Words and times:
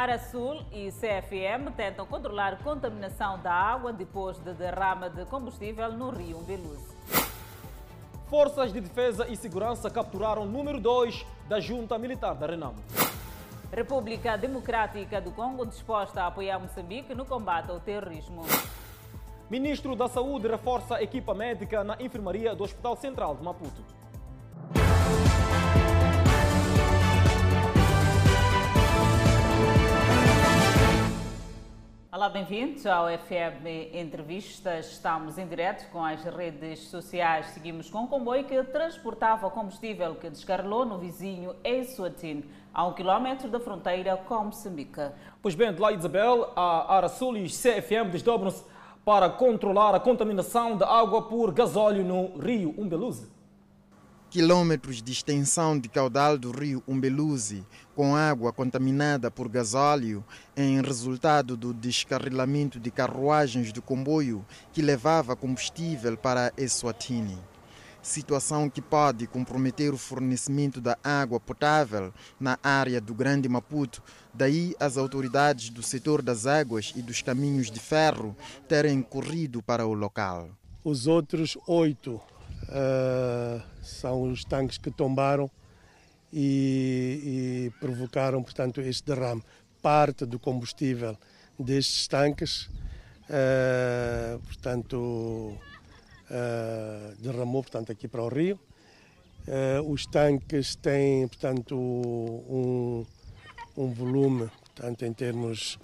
Arasul 0.00 0.62
e 0.72 0.90
CFM 0.90 1.72
tentam 1.76 2.06
controlar 2.06 2.56
contaminação 2.62 3.38
da 3.38 3.52
água 3.52 3.92
depois 3.92 4.38
de 4.38 4.54
derrama 4.54 5.10
de 5.10 5.26
combustível 5.26 5.92
no 5.92 6.08
rio 6.08 6.38
Beluze. 6.38 6.96
Forças 8.30 8.72
de 8.72 8.80
Defesa 8.80 9.28
e 9.28 9.36
Segurança 9.36 9.90
capturaram 9.90 10.44
o 10.44 10.46
número 10.46 10.80
2 10.80 11.26
da 11.46 11.60
Junta 11.60 11.98
Militar 11.98 12.34
da 12.34 12.46
Renamo. 12.46 12.82
República 13.70 14.38
Democrática 14.38 15.20
do 15.20 15.32
Congo 15.32 15.66
disposta 15.66 16.22
a 16.22 16.28
apoiar 16.28 16.58
Moçambique 16.58 17.14
no 17.14 17.26
combate 17.26 17.70
ao 17.70 17.78
terrorismo. 17.78 18.40
Ministro 19.50 19.94
da 19.94 20.08
Saúde 20.08 20.48
reforça 20.48 20.96
a 20.96 21.02
equipa 21.02 21.34
médica 21.34 21.84
na 21.84 22.00
enfermaria 22.00 22.54
do 22.54 22.64
Hospital 22.64 22.96
Central 22.96 23.36
de 23.36 23.44
Maputo. 23.44 23.99
Olá, 32.12 32.28
bem-vindos 32.28 32.84
ao 32.86 33.06
FM 33.06 33.94
Entrevistas. 33.94 34.90
Estamos 34.90 35.38
em 35.38 35.46
direto 35.46 35.88
com 35.92 36.04
as 36.04 36.20
redes 36.24 36.80
sociais. 36.88 37.46
Seguimos 37.50 37.88
com 37.88 38.02
o 38.02 38.08
comboio 38.08 38.42
que 38.42 38.60
transportava 38.64 39.48
combustível 39.48 40.16
que 40.16 40.28
descarrilou 40.28 40.84
no 40.84 40.98
vizinho 40.98 41.54
Eswatini, 41.62 42.44
a 42.74 42.84
um 42.84 42.94
quilómetro 42.94 43.48
da 43.48 43.60
fronteira 43.60 44.16
com 44.16 44.46
Moçambique. 44.46 45.08
Pois 45.40 45.54
bem, 45.54 45.72
de 45.72 45.80
lá 45.80 45.92
Isabel, 45.92 46.52
a 46.56 46.96
Arasul 46.96 47.36
e 47.36 47.46
CFM 47.46 48.10
desdobram-se 48.10 48.64
para 49.04 49.30
controlar 49.30 49.94
a 49.94 50.00
contaminação 50.00 50.76
da 50.76 50.88
água 50.88 51.22
por 51.28 51.52
gasóleo 51.52 52.02
no 52.02 52.36
rio 52.40 52.74
Umbeluze 52.76 53.39
quilômetros 54.30 55.02
de 55.02 55.10
extensão 55.10 55.76
de 55.76 55.88
caudal 55.88 56.38
do 56.38 56.52
rio 56.52 56.80
Umbeluzi 56.86 57.66
com 57.96 58.14
água 58.14 58.52
contaminada 58.52 59.28
por 59.28 59.48
gasóleo 59.48 60.24
em 60.56 60.80
resultado 60.80 61.56
do 61.56 61.74
descarrilamento 61.74 62.78
de 62.78 62.92
carruagens 62.92 63.72
do 63.72 63.82
comboio 63.82 64.46
que 64.72 64.80
levava 64.80 65.34
combustível 65.34 66.16
para 66.16 66.52
Eswatini. 66.56 67.36
Situação 68.00 68.70
que 68.70 68.80
pode 68.80 69.26
comprometer 69.26 69.92
o 69.92 69.98
fornecimento 69.98 70.80
da 70.80 70.96
água 71.02 71.40
potável 71.40 72.14
na 72.38 72.56
área 72.62 73.00
do 73.00 73.12
Grande 73.12 73.48
Maputo. 73.48 74.00
Daí 74.32 74.76
as 74.78 74.96
autoridades 74.96 75.70
do 75.70 75.82
setor 75.82 76.22
das 76.22 76.46
águas 76.46 76.92
e 76.94 77.02
dos 77.02 77.20
caminhos 77.20 77.68
de 77.68 77.80
ferro 77.80 78.36
terem 78.68 79.02
corrido 79.02 79.60
para 79.60 79.84
o 79.86 79.92
local. 79.92 80.50
Os 80.84 81.08
outros 81.08 81.58
oito 81.66 82.20
Uh, 82.70 83.60
são 83.82 84.30
os 84.30 84.44
tanques 84.44 84.78
que 84.78 84.92
tombaram 84.92 85.50
e, 86.32 87.68
e, 87.72 87.80
provocaram, 87.80 88.40
portanto, 88.44 88.80
este 88.80 89.04
derrame. 89.04 89.42
Parte 89.82 90.24
do 90.24 90.38
combustível 90.38 91.16
destes 91.58 92.06
tanques, 92.06 92.66
uh, 93.26 94.38
portanto, 94.46 94.96
uh, 96.30 97.16
derramou, 97.18 97.62
portanto, 97.62 97.90
aqui 97.90 98.06
para 98.06 98.22
o 98.22 98.28
rio. 98.28 98.58
os 99.86 100.06
tanques 100.06 100.76
têm, 100.76 101.26
portanto, 101.26 101.76
um, 101.76 103.04
um 103.76 103.92
volume, 103.92 104.48
portanto, 104.66 105.04
em 105.04 105.12
termos 105.12 105.76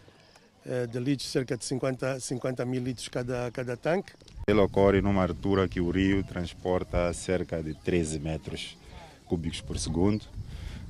de 0.90 0.98
litros, 0.98 1.30
cerca 1.30 1.56
de 1.56 1.64
50, 1.64 2.20
50 2.20 2.64
mil 2.64 2.82
litros 2.82 3.08
cada, 3.08 3.50
cada 3.50 3.76
tanque. 3.76 4.12
Ele 4.48 4.60
ocorre 4.60 5.00
numa 5.00 5.24
altura 5.24 5.66
que 5.66 5.80
o 5.80 5.90
rio 5.90 6.22
transporta 6.22 7.12
cerca 7.12 7.60
de 7.60 7.74
13 7.74 8.20
metros 8.20 8.78
cúbicos 9.24 9.60
por 9.60 9.76
segundo, 9.76 10.24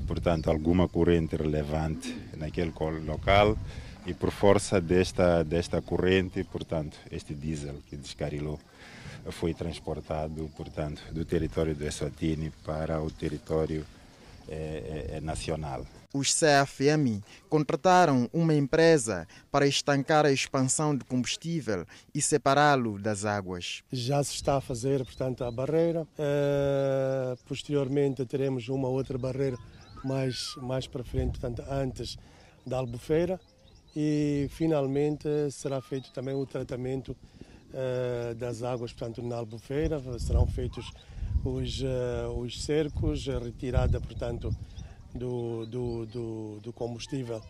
portanto, 0.06 0.50
alguma 0.50 0.86
corrente 0.86 1.36
relevante 1.36 2.14
naquele 2.36 2.70
local 3.06 3.56
e 4.04 4.12
por 4.12 4.30
força 4.30 4.78
desta, 4.78 5.42
desta 5.42 5.80
corrente, 5.80 6.44
portanto, 6.44 6.98
este 7.10 7.32
diesel 7.32 7.76
que 7.88 7.96
descarilou 7.96 8.60
foi 9.30 9.54
transportado, 9.54 10.50
portanto, 10.54 11.00
do 11.10 11.24
território 11.24 11.74
do 11.74 11.86
Eswatini 11.86 12.52
para 12.62 13.00
o 13.00 13.10
território 13.10 13.86
é, 14.50 15.12
é, 15.14 15.20
nacional. 15.22 15.86
Os 16.16 16.32
CFM 16.32 17.22
contrataram 17.46 18.26
uma 18.32 18.54
empresa 18.54 19.28
para 19.52 19.66
estancar 19.66 20.24
a 20.24 20.32
expansão 20.32 20.96
de 20.96 21.04
combustível 21.04 21.84
e 22.14 22.22
separá-lo 22.22 22.98
das 22.98 23.26
águas. 23.26 23.82
Já 23.92 24.24
se 24.24 24.32
está 24.32 24.56
a 24.56 24.60
fazer, 24.62 25.04
portanto, 25.04 25.44
a 25.44 25.50
barreira. 25.50 26.04
Uh, 26.04 27.36
posteriormente 27.46 28.24
teremos 28.24 28.70
uma 28.70 28.88
outra 28.88 29.18
barreira 29.18 29.58
mais, 30.02 30.54
mais 30.56 30.86
para 30.86 31.04
frente, 31.04 31.38
portanto, 31.38 31.62
antes 31.70 32.16
da 32.66 32.78
albufeira. 32.78 33.38
E 33.94 34.48
finalmente 34.52 35.28
será 35.50 35.82
feito 35.82 36.10
também 36.12 36.34
o 36.34 36.46
tratamento 36.46 37.10
uh, 37.10 38.34
das 38.36 38.62
águas, 38.62 38.90
portanto, 38.90 39.22
na 39.22 39.36
albufeira. 39.36 40.00
Serão 40.18 40.46
feitos 40.46 40.90
os, 41.44 41.82
uh, 41.82 42.32
os 42.38 42.64
cercos, 42.64 43.26
retirada, 43.26 44.00
portanto, 44.00 44.56
do, 45.16 45.66
do, 45.66 46.06
do, 46.06 46.60
do 46.60 46.72
combustível 46.72 47.40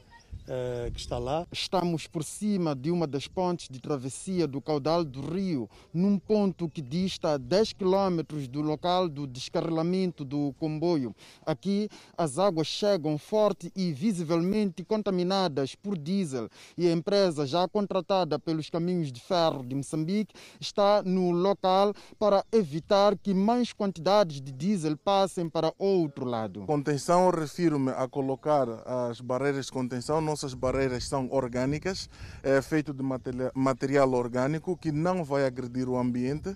uh, 0.46 0.90
que 0.90 1.00
está 1.00 1.18
lá. 1.18 1.46
Estamos 1.52 2.06
por 2.06 2.24
cima 2.24 2.74
de 2.74 2.90
uma 2.90 3.06
das 3.06 3.26
pontes 3.26 3.68
de 3.68 3.80
travessia 3.80 4.46
do 4.46 4.60
caudal 4.60 5.04
do 5.04 5.20
rio, 5.20 5.68
num 5.92 6.18
ponto 6.18 6.68
que 6.68 6.80
dista 6.80 7.38
10 7.38 7.72
quilômetros 7.74 8.48
do 8.48 8.60
local 8.60 9.08
do 9.08 9.26
descarrilamento 9.26 10.24
do 10.24 10.54
comboio. 10.58 11.14
Aqui 11.44 11.88
as 12.16 12.38
águas 12.38 12.66
chegam 12.66 13.18
forte 13.18 13.72
e 13.74 13.92
visivelmente 13.92 14.84
contaminadas 14.84 15.74
por 15.74 15.96
diesel 15.96 16.48
e 16.76 16.88
a 16.88 16.92
empresa 16.92 17.46
já 17.46 17.68
contratada 17.68 18.38
pelos 18.38 18.70
caminhos 18.70 19.12
de 19.12 19.20
ferro 19.20 19.64
de 19.64 19.74
Moçambique 19.74 20.34
está 20.60 21.02
no 21.02 21.30
local 21.30 21.92
para 22.18 22.44
evitar 22.52 23.16
que 23.16 23.34
mais 23.34 23.72
quantidades 23.72 24.40
de 24.40 24.52
diesel 24.52 24.96
passem 24.96 25.48
para 25.48 25.72
outro 25.78 26.24
lado. 26.24 26.62
Contenção, 26.66 27.30
refiro-me 27.30 27.90
a 27.90 28.08
colocar 28.08 28.66
as 29.08 29.20
barreiras 29.20 29.66
de 29.66 29.72
contenção 29.72 30.20
nossas 30.36 30.52
barreiras 30.52 31.08
são 31.08 31.28
orgânicas, 31.30 32.10
é 32.42 32.60
feito 32.60 32.92
de 32.92 33.02
material 33.54 34.12
orgânico 34.12 34.76
que 34.76 34.92
não 34.92 35.24
vai 35.24 35.46
agredir 35.46 35.88
o 35.88 35.96
ambiente. 35.96 36.54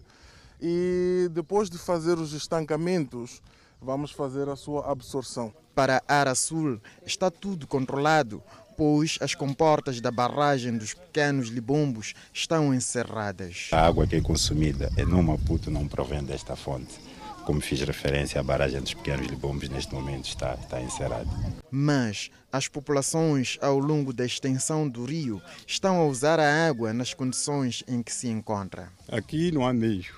E 0.61 1.31
depois 1.33 1.71
de 1.71 1.79
fazer 1.79 2.19
os 2.19 2.35
estancamentos, 2.35 3.41
vamos 3.81 4.11
fazer 4.11 4.51
a 4.51 4.57
sua 4.57 4.93
absorção. 4.93 5.51
Para 5.75 6.03
Ara 6.07 6.35
Sul 6.35 6.79
está 7.07 7.31
tudo 7.31 7.67
controlado, 7.67 8.43
pois 8.77 9.17
as 9.23 9.35
comportas 9.35 9.99
da 9.99 10.11
barragem 10.11 10.77
dos 10.77 10.93
pequenos 10.93 11.49
libombos 11.49 12.13
estão 12.35 12.75
encerradas. 12.75 13.71
A 13.73 13.87
água 13.87 14.07
que 14.07 14.17
é 14.17 14.21
consumida 14.21 14.93
é 14.99 15.07
no 15.07 15.23
Maputo 15.23 15.71
não 15.71 15.89
provém 15.89 16.23
desta 16.23 16.55
fonte 16.55 17.01
como 17.51 17.61
fiz 17.61 17.81
referência, 17.81 18.41
a 18.41 18.45
barragem 18.45 18.81
dos 18.81 18.95
Pequenos 18.95 19.27
Libombos 19.27 19.69
neste 19.69 19.93
momento 19.93 20.29
está, 20.29 20.55
está 20.55 20.81
encerrada. 20.81 21.29
Mas 21.69 22.31
as 22.53 22.69
populações 22.69 23.59
ao 23.61 23.77
longo 23.77 24.13
da 24.13 24.25
extensão 24.25 24.89
do 24.89 25.05
rio 25.05 25.43
estão 25.67 25.99
a 25.99 26.07
usar 26.07 26.39
a 26.39 26.69
água 26.69 26.93
nas 26.93 27.13
condições 27.13 27.83
em 27.89 28.05
que 28.05 28.13
se 28.13 28.29
encontra. 28.29 28.93
Aqui 29.09 29.51
não 29.51 29.67
há 29.67 29.73
meio, 29.73 30.15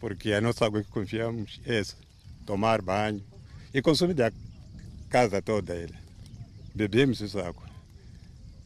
porque 0.00 0.32
a 0.32 0.40
nossa 0.40 0.64
água 0.64 0.82
que 0.82 0.90
confiamos 0.90 1.60
é 1.66 1.80
essa, 1.80 1.96
tomar 2.46 2.80
banho 2.80 3.22
e 3.74 3.82
consumir 3.82 4.14
da 4.14 4.32
casa 5.10 5.42
toda 5.42 5.74
ela. 5.74 5.96
Bebemos 6.74 7.20
essa 7.20 7.46
água. 7.46 7.68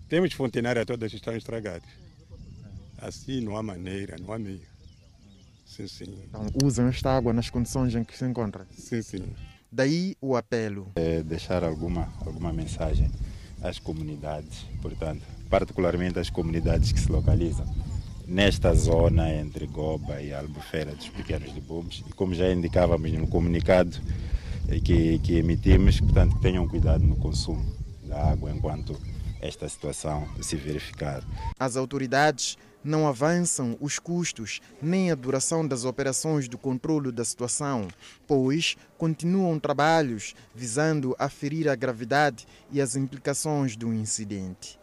Temos 0.09 0.33
fontenárias 0.35 0.87
todas 0.87 1.11
que 1.11 1.17
estão 1.17 1.37
estragadas. 1.37 1.91
Assim 2.99 3.41
não 3.41 3.57
há 3.57 3.63
maneira, 3.63 4.15
não 4.21 4.33
há 4.33 4.39
meio. 4.39 4.72
Sim, 5.75 5.89
sim. 5.89 6.19
Então, 6.29 6.47
usam 6.63 6.87
esta 6.89 7.17
água 7.17 7.33
nas 7.33 7.49
condições 7.49 7.95
em 7.95 8.05
que 8.05 8.17
se 8.17 8.27
encontra? 8.27 8.67
Sim, 8.77 9.01
sim. 9.01 9.25
Daí 9.71 10.15
o 10.21 10.37
apelo. 10.37 10.93
É 10.97 11.23
deixar 11.23 11.65
alguma, 11.65 12.13
alguma 12.27 12.53
mensagem 12.53 13.11
às 13.63 13.79
comunidades, 13.79 14.67
portanto, 14.83 15.23
particularmente 15.49 16.19
às 16.19 16.29
comunidades 16.29 16.93
que 16.93 17.01
se 17.01 17.11
localizam 17.11 17.65
nesta 18.27 18.75
zona 18.75 19.33
entre 19.33 19.67
Goba 19.67 20.21
e 20.21 20.35
Albufeira 20.35 20.95
dos 20.95 21.09
Pequenos 21.09 21.51
Libombos. 21.55 22.05
E 22.07 22.13
como 22.13 22.35
já 22.35 22.53
indicávamos 22.53 23.11
no 23.13 23.27
comunicado 23.27 23.99
que, 24.85 25.19
que 25.21 25.37
emitimos, 25.37 26.01
portanto, 26.01 26.37
que 26.37 26.43
tenham 26.43 26.69
cuidado 26.69 27.03
no 27.03 27.17
consumo 27.17 27.65
da 28.05 28.31
água 28.31 28.51
enquanto 28.51 28.95
esta 29.41 29.67
situação 29.67 30.29
se 30.43 30.55
verificar. 30.55 31.25
As 31.59 31.77
autoridades 31.77 32.59
não 32.85 33.07
avançam 33.07 33.77
os 33.81 33.99
custos 33.99 34.61
nem 34.81 35.11
a 35.11 35.15
duração 35.15 35.67
das 35.67 35.85
operações 35.85 36.49
de 36.49 36.57
controle 36.57 37.13
da 37.13 37.25
situação, 37.25 37.89
pois 38.27 38.77
continuam 38.99 39.59
trabalhos 39.59 40.35
visando 40.55 41.15
aferir 41.19 41.69
a 41.69 41.75
gravidade 41.75 42.47
e 42.71 42.81
as 42.81 42.97
implicações 42.97 43.77
do 43.77 43.93
incidente. 43.93 44.81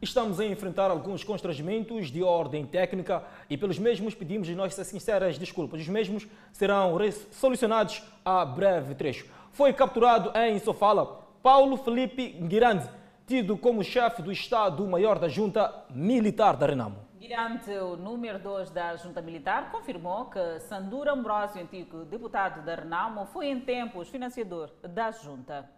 Estamos 0.00 0.38
a 0.38 0.44
enfrentar 0.44 0.92
alguns 0.92 1.24
constrangimentos 1.24 2.08
de 2.08 2.22
ordem 2.22 2.64
técnica 2.64 3.24
e 3.50 3.56
pelos 3.56 3.80
mesmos 3.80 4.14
pedimos 4.14 4.48
as 4.48 4.54
nossas 4.54 4.86
sinceras 4.86 5.36
desculpas. 5.36 5.80
Os 5.80 5.88
mesmos 5.88 6.24
serão 6.52 6.96
solucionados 7.32 8.00
a 8.24 8.44
breve 8.44 8.94
trecho. 8.94 9.26
Foi 9.50 9.72
capturado 9.72 10.30
em 10.38 10.60
Sofala 10.60 11.26
Paulo 11.42 11.76
Felipe 11.78 12.28
Guirande, 12.28 12.88
tido 13.28 13.58
como 13.58 13.84
chefe 13.84 14.22
do 14.22 14.32
Estado-Maior 14.32 15.18
da 15.18 15.28
Junta 15.28 15.84
Militar 15.90 16.56
da 16.56 16.64
Renamo. 16.64 16.96
Guirante, 17.20 17.70
o 17.72 17.94
número 17.94 18.38
2 18.38 18.70
da 18.70 18.96
Junta 18.96 19.20
Militar, 19.20 19.70
confirmou 19.70 20.30
que 20.30 20.60
Sandura 20.60 21.12
Ambrosio, 21.12 21.60
antigo 21.60 22.06
deputado 22.06 22.64
da 22.64 22.74
Renamo, 22.74 23.26
foi 23.26 23.48
em 23.48 23.60
tempos 23.60 24.08
financiador 24.08 24.70
da 24.82 25.10
Junta. 25.10 25.70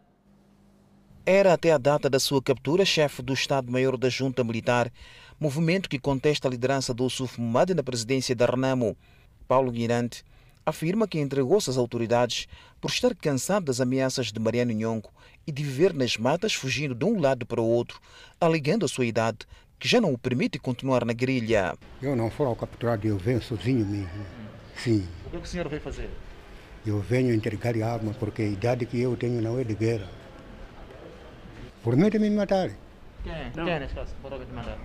Era 1.27 1.55
até 1.55 1.73
a 1.73 1.79
data 1.79 2.09
da 2.09 2.21
sua 2.21 2.41
captura 2.41 2.85
chefe 2.85 3.21
do 3.21 3.33
Estado-Maior 3.33 3.97
da 3.97 4.09
Junta 4.09 4.45
Militar, 4.45 4.89
movimento 5.41 5.89
que 5.89 5.99
contesta 5.99 6.47
a 6.47 6.51
liderança 6.53 6.95
do 6.95 7.11
Suf 7.11 7.41
Mumadi 7.41 7.75
na 7.75 7.83
presidência 7.83 8.37
da 8.37 8.47
Renamo. 8.47 8.97
Paulo 9.49 9.73
Guirante 9.73 10.23
afirma 10.65 11.09
que 11.09 11.19
entregou-se 11.19 11.69
às 11.69 11.77
autoridades 11.77 12.47
por 12.81 12.91
estar 12.91 13.15
cansado 13.15 13.67
das 13.67 13.81
ameaças 13.81 14.33
de 14.33 14.41
Mariano 14.41 14.73
Nhongo 14.73 15.11
e 15.47 15.53
de 15.53 15.63
viver 15.63 15.93
nas 15.93 16.17
matas 16.17 16.55
fugindo 16.55 16.95
de 16.95 17.05
um 17.05 17.21
lado 17.21 17.47
para 17.47 17.61
o 17.61 17.67
outro, 17.67 18.01
alegando 18.41 18.85
a 18.85 18.89
sua 18.89 19.07
idade 19.07 19.47
que 19.79 19.89
já 19.89 20.01
não 20.01 20.13
o 20.13 20.19
permite 20.19 20.59
continuar 20.59 21.07
na 21.07 21.15
guerrilha. 21.15 21.75
Eu 22.03 22.15
não 22.15 22.31
fui 22.31 22.47
capturado, 22.55 23.07
eu 23.07 23.17
venho 23.17 23.41
sozinho 23.41 23.85
mesmo. 23.87 24.27
Sim. 24.77 25.09
O 25.27 25.31
que 25.31 25.37
o 25.39 25.47
senhor 25.47 25.69
veio 25.69 25.81
fazer? 25.81 26.11
Eu 26.87 27.01
venho 27.01 27.35
entregar 27.35 27.75
a 27.77 27.93
arma 27.93 28.15
porque 28.19 28.43
a 28.43 28.47
idade 28.47 28.85
que 28.85 29.01
eu 29.01 29.17
tenho 29.17 29.41
não 29.41 29.59
é 29.59 29.65
de 29.65 29.75
guerra. 29.75 30.09
Por 31.83 31.97
medo 31.97 32.11
de 32.11 32.19
me 32.19 32.31
matar. 32.31 32.71
Quem 33.23 33.33
é? 33.33 33.51
Quem 33.53 33.71
é 33.71 33.81
nesse 33.81 33.95
caso? 33.95 34.15
Por 34.21 34.31
medo 34.31 34.45
de 34.45 34.53
matar? 34.53 34.79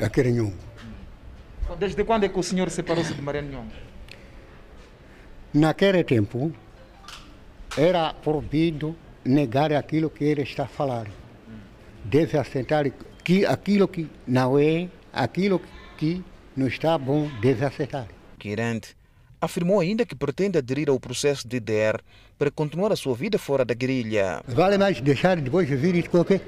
Aquele 0.00 0.30
Nhongo. 0.30 0.56
Desde 1.78 2.04
quando 2.04 2.24
é 2.24 2.28
que 2.28 2.38
o 2.38 2.42
senhor 2.42 2.70
separou-se 2.70 3.14
de 3.14 3.22
Mariano 3.22 3.50
Nhongo? 3.50 3.72
Naquele 5.54 6.02
tempo, 6.02 6.52
era 7.76 8.14
proibido 8.14 8.96
negar 9.24 9.72
aquilo 9.72 10.10
que 10.10 10.24
ele 10.24 10.42
está 10.42 10.66
falando. 10.66 11.10
Deve 12.04 12.38
aceitar 12.38 12.90
que 13.22 13.46
aquilo 13.46 13.86
que 13.86 14.08
não 14.26 14.58
é, 14.58 14.88
aquilo 15.12 15.60
que 15.96 16.22
não 16.56 16.66
está 16.66 16.98
bom, 16.98 17.28
deve 17.40 17.64
aceitar. 17.64 18.08
Quirante 18.38 18.96
afirmou 19.42 19.80
ainda 19.80 20.06
que 20.06 20.14
pretende 20.14 20.56
aderir 20.56 20.88
ao 20.88 21.00
processo 21.00 21.48
de 21.48 21.58
DDR 21.58 21.98
para 22.38 22.48
continuar 22.48 22.92
a 22.92 22.96
sua 22.96 23.12
vida 23.12 23.36
fora 23.38 23.64
da 23.64 23.74
guerrilha. 23.74 24.40
Vale 24.46 24.78
mais 24.78 25.00
deixar 25.00 25.36
depois 25.36 25.66
de 25.66 25.74
vir 25.74 26.08
qualquer 26.08 26.40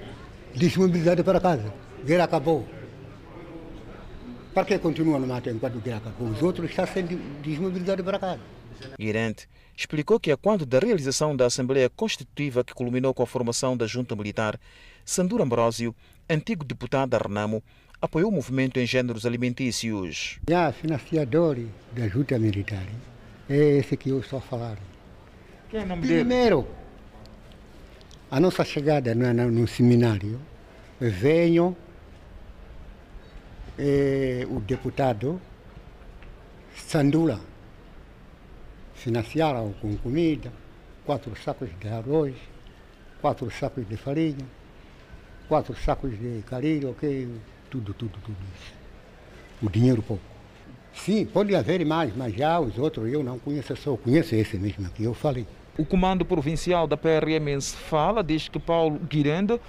desmobilidade 0.55 1.25
para 1.25 1.41
casa. 1.41 1.75
Guerra 2.07 2.25
acabou. 2.25 2.65
Para 4.55 4.65
que 4.65 4.79
continua 4.79 5.19
no 5.19 5.27
mato 5.27 5.51
enquanto 5.51 5.81
guerra 5.81 5.97
acabou? 5.97 6.29
Os 6.29 6.41
outros 6.41 6.71
estão 6.71 6.87
sendo 6.87 7.17
desmobilizados 7.43 8.05
para 8.05 8.19
casa. 8.21 8.54
Guirante 8.99 9.49
explicou 9.77 10.21
que 10.21 10.31
a 10.31 10.37
quanto 10.37 10.65
da 10.65 10.79
realização 10.79 11.37
da 11.37 11.47
Assembleia 11.47 11.91
Constitutiva 11.91 12.63
que 12.63 12.75
culminou 12.75 13.13
com 13.13 13.23
a 13.23 13.27
formação 13.27 13.77
da 13.77 13.87
Junta 13.87 14.15
Militar, 14.15 14.59
Sandura 15.05 15.43
Ambrosio, 15.43 15.95
antigo 16.31 16.65
deputado 16.65 17.11
da 17.11 17.19
Renamo, 17.19 17.63
apoiou 18.01 18.31
o 18.31 18.35
movimento 18.35 18.79
em 18.79 18.87
géneros 18.87 19.27
alimentícios. 19.27 20.39
Já 20.49 20.73
financiador 20.73 21.59
da 21.93 22.07
Junta 22.09 22.39
Militar 22.39 22.87
é 23.49 23.79
esse 23.79 23.97
que 23.97 24.11
eu 24.11 24.21
estou 24.21 24.41
falando. 24.41 24.79
Quem 25.71 25.81
é 25.81 25.83
o 25.83 25.87
nome 25.87 26.07
Primeiro, 26.07 26.63
dele? 26.63 26.75
a 28.31 28.41
nossa 28.41 28.65
chegada 28.65 29.15
no, 29.15 29.51
no 29.51 29.67
seminário, 29.67 30.41
veio 31.01 31.77
eh, 33.79 34.47
o 34.49 34.61
deputado 34.61 35.41
Sandula 36.77 37.41
financiaram 39.05 39.75
com 39.83 39.95
comida, 39.99 40.51
quatro 41.05 41.37
sacos 41.37 41.69
de 41.79 41.89
arroz, 41.89 42.35
quatro 43.21 43.51
sacos 43.51 43.87
de 43.87 43.99
farinha, 43.99 44.47
quatro 45.47 45.77
sacos 45.77 46.19
de 46.19 46.43
carilho, 46.47 46.91
ok, 46.91 47.29
tudo, 47.71 47.93
tudo, 47.93 48.19
tudo 48.25 48.37
isso. 48.57 48.73
O 49.63 49.69
dinheiro 49.69 50.03
pouco. 50.03 50.23
Sim, 50.95 51.27
pode 51.27 51.55
haver 51.55 51.85
mais, 51.85 52.17
mas 52.17 52.35
já 52.35 52.59
os 52.59 52.79
outros 52.79 53.13
eu 53.13 53.23
não 53.23 53.39
conheço, 53.39 53.77
só 53.77 53.95
conheço 53.95 54.35
esse 54.35 54.57
mesmo 54.57 54.89
que 54.89 55.05
eu 55.05 55.13
falei. 55.13 55.47
O 55.77 55.85
comando 55.85 56.25
provincial 56.25 56.87
da 56.87 56.97
PRM 56.97 57.61
se 57.61 57.77
fala, 57.77 58.25
diz 58.25 58.49
que 58.49 58.59
Paulo 58.59 58.99
Guiranda, 59.01 59.61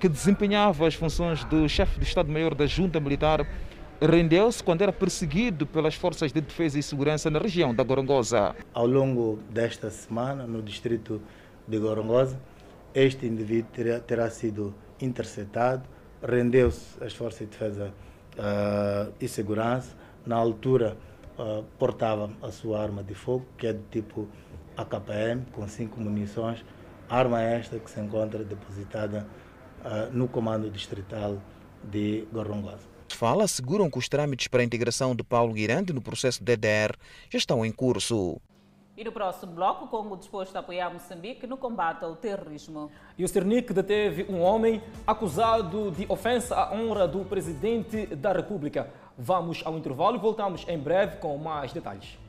que 0.00 0.08
desempenhava 0.08 0.88
as 0.88 0.94
funções 0.94 1.44
do 1.44 1.68
chefe 1.68 2.00
do 2.00 2.02
Estado-Maior 2.02 2.56
da 2.56 2.66
Junta 2.66 2.98
Militar, 2.98 3.46
rendeu-se 4.06 4.62
quando 4.62 4.82
era 4.82 4.92
perseguido 4.92 5.66
pelas 5.66 5.94
forças 5.94 6.32
de 6.32 6.40
defesa 6.40 6.78
e 6.78 6.82
segurança 6.82 7.30
na 7.30 7.38
região 7.38 7.74
da 7.74 7.82
Gorongosa. 7.82 8.54
Ao 8.72 8.86
longo 8.86 9.38
desta 9.50 9.90
semana, 9.90 10.46
no 10.46 10.62
distrito 10.62 11.20
de 11.66 11.78
Gorongosa, 11.78 12.38
este 12.94 13.26
indivíduo 13.26 13.70
terá, 13.72 14.00
terá 14.00 14.30
sido 14.30 14.74
interceptado, 15.00 15.82
rendeu-se 16.22 17.02
às 17.02 17.14
forças 17.14 17.40
de 17.40 17.46
defesa 17.46 17.92
uh, 18.38 19.12
e 19.20 19.26
segurança. 19.26 19.96
Na 20.24 20.36
altura, 20.36 20.96
uh, 21.38 21.64
portava 21.78 22.30
a 22.42 22.50
sua 22.50 22.82
arma 22.82 23.02
de 23.02 23.14
fogo, 23.14 23.46
que 23.58 23.66
é 23.66 23.72
do 23.72 23.82
tipo 23.90 24.28
AKPM, 24.76 25.44
com 25.52 25.66
cinco 25.68 26.00
munições. 26.00 26.64
Arma 27.08 27.42
esta 27.42 27.78
que 27.78 27.90
se 27.90 28.00
encontra 28.00 28.42
depositada 28.44 29.26
uh, 29.84 30.12
no 30.12 30.28
comando 30.28 30.70
distrital 30.70 31.38
de 31.82 32.26
Gorongosa. 32.32 32.93
Fala 33.14 33.44
asseguram 33.44 33.88
que 33.88 33.96
os 33.96 34.08
trâmites 34.08 34.48
para 34.48 34.60
a 34.60 34.64
integração 34.64 35.14
de 35.14 35.22
Paulo 35.22 35.52
Guirande 35.52 35.92
no 35.92 36.02
processo 36.02 36.42
DDR 36.42 36.96
já 37.30 37.38
estão 37.38 37.64
em 37.64 37.70
curso. 37.70 38.40
E 38.96 39.04
no 39.04 39.12
próximo 39.12 39.52
bloco, 39.52 39.84
o 39.84 39.88
Congo 39.88 40.16
disposto 40.16 40.54
a 40.56 40.58
apoiar 40.58 40.92
Moçambique 40.92 41.46
no 41.46 41.56
combate 41.56 42.04
ao 42.04 42.16
terrorismo. 42.16 42.90
E 43.16 43.24
o 43.24 43.28
Cernic 43.28 43.72
deteve 43.72 44.26
um 44.28 44.40
homem 44.40 44.82
acusado 45.06 45.92
de 45.92 46.06
ofensa 46.08 46.56
à 46.56 46.74
honra 46.74 47.06
do 47.06 47.24
presidente 47.24 48.06
da 48.06 48.32
República. 48.32 48.92
Vamos 49.16 49.62
ao 49.64 49.78
intervalo 49.78 50.16
e 50.16 50.20
voltamos 50.20 50.66
em 50.68 50.78
breve 50.78 51.16
com 51.16 51.38
mais 51.38 51.72
detalhes. 51.72 52.23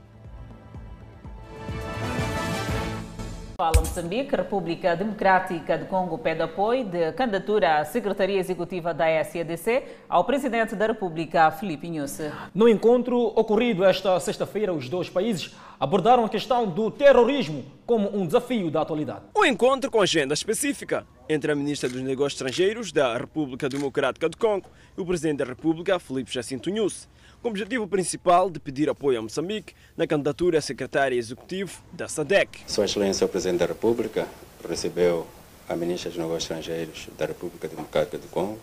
Fala 3.58 3.80
Moçambique, 3.80 4.36
República 4.36 4.98
Democrática 4.98 5.78
do 5.78 5.86
Congo 5.86 6.18
pede 6.18 6.42
apoio 6.42 6.84
de 6.84 7.14
candidatura 7.14 7.80
à 7.80 7.86
Secretaria 7.86 8.38
Executiva 8.38 8.94
da 8.94 9.06
SADC 9.24 9.84
ao 10.10 10.26
Presidente 10.26 10.76
da 10.76 10.88
República, 10.88 11.50
Filipe 11.52 11.88
Inhosse. 11.88 12.34
No 12.54 12.68
encontro 12.68 13.18
ocorrido 13.18 13.86
esta 13.86 14.20
sexta-feira, 14.20 14.74
os 14.74 14.90
dois 14.90 15.10
países 15.10 15.56
abordaram 15.80 16.26
a 16.26 16.30
questão 16.30 16.68
do 16.68 16.92
terrorismo 16.92 17.64
como 17.86 18.14
um 18.14 18.26
desafio 18.26 18.70
da 18.70 18.82
atualidade. 18.82 19.22
O 19.34 19.46
encontro 19.46 19.90
com 19.90 20.02
agenda 20.02 20.34
específica 20.34 21.08
entre 21.30 21.50
a 21.50 21.56
Ministra 21.56 21.88
dos 21.88 22.02
Negócios 22.02 22.34
Estrangeiros 22.34 22.92
da 22.92 23.18
República 23.18 23.70
Democrática 23.70 24.28
do 24.28 24.36
Congo 24.36 24.70
e 24.98 25.02
o 25.02 25.06
Presidente 25.06 25.38
da 25.38 25.46
República, 25.46 25.98
Filipe 25.98 26.34
Jacinto 26.34 26.70
Inhosse, 26.70 27.08
com 27.46 27.50
o 27.50 27.52
objetivo 27.52 27.88
principal 27.88 28.50
de 28.50 28.60
pedir 28.60 28.90
apoio 28.90 29.20
a 29.20 29.22
Moçambique 29.22 29.76
na 29.96 30.08
candidatura 30.08 30.58
a 30.58 30.62
secretário 30.62 31.16
executivo 31.16 31.80
da 31.94 32.08
SADEC. 32.08 32.62
Sua 32.66 32.86
Excelência 32.86 33.24
o 33.24 33.30
Presidente 33.30 33.60
da 33.60 33.68
República 33.68 34.28
recebeu 34.68 35.28
a 35.70 35.76
Ministra 35.76 36.10
dos 36.10 36.18
Negócios 36.18 36.46
Estrangeiros 36.46 37.08
da 37.16 37.28
República 37.28 37.68
Democrática 37.68 38.18
do 38.18 38.28
Congo 38.30 38.60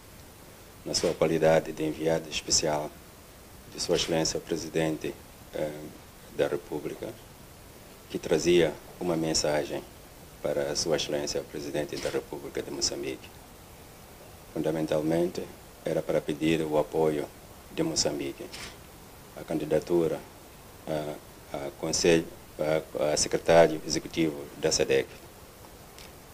na 0.84 0.94
sua 0.94 1.14
qualidade 1.14 1.70
de 1.70 1.84
enviada 1.84 2.28
especial 2.28 2.90
de 3.72 3.80
Sua 3.80 3.94
Excelência 3.94 4.38
o 4.38 4.40
Presidente 4.40 5.14
eh, 5.54 5.70
da 6.36 6.48
República, 6.48 7.08
que 8.10 8.18
trazia 8.18 8.72
uma 9.00 9.16
mensagem 9.16 9.80
para 10.42 10.74
Sua 10.74 10.96
Excelência 10.96 11.40
o 11.40 11.44
Presidente 11.44 11.94
da 11.98 12.10
República 12.10 12.60
de 12.60 12.72
Moçambique. 12.72 13.30
Fundamentalmente, 14.52 15.40
era 15.84 16.02
para 16.02 16.20
pedir 16.20 16.62
o 16.62 16.76
apoio 16.76 17.28
de 17.74 17.82
Moçambique. 17.82 18.44
A 19.42 19.44
candidatura 19.44 20.20
a, 20.86 21.56
a 21.56 21.70
conselho, 21.80 22.24
a, 22.58 23.12
a, 23.12 23.16
secretário 23.16 23.82
executivo 23.84 24.40
da 24.58 24.70
SEDEC. 24.70 25.08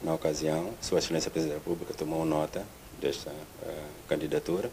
Na 0.03 0.13
ocasião, 0.13 0.75
Sua 0.83 0.99
Excelência 0.99 1.31
Presidente 1.31 1.55
da 1.55 1.59
República 1.65 1.95
tomou 1.95 2.25
nota 2.27 2.65
desta 3.01 3.33
candidatura 4.07 4.71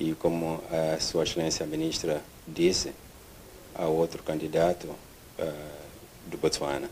e 0.00 0.14
como 0.16 0.60
a 0.70 0.98
Sua 0.98 1.22
Excelência 1.22 1.64
Ministra 1.64 2.20
disse, 2.46 2.92
há 3.72 3.86
outro 3.86 4.22
candidato 4.24 4.88
do 6.26 6.36
Botswana. 6.36 6.90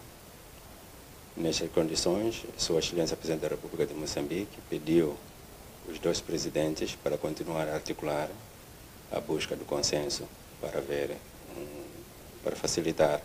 Nestas 1.37 1.69
condições, 1.73 2.45
Sua 2.57 2.79
Excelência 2.79 3.17
Presidente 3.17 3.43
da 3.43 3.49
República 3.49 3.85
de 3.85 3.95
Moçambique 3.95 4.61
pediu 4.71 5.17
os 5.91 5.99
dois 5.99 6.21
presidentes 6.21 6.95
para 6.95 7.19
continuar 7.19 7.69
a 7.69 7.75
articular 7.75 8.31
a 9.13 9.21
busca 9.21 9.55
do 9.57 9.65
consenso 9.65 10.25
para 10.61 10.81
ver 10.81 11.17
um, 11.57 11.85
para 12.43 12.57
facilitar 12.57 13.21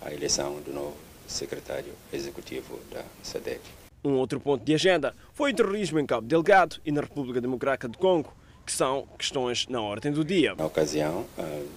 a 0.00 0.12
eleição 0.12 0.60
do 0.60 0.72
novo 0.72 0.96
secretário 1.26 1.92
executivo 2.12 2.78
da 2.90 3.02
SADEC. 3.22 3.60
Um 4.04 4.14
outro 4.14 4.40
ponto 4.40 4.64
de 4.64 4.74
agenda 4.74 5.14
foi 5.32 5.52
o 5.52 5.54
terrorismo 5.54 5.98
em 5.98 6.06
Cabo 6.06 6.26
Delgado 6.26 6.80
e 6.84 6.90
na 6.90 7.00
República 7.00 7.40
Democrática 7.40 7.88
do 7.88 7.96
Congo, 7.98 8.34
que 8.66 8.72
são 8.72 9.06
questões 9.16 9.66
na 9.68 9.80
ordem 9.80 10.12
do 10.12 10.24
dia. 10.24 10.54
Na 10.56 10.66
ocasião, 10.66 11.24
uh, 11.38 11.68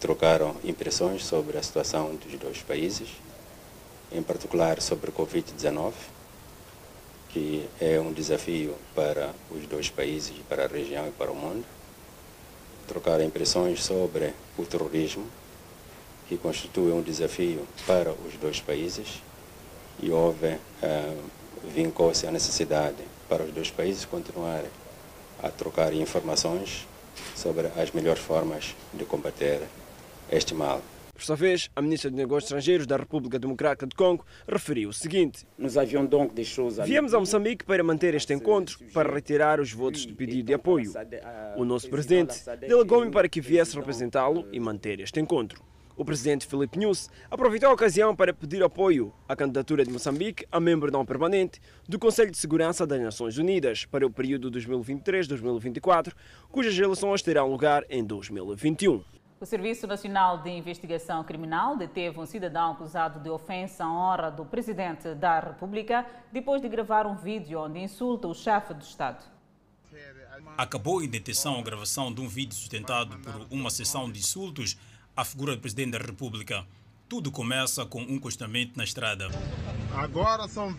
trocaram 0.00 0.56
impressões 0.64 1.24
sobre 1.24 1.58
a 1.58 1.62
situação 1.62 2.14
dos 2.16 2.38
dois 2.38 2.62
países, 2.62 3.08
em 4.10 4.22
particular 4.22 4.80
sobre 4.80 5.10
o 5.10 5.12
Covid-19 5.12 5.92
que 7.28 7.68
é 7.80 8.00
um 8.00 8.12
desafio 8.12 8.74
para 8.94 9.34
os 9.50 9.66
dois 9.66 9.90
países, 9.90 10.34
para 10.48 10.64
a 10.64 10.66
região 10.66 11.06
e 11.06 11.10
para 11.10 11.30
o 11.30 11.34
mundo. 11.34 11.64
Trocar 12.88 13.20
impressões 13.20 13.84
sobre 13.84 14.34
o 14.58 14.64
terrorismo, 14.64 15.24
que 16.28 16.36
constitui 16.36 16.90
um 16.90 17.02
desafio 17.02 17.64
para 17.86 18.10
os 18.10 18.34
dois 18.40 18.60
países, 18.60 19.22
e 20.02 20.10
houve, 20.10 20.54
uh, 20.54 21.22
vincou-se 21.64 22.26
a 22.26 22.30
necessidade 22.32 22.96
para 23.28 23.44
os 23.44 23.52
dois 23.52 23.70
países 23.70 24.04
continuarem 24.04 24.70
a 25.42 25.50
trocar 25.50 25.92
informações 25.92 26.88
sobre 27.36 27.66
as 27.80 27.90
melhores 27.92 28.22
formas 28.22 28.74
de 28.92 29.04
combater 29.04 29.62
este 30.30 30.54
mal. 30.54 30.82
Por 31.18 31.24
sua 31.24 31.34
vez, 31.34 31.68
a 31.74 31.82
ministra 31.82 32.12
de 32.12 32.16
Negócios 32.16 32.44
Estrangeiros 32.44 32.86
da 32.86 32.96
República 32.96 33.40
Democrática 33.40 33.84
do 33.84 33.96
Congo 33.96 34.24
referiu 34.46 34.90
o 34.90 34.92
seguinte: 34.92 35.44
Viemos 36.86 37.12
a 37.12 37.18
Moçambique 37.18 37.64
para 37.64 37.82
manter 37.82 38.14
este 38.14 38.32
encontro, 38.32 38.78
para 38.94 39.12
retirar 39.12 39.58
os 39.58 39.72
votos 39.72 40.06
de 40.06 40.12
pedido 40.12 40.46
de 40.46 40.54
apoio. 40.54 40.92
O 41.56 41.64
nosso 41.64 41.90
presidente 41.90 42.40
delegou-me 42.60 43.10
para 43.10 43.28
que 43.28 43.40
viesse 43.40 43.74
representá-lo 43.74 44.46
e 44.52 44.60
manter 44.60 45.00
este 45.00 45.18
encontro. 45.18 45.60
O 45.96 46.04
presidente 46.04 46.46
Filipe 46.46 46.78
Nunes 46.78 47.10
aproveitou 47.28 47.68
a 47.70 47.72
ocasião 47.72 48.14
para 48.14 48.32
pedir 48.32 48.62
apoio 48.62 49.12
à 49.28 49.34
candidatura 49.34 49.84
de 49.84 49.90
Moçambique 49.90 50.46
a 50.52 50.60
membro 50.60 50.92
não 50.92 51.04
permanente 51.04 51.60
do 51.88 51.98
Conselho 51.98 52.30
de 52.30 52.38
Segurança 52.38 52.86
das 52.86 53.00
Nações 53.00 53.36
Unidas 53.38 53.84
para 53.84 54.06
o 54.06 54.10
período 54.10 54.52
2023-2024, 54.52 56.12
cujas 56.48 56.78
eleições 56.78 57.22
terão 57.22 57.50
lugar 57.50 57.84
em 57.90 58.04
2021. 58.04 59.17
O 59.40 59.46
Serviço 59.46 59.86
Nacional 59.86 60.38
de 60.38 60.50
Investigação 60.50 61.22
Criminal 61.22 61.76
deteve 61.76 62.18
um 62.18 62.26
cidadão 62.26 62.72
acusado 62.72 63.20
de 63.20 63.30
ofensa 63.30 63.84
à 63.84 63.88
honra 63.88 64.30
do 64.32 64.44
presidente 64.44 65.14
da 65.14 65.38
República 65.38 66.04
depois 66.32 66.60
de 66.60 66.68
gravar 66.68 67.06
um 67.06 67.14
vídeo 67.14 67.60
onde 67.60 67.78
insulta 67.78 68.26
o 68.26 68.34
chefe 68.34 68.74
do 68.74 68.82
Estado. 68.82 69.24
Acabou 70.56 71.00
em 71.00 71.08
detenção 71.08 71.56
a 71.56 71.62
gravação 71.62 72.12
de 72.12 72.20
um 72.20 72.26
vídeo 72.26 72.56
sustentado 72.56 73.16
por 73.18 73.46
uma 73.48 73.70
sessão 73.70 74.10
de 74.10 74.18
insultos 74.18 74.76
a 75.16 75.24
figura 75.24 75.54
do 75.54 75.60
presidente 75.60 75.92
da 75.92 75.98
República. 75.98 76.66
Tudo 77.08 77.30
começa 77.30 77.86
com 77.86 78.02
um 78.02 78.18
costamento 78.18 78.76
na 78.76 78.82
estrada. 78.82 79.28
Agora 79.94 80.48
são 80.48 80.76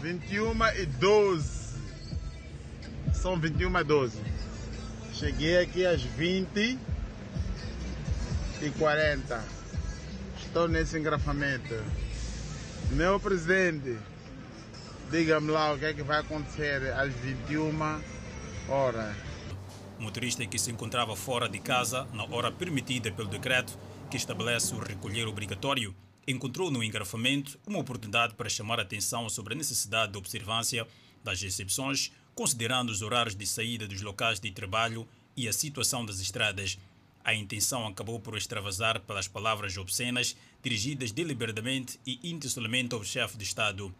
21 0.00 0.52
e 0.78 0.86
12. 0.86 1.78
São 3.12 3.38
21 3.38 3.78
e 3.78 3.84
12. 3.84 4.18
Cheguei 5.12 5.58
aqui 5.58 5.84
às 5.84 6.02
20 6.02 6.78
e 8.62 8.70
40. 8.70 9.42
Estou 10.38 10.68
nesse 10.68 10.98
engrafamento. 10.98 11.74
Meu 12.90 13.18
presidente, 13.18 13.96
diga-me 15.10 15.50
lá 15.50 15.72
o 15.72 15.78
que 15.78 15.86
é 15.86 15.94
que 15.94 16.02
vai 16.02 16.20
acontecer 16.20 16.92
às 16.92 17.12
21 17.14 18.02
horas. 18.68 19.16
O 19.98 20.02
motorista 20.02 20.44
que 20.44 20.58
se 20.58 20.70
encontrava 20.70 21.16
fora 21.16 21.48
de 21.48 21.58
casa 21.58 22.06
na 22.12 22.24
hora 22.24 22.52
permitida 22.52 23.10
pelo 23.10 23.28
decreto 23.28 23.78
que 24.10 24.16
estabelece 24.16 24.74
o 24.74 24.78
recolher 24.78 25.26
obrigatório 25.26 25.94
encontrou 26.26 26.70
no 26.70 26.82
engarrafamento 26.82 27.58
uma 27.66 27.78
oportunidade 27.78 28.34
para 28.34 28.48
chamar 28.48 28.78
a 28.78 28.82
atenção 28.82 29.28
sobre 29.28 29.54
a 29.54 29.56
necessidade 29.56 30.12
de 30.12 30.18
observância 30.18 30.86
das 31.24 31.42
exceções, 31.42 32.12
considerando 32.34 32.90
os 32.90 33.02
horários 33.02 33.34
de 33.34 33.46
saída 33.46 33.86
dos 33.86 34.02
locais 34.02 34.38
de 34.38 34.50
trabalho 34.50 35.08
e 35.36 35.48
a 35.48 35.52
situação 35.52 36.04
das 36.04 36.20
estradas. 36.20 36.78
A 37.24 37.34
intenção 37.34 37.86
acabou 37.86 38.18
por 38.18 38.36
extravasar 38.36 39.00
pelas 39.00 39.28
palavras 39.28 39.76
obscenas 39.76 40.36
dirigidas 40.62 41.12
deliberadamente 41.12 42.00
e 42.06 42.18
intencionalmente 42.30 42.94
ao 42.94 43.04
chefe 43.04 43.36
de 43.36 43.44
Estado. 43.44 43.94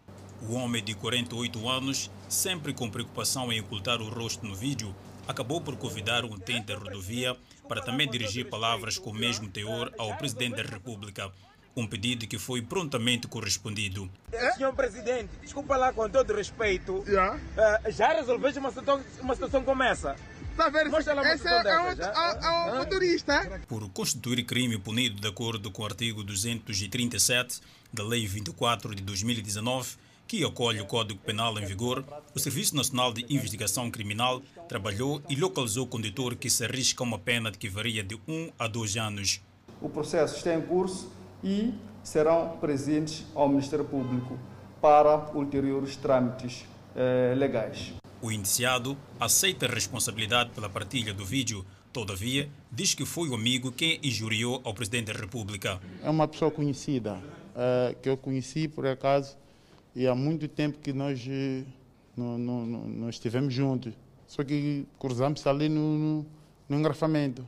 O 0.49 0.53
homem 0.53 0.83
de 0.83 0.95
48 0.95 1.69
anos, 1.69 2.09
sempre 2.27 2.73
com 2.73 2.89
preocupação 2.89 3.51
em 3.53 3.59
ocultar 3.61 4.01
o 4.01 4.09
rosto 4.09 4.45
no 4.45 4.55
vídeo, 4.55 4.95
acabou 5.27 5.61
por 5.61 5.75
convidar 5.75 6.25
um 6.25 6.33
utente 6.33 6.67
da 6.67 6.75
rodovia 6.75 7.37
para 7.67 7.81
também 7.81 8.09
dirigir 8.09 8.49
palavras 8.49 8.97
com 8.97 9.11
o 9.11 9.13
mesmo 9.13 9.47
teor 9.47 9.93
ao 9.99 10.17
Presidente 10.17 10.55
da 10.55 10.63
República. 10.63 11.31
Um 11.75 11.87
pedido 11.87 12.27
que 12.27 12.37
foi 12.37 12.61
prontamente 12.61 13.27
correspondido. 13.27 14.09
É? 14.31 14.51
Senhor 14.53 14.73
Presidente, 14.73 15.29
desculpa 15.41 15.77
lá 15.77 15.93
com 15.93 16.09
todo 16.09 16.33
respeito. 16.33 17.03
Yeah. 17.07 17.35
Uh, 17.35 17.91
já 17.91 18.09
resolveste 18.09 18.59
uma 18.59 18.69
situação, 18.71 19.01
uma 19.21 19.35
situação 19.35 19.63
como 19.63 19.83
essa? 19.83 20.17
Está 20.51 20.65
a 20.65 20.69
ver? 20.69 20.87
Esse 20.87 21.09
é, 21.09 21.13
é, 21.13 21.79
um, 21.79 22.69
é 22.69 22.71
um 22.71 22.77
motorista. 22.77 23.61
Por 23.67 23.89
constituir 23.89 24.43
crime 24.45 24.77
punido 24.77 25.19
de 25.19 25.27
acordo 25.27 25.71
com 25.71 25.81
o 25.81 25.85
artigo 25.85 26.23
237 26.23 27.61
da 27.91 28.03
Lei 28.03 28.27
24 28.27 28.93
de 28.93 29.01
2019, 29.01 29.95
que 30.27 30.43
acolhe 30.43 30.79
o 30.79 30.85
Código 30.85 31.19
Penal 31.19 31.57
em 31.57 31.65
vigor, 31.65 32.05
o 32.35 32.39
Serviço 32.39 32.75
Nacional 32.75 33.13
de 33.13 33.25
Investigação 33.33 33.89
Criminal 33.89 34.41
trabalhou 34.67 35.21
e 35.29 35.35
localizou 35.35 35.85
o 35.85 35.87
condutor 35.87 36.35
que 36.35 36.49
se 36.49 36.63
arrisca 36.63 37.03
uma 37.03 37.17
pena 37.17 37.51
que 37.51 37.69
varia 37.69 38.03
de 38.03 38.15
1 38.27 38.51
a 38.59 38.67
2 38.67 38.97
anos. 38.97 39.41
O 39.81 39.89
processo 39.89 40.37
está 40.37 40.53
em 40.53 40.61
curso 40.61 41.11
e 41.43 41.73
serão 42.03 42.57
presentes 42.59 43.25
ao 43.33 43.49
Ministério 43.49 43.85
Público 43.85 44.37
para 44.81 45.31
ulteriores 45.33 45.95
trâmites 45.95 46.65
eh, 46.95 47.33
legais. 47.37 47.93
O 48.21 48.31
indiciado 48.31 48.95
aceita 49.19 49.65
a 49.65 49.69
responsabilidade 49.69 50.51
pela 50.51 50.69
partilha 50.69 51.11
do 51.11 51.25
vídeo, 51.25 51.65
todavia, 51.91 52.47
diz 52.71 52.93
que 52.93 53.03
foi 53.03 53.27
o 53.27 53.33
amigo 53.33 53.71
quem 53.71 53.99
injuriou 54.03 54.61
ao 54.63 54.75
Presidente 54.75 55.11
da 55.11 55.19
República. 55.19 55.81
É 56.03 56.09
uma 56.09 56.27
pessoa 56.27 56.51
conhecida, 56.51 57.19
eh, 57.55 57.95
que 57.99 58.07
eu 58.07 58.15
conheci 58.15 58.67
por 58.67 58.85
acaso 58.85 59.35
e 59.95 60.05
há 60.05 60.13
muito 60.13 60.47
tempo 60.47 60.77
que 60.77 60.93
nós 60.93 61.19
eh, 61.27 61.63
não, 62.15 62.37
não, 62.37 62.65
não 62.65 63.09
estivemos 63.09 63.51
juntos. 63.51 63.91
Só 64.27 64.43
que 64.43 64.85
cruzamos 64.99 65.45
ali 65.47 65.67
no, 65.67 65.97
no, 65.97 66.25
no 66.69 66.77
engarrafamento. 66.77 67.43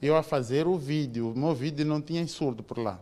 Eu 0.00 0.16
a 0.16 0.22
fazer 0.22 0.68
o 0.68 0.78
vídeo, 0.78 1.32
o 1.32 1.38
meu 1.38 1.52
vídeo 1.52 1.84
não 1.84 2.00
tinha 2.00 2.22
insulto 2.22 2.62
por 2.62 2.78
lá. 2.78 3.00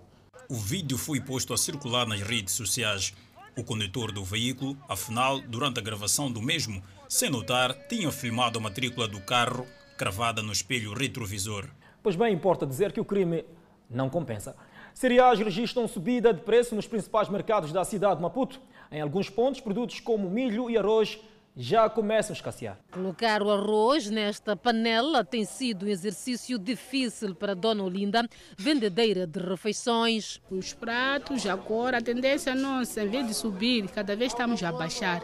O 0.49 0.55
vídeo 0.55 0.97
foi 0.97 1.21
posto 1.21 1.53
a 1.53 1.59
circular 1.59 2.07
nas 2.07 2.23
redes 2.23 2.55
sociais. 2.55 3.13
O 3.57 3.63
condutor 3.63 4.11
do 4.11 4.25
veículo, 4.25 4.75
afinal, 4.89 5.39
durante 5.41 5.79
a 5.79 5.83
gravação 5.83 6.33
do 6.33 6.41
mesmo, 6.41 6.83
sem 7.11 7.29
notar, 7.29 7.75
tinha 7.89 8.09
filmado 8.13 8.61
a 8.61 8.63
matrícula 8.63 9.09
do 9.09 9.21
carro 9.21 9.67
cravada 9.99 10.41
no 10.43 10.53
espelho 10.53 10.95
retrovisor. 10.95 11.69
Pois 12.01 12.15
bem, 12.15 12.33
importa 12.33 12.65
dizer 12.65 12.93
que 12.93 13.01
o 13.01 13.05
crime 13.05 13.45
não 13.91 14.09
compensa. 14.09 14.55
Cereais 14.95 15.41
registram 15.41 15.89
subida 15.89 16.33
de 16.33 16.41
preço 16.41 16.73
nos 16.73 16.87
principais 16.87 17.29
mercados 17.29 17.73
da 17.73 17.85
cidade 17.85 18.15
de 18.15 18.23
Maputo. 18.23 18.61
Em 18.93 19.01
alguns 19.01 19.29
pontos, 19.29 19.61
produtos 19.61 19.99
como 19.99 20.31
milho 20.31 20.71
e 20.71 20.79
arroz 20.79 21.19
já 21.57 21.91
começam 21.91 22.33
a 22.33 22.37
escassear. 22.37 22.79
Colocar 22.93 23.43
o 23.43 23.51
arroz 23.51 24.09
nesta 24.09 24.55
panela 24.55 25.25
tem 25.25 25.45
sido 25.45 25.87
um 25.87 25.89
exercício 25.89 26.61
difícil 26.61 27.35
para 27.35 27.57
Dona 27.57 27.83
Olinda, 27.83 28.25
vendedeira 28.57 29.27
de 29.27 29.41
refeições. 29.41 30.41
Os 30.49 30.73
pratos, 30.73 31.45
agora, 31.45 31.99
a 31.99 32.01
tendência 32.01 32.55
nossa, 32.55 33.03
em 33.03 33.09
vez 33.09 33.27
de 33.27 33.35
subir, 33.35 33.89
cada 33.89 34.15
vez 34.15 34.31
estamos 34.31 34.63
a 34.63 34.71
baixar. 34.71 35.21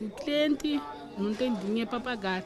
O 0.00 0.10
cliente 0.10 0.80
não 1.20 1.34
tem 1.34 1.54
dinheiro 1.54 1.88
para 1.88 2.00
pagar. 2.00 2.44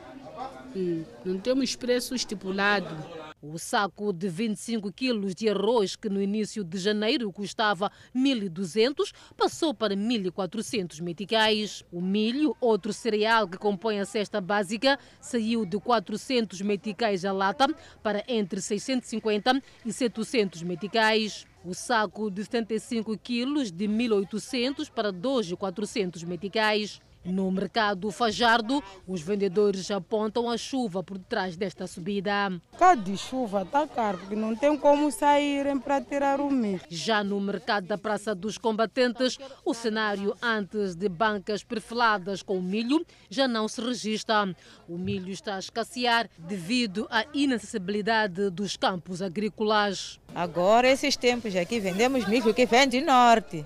Hum, 0.75 1.05
não 1.25 1.39
temos 1.39 1.77
preço 1.77 2.15
estipulado. 2.15 2.95
O 3.41 3.59
saco 3.59 4.11
de 4.11 4.27
25 4.27 4.91
quilos 4.91 5.35
de 5.35 5.51
arroz, 5.51 5.97
que 5.97 6.09
no 6.09 6.21
início 6.21 6.65
de 6.65 6.79
janeiro 6.79 7.31
custava 7.31 7.93
1.200, 8.17 9.13
passou 9.37 9.75
para 9.75 9.95
1.400 9.95 11.01
meticais. 11.03 11.85
O 11.93 12.01
milho, 12.01 12.57
outro 12.59 12.93
cereal 12.93 13.47
que 13.47 13.59
compõe 13.59 14.01
a 14.01 14.07
cesta 14.07 14.41
básica, 14.41 14.99
saiu 15.21 15.67
de 15.67 15.79
400 15.79 16.63
meticais 16.63 17.25
a 17.25 17.33
lata 17.33 17.69
para 18.03 18.25
entre 18.27 18.63
650 18.63 19.63
e 19.85 19.93
700 19.93 20.63
meticais. 20.63 21.47
O 21.65 21.75
saco 21.75 22.31
de 22.31 22.45
75 22.45 23.17
quilos 23.19 23.71
de 23.71 23.87
1.800 23.87 24.91
para 24.91 25.13
2.400 25.13 26.25
meticais. 26.27 27.01
No 27.25 27.51
mercado 27.51 28.11
Fajardo, 28.11 28.83
os 29.09 29.23
vendedores 29.23 29.91
apontam 29.91 30.51
a 30.51 30.59
chuva 30.59 31.03
por 31.03 31.17
detrás 31.17 31.57
desta 31.57 31.87
subida. 31.87 32.53
Cá 32.79 32.95
de 32.95 33.17
chuva 33.17 33.63
está 33.63 33.87
caro, 33.87 34.19
porque 34.19 34.37
não 34.37 34.55
tem 34.55 34.77
como 34.77 35.11
saírem 35.11 35.79
para 35.79 36.03
tirar 36.03 36.39
o 36.39 36.51
milho. 36.51 36.83
Já 36.91 37.25
no 37.25 37.41
mercado 37.41 37.87
da 37.87 37.97
Praça 37.97 38.35
dos 38.35 38.59
Combatentes, 38.59 39.39
o 39.65 39.73
cenário 39.73 40.37
antes 40.43 40.95
de 40.95 41.09
bancas 41.09 41.65
perfiladas 41.65 42.43
com 42.43 42.61
milho 42.61 43.05
já 43.31 43.49
não 43.49 43.69
se 43.69 43.81
registra. 43.81 44.55
O 44.89 44.99
milho 44.99 45.31
está 45.31 45.57
a 45.57 45.59
escassear 45.59 46.29
devido 46.39 47.07
à 47.11 47.25
inacessibilidade 47.33 48.51
dos 48.51 48.77
campos 48.77 49.23
agrícolas. 49.23 50.21
Agora, 50.35 50.89
esses 50.89 51.17
tempos 51.17 51.55
aqui, 51.57 51.81
vendemos 51.81 52.27
milho 52.27 52.53
que 52.53 52.67
vem 52.67 52.89
de 52.89 53.01
norte 53.01 53.65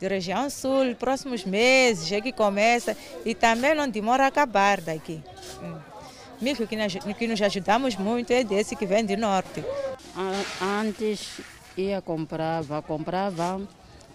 de 0.00 0.08
região 0.08 0.48
sul, 0.48 0.94
próximos 0.96 1.44
meses 1.44 2.10
é 2.10 2.20
que 2.20 2.32
começa 2.32 2.96
e 3.24 3.34
também 3.34 3.74
não 3.74 3.88
demora 3.88 4.24
a 4.24 4.28
acabar 4.28 4.80
daqui. 4.80 5.22
Hum. 5.62 5.76
Milho 6.40 6.66
que 6.66 7.26
nos 7.26 7.42
ajudamos 7.42 7.96
muito 7.96 8.32
é 8.32 8.42
desse 8.42 8.74
que 8.74 8.86
vem 8.86 9.04
de 9.04 9.14
norte. 9.14 9.62
Antes 10.80 11.38
ia 11.76 12.00
comprava, 12.00 12.80
comprava 12.80 13.60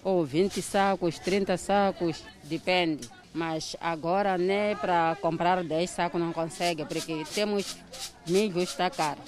ou 0.03 0.25
20 0.25 0.59
sacos, 0.61 1.19
30 1.19 1.55
sacos, 1.55 2.23
depende. 2.43 3.07
Mas 3.31 3.75
agora, 3.79 4.37
nem 4.37 4.75
para 4.77 5.17
comprar 5.21 5.63
10 5.63 5.89
sacos 5.89 6.19
não 6.19 6.31
consegue, 6.31 6.85
porque 6.85 7.23
temos 7.33 7.77
milho 8.25 8.61
está 8.61 8.89
caro. 8.89 9.19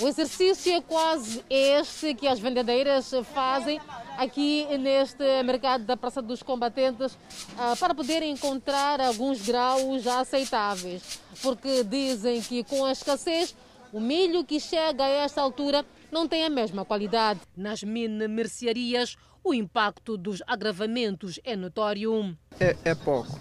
O 0.00 0.08
exercício 0.08 0.72
é 0.72 0.80
quase 0.80 1.44
este 1.50 2.14
que 2.14 2.26
as 2.26 2.40
vendedeiras 2.40 3.10
fazem 3.34 3.78
aqui 4.16 4.66
neste 4.78 5.42
mercado 5.42 5.84
da 5.84 5.94
Praça 5.94 6.22
dos 6.22 6.42
Combatentes 6.42 7.18
ah, 7.58 7.74
para 7.78 7.94
poderem 7.94 8.32
encontrar 8.32 8.98
alguns 8.98 9.42
graus 9.42 10.06
aceitáveis, 10.06 11.20
porque 11.42 11.84
dizem 11.84 12.40
que 12.40 12.64
com 12.64 12.86
a 12.86 12.92
escassez 12.92 13.54
o 13.92 14.00
milho 14.00 14.42
que 14.42 14.58
chega 14.58 15.04
a 15.04 15.08
esta 15.08 15.42
altura 15.42 15.84
não 16.10 16.26
tem 16.26 16.44
a 16.44 16.50
mesma 16.50 16.82
qualidade. 16.82 17.40
Nas 17.54 17.82
mini-mercearias, 17.82 19.18
o 19.44 19.52
impacto 19.52 20.16
dos 20.16 20.42
agravamentos 20.46 21.38
é 21.44 21.54
notório. 21.54 22.34
É, 22.58 22.74
é 22.84 22.94
pouco. 22.94 23.38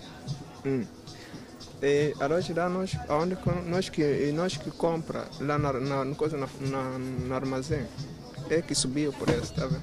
Hum. 0.66 0.86
E 1.82 2.14
arroz 2.20 2.50
lá 2.50 2.68
nós, 2.68 2.92
onde 3.10 3.38
nós 3.66 3.88
que 3.88 4.32
nós 4.34 4.58
que 4.58 4.70
compra 4.70 5.26
lá 5.40 5.58
na, 5.58 5.74
na, 5.74 6.16
coisa 6.16 6.38
na, 6.38 6.48
na, 6.60 7.00
no 7.00 7.34
armazém 7.34 7.86
é 8.50 8.62
que 8.62 8.76
subiu 8.76 9.14
por 9.14 9.28
preço, 9.28 9.54
tá 9.54 9.66
vendo? 9.66 9.82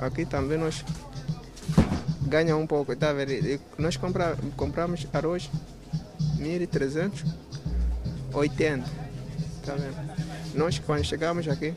Aqui 0.00 0.24
também 0.24 0.56
nós 0.56 0.82
ganha 2.22 2.56
um 2.56 2.66
pouco, 2.66 2.96
tá 2.96 3.12
vendo? 3.12 3.32
E 3.32 3.60
nós 3.76 3.98
compra, 3.98 4.36
compramos 4.56 5.06
arroz 5.12 5.50
1.300, 6.38 7.26
80, 8.32 8.88
tá 9.66 9.74
vendo? 9.74 10.12
Nós 10.54 10.78
quando 10.78 11.04
chegamos 11.04 11.46
aqui, 11.48 11.74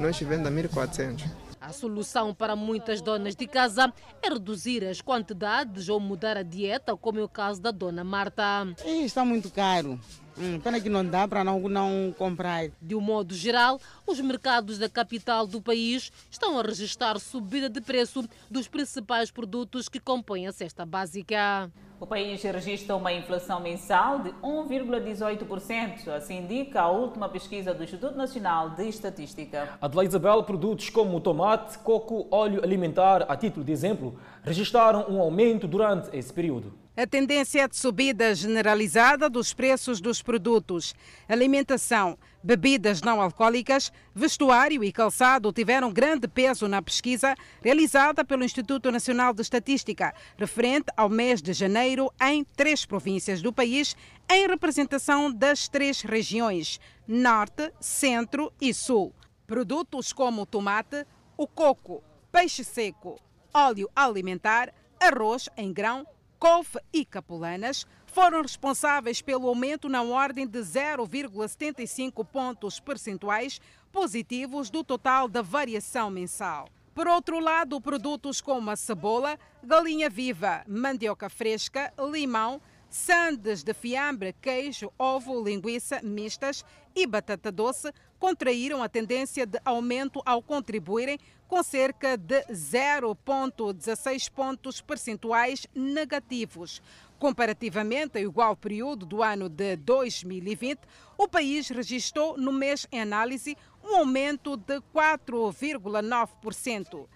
nós 0.00 0.18
vendemos 0.18 0.70
1.400. 0.70 1.43
A 1.66 1.72
solução 1.72 2.34
para 2.34 2.54
muitas 2.54 3.00
donas 3.00 3.34
de 3.34 3.46
casa 3.46 3.90
é 4.22 4.28
reduzir 4.28 4.84
as 4.84 5.00
quantidades 5.00 5.88
ou 5.88 5.98
mudar 5.98 6.36
a 6.36 6.42
dieta, 6.42 6.94
como 6.94 7.18
é 7.18 7.22
o 7.22 7.28
caso 7.28 7.58
da 7.58 7.70
dona 7.70 8.04
Marta. 8.04 8.66
Está 8.84 9.24
muito 9.24 9.50
caro. 9.50 9.98
Hum, 10.36 10.58
pena 10.58 10.80
que 10.80 10.88
não 10.88 11.04
dá 11.04 11.28
para 11.28 11.44
não, 11.44 11.60
não 11.68 12.14
comprar. 12.18 12.68
De 12.82 12.94
um 12.94 13.00
modo 13.00 13.34
geral, 13.34 13.80
os 14.06 14.20
mercados 14.20 14.78
da 14.78 14.88
capital 14.88 15.46
do 15.46 15.62
país 15.62 16.10
estão 16.30 16.58
a 16.58 16.62
registrar 16.62 17.18
subida 17.20 17.68
de 17.68 17.80
preço 17.80 18.28
dos 18.50 18.66
principais 18.66 19.30
produtos 19.30 19.88
que 19.88 20.00
compõem 20.00 20.46
a 20.46 20.52
cesta 20.52 20.84
básica. 20.84 21.70
O 22.00 22.06
país 22.06 22.42
registra 22.42 22.96
uma 22.96 23.12
inflação 23.12 23.60
mensal 23.60 24.18
de 24.18 24.30
1,18%, 24.42 26.08
assim 26.08 26.38
indica 26.38 26.82
a 26.82 26.90
última 26.90 27.28
pesquisa 27.28 27.72
do 27.72 27.84
Instituto 27.84 28.16
Nacional 28.16 28.70
de 28.70 28.88
Estatística. 28.88 29.78
Adelaide 29.80 30.10
Isabel, 30.10 30.42
produtos 30.42 30.90
como 30.90 31.20
tomate, 31.20 31.78
coco, 31.78 32.26
óleo 32.30 32.60
alimentar, 32.62 33.24
a 33.28 33.36
título 33.36 33.64
de 33.64 33.72
exemplo, 33.72 34.18
registraram 34.42 35.06
um 35.08 35.20
aumento 35.20 35.68
durante 35.68 36.14
esse 36.14 36.32
período. 36.32 36.83
A 36.96 37.08
tendência 37.08 37.62
é 37.62 37.66
de 37.66 37.76
subida 37.76 38.32
generalizada 38.36 39.28
dos 39.28 39.52
preços 39.52 40.00
dos 40.00 40.22
produtos. 40.22 40.94
Alimentação, 41.28 42.16
bebidas 42.40 43.02
não 43.02 43.20
alcoólicas, 43.20 43.92
vestuário 44.14 44.84
e 44.84 44.92
calçado 44.92 45.52
tiveram 45.52 45.92
grande 45.92 46.28
peso 46.28 46.68
na 46.68 46.80
pesquisa 46.80 47.34
realizada 47.60 48.24
pelo 48.24 48.44
Instituto 48.44 48.92
Nacional 48.92 49.34
de 49.34 49.42
Estatística, 49.42 50.14
referente 50.38 50.86
ao 50.96 51.08
mês 51.08 51.42
de 51.42 51.52
janeiro 51.52 52.12
em 52.22 52.44
três 52.44 52.86
províncias 52.86 53.42
do 53.42 53.52
país, 53.52 53.96
em 54.30 54.46
representação 54.46 55.32
das 55.32 55.66
três 55.66 56.00
regiões, 56.00 56.78
Norte, 57.08 57.72
Centro 57.80 58.52
e 58.60 58.72
Sul. 58.72 59.12
Produtos 59.48 60.12
como 60.12 60.42
o 60.42 60.46
tomate, 60.46 61.04
o 61.36 61.48
coco, 61.48 62.04
peixe 62.30 62.62
seco, 62.62 63.20
óleo 63.52 63.90
alimentar, 63.96 64.72
arroz 65.00 65.48
em 65.56 65.72
grão, 65.72 66.06
couve 66.44 66.78
e 66.92 67.06
capulanas 67.06 67.86
foram 68.04 68.42
responsáveis 68.42 69.22
pelo 69.22 69.48
aumento 69.48 69.88
na 69.88 70.02
ordem 70.02 70.46
de 70.46 70.58
0,75 70.58 72.22
pontos 72.22 72.78
percentuais 72.78 73.62
positivos 73.90 74.68
do 74.68 74.84
total 74.84 75.26
da 75.26 75.40
variação 75.40 76.10
mensal. 76.10 76.68
Por 76.94 77.08
outro 77.08 77.40
lado, 77.40 77.80
produtos 77.80 78.42
como 78.42 78.70
a 78.70 78.76
cebola, 78.76 79.38
galinha 79.62 80.10
viva, 80.10 80.62
mandioca 80.68 81.30
fresca, 81.30 81.90
limão, 82.12 82.60
sandes 82.90 83.62
de 83.62 83.72
fiambre, 83.72 84.34
queijo, 84.34 84.92
ovo, 84.98 85.42
linguiça 85.42 86.02
mistas 86.02 86.62
e 86.94 87.06
batata 87.06 87.50
doce 87.50 87.90
contraíram 88.18 88.82
a 88.82 88.88
tendência 88.88 89.46
de 89.46 89.58
aumento 89.64 90.20
ao 90.26 90.42
contribuírem 90.42 91.18
com 91.54 91.62
cerca 91.62 92.16
de 92.16 92.42
0,16 92.46 94.28
pontos 94.28 94.80
percentuais 94.80 95.68
negativos. 95.72 96.82
Comparativamente 97.16 98.18
ao 98.18 98.24
igual 98.24 98.56
período 98.56 99.06
do 99.06 99.22
ano 99.22 99.48
de 99.48 99.76
2020, 99.76 100.80
o 101.16 101.28
país 101.28 101.68
registrou 101.68 102.36
no 102.36 102.52
mês 102.52 102.88
em 102.90 103.00
análise 103.00 103.56
um 103.84 103.98
aumento 103.98 104.56
de 104.56 104.80
4,9%. 104.92 107.06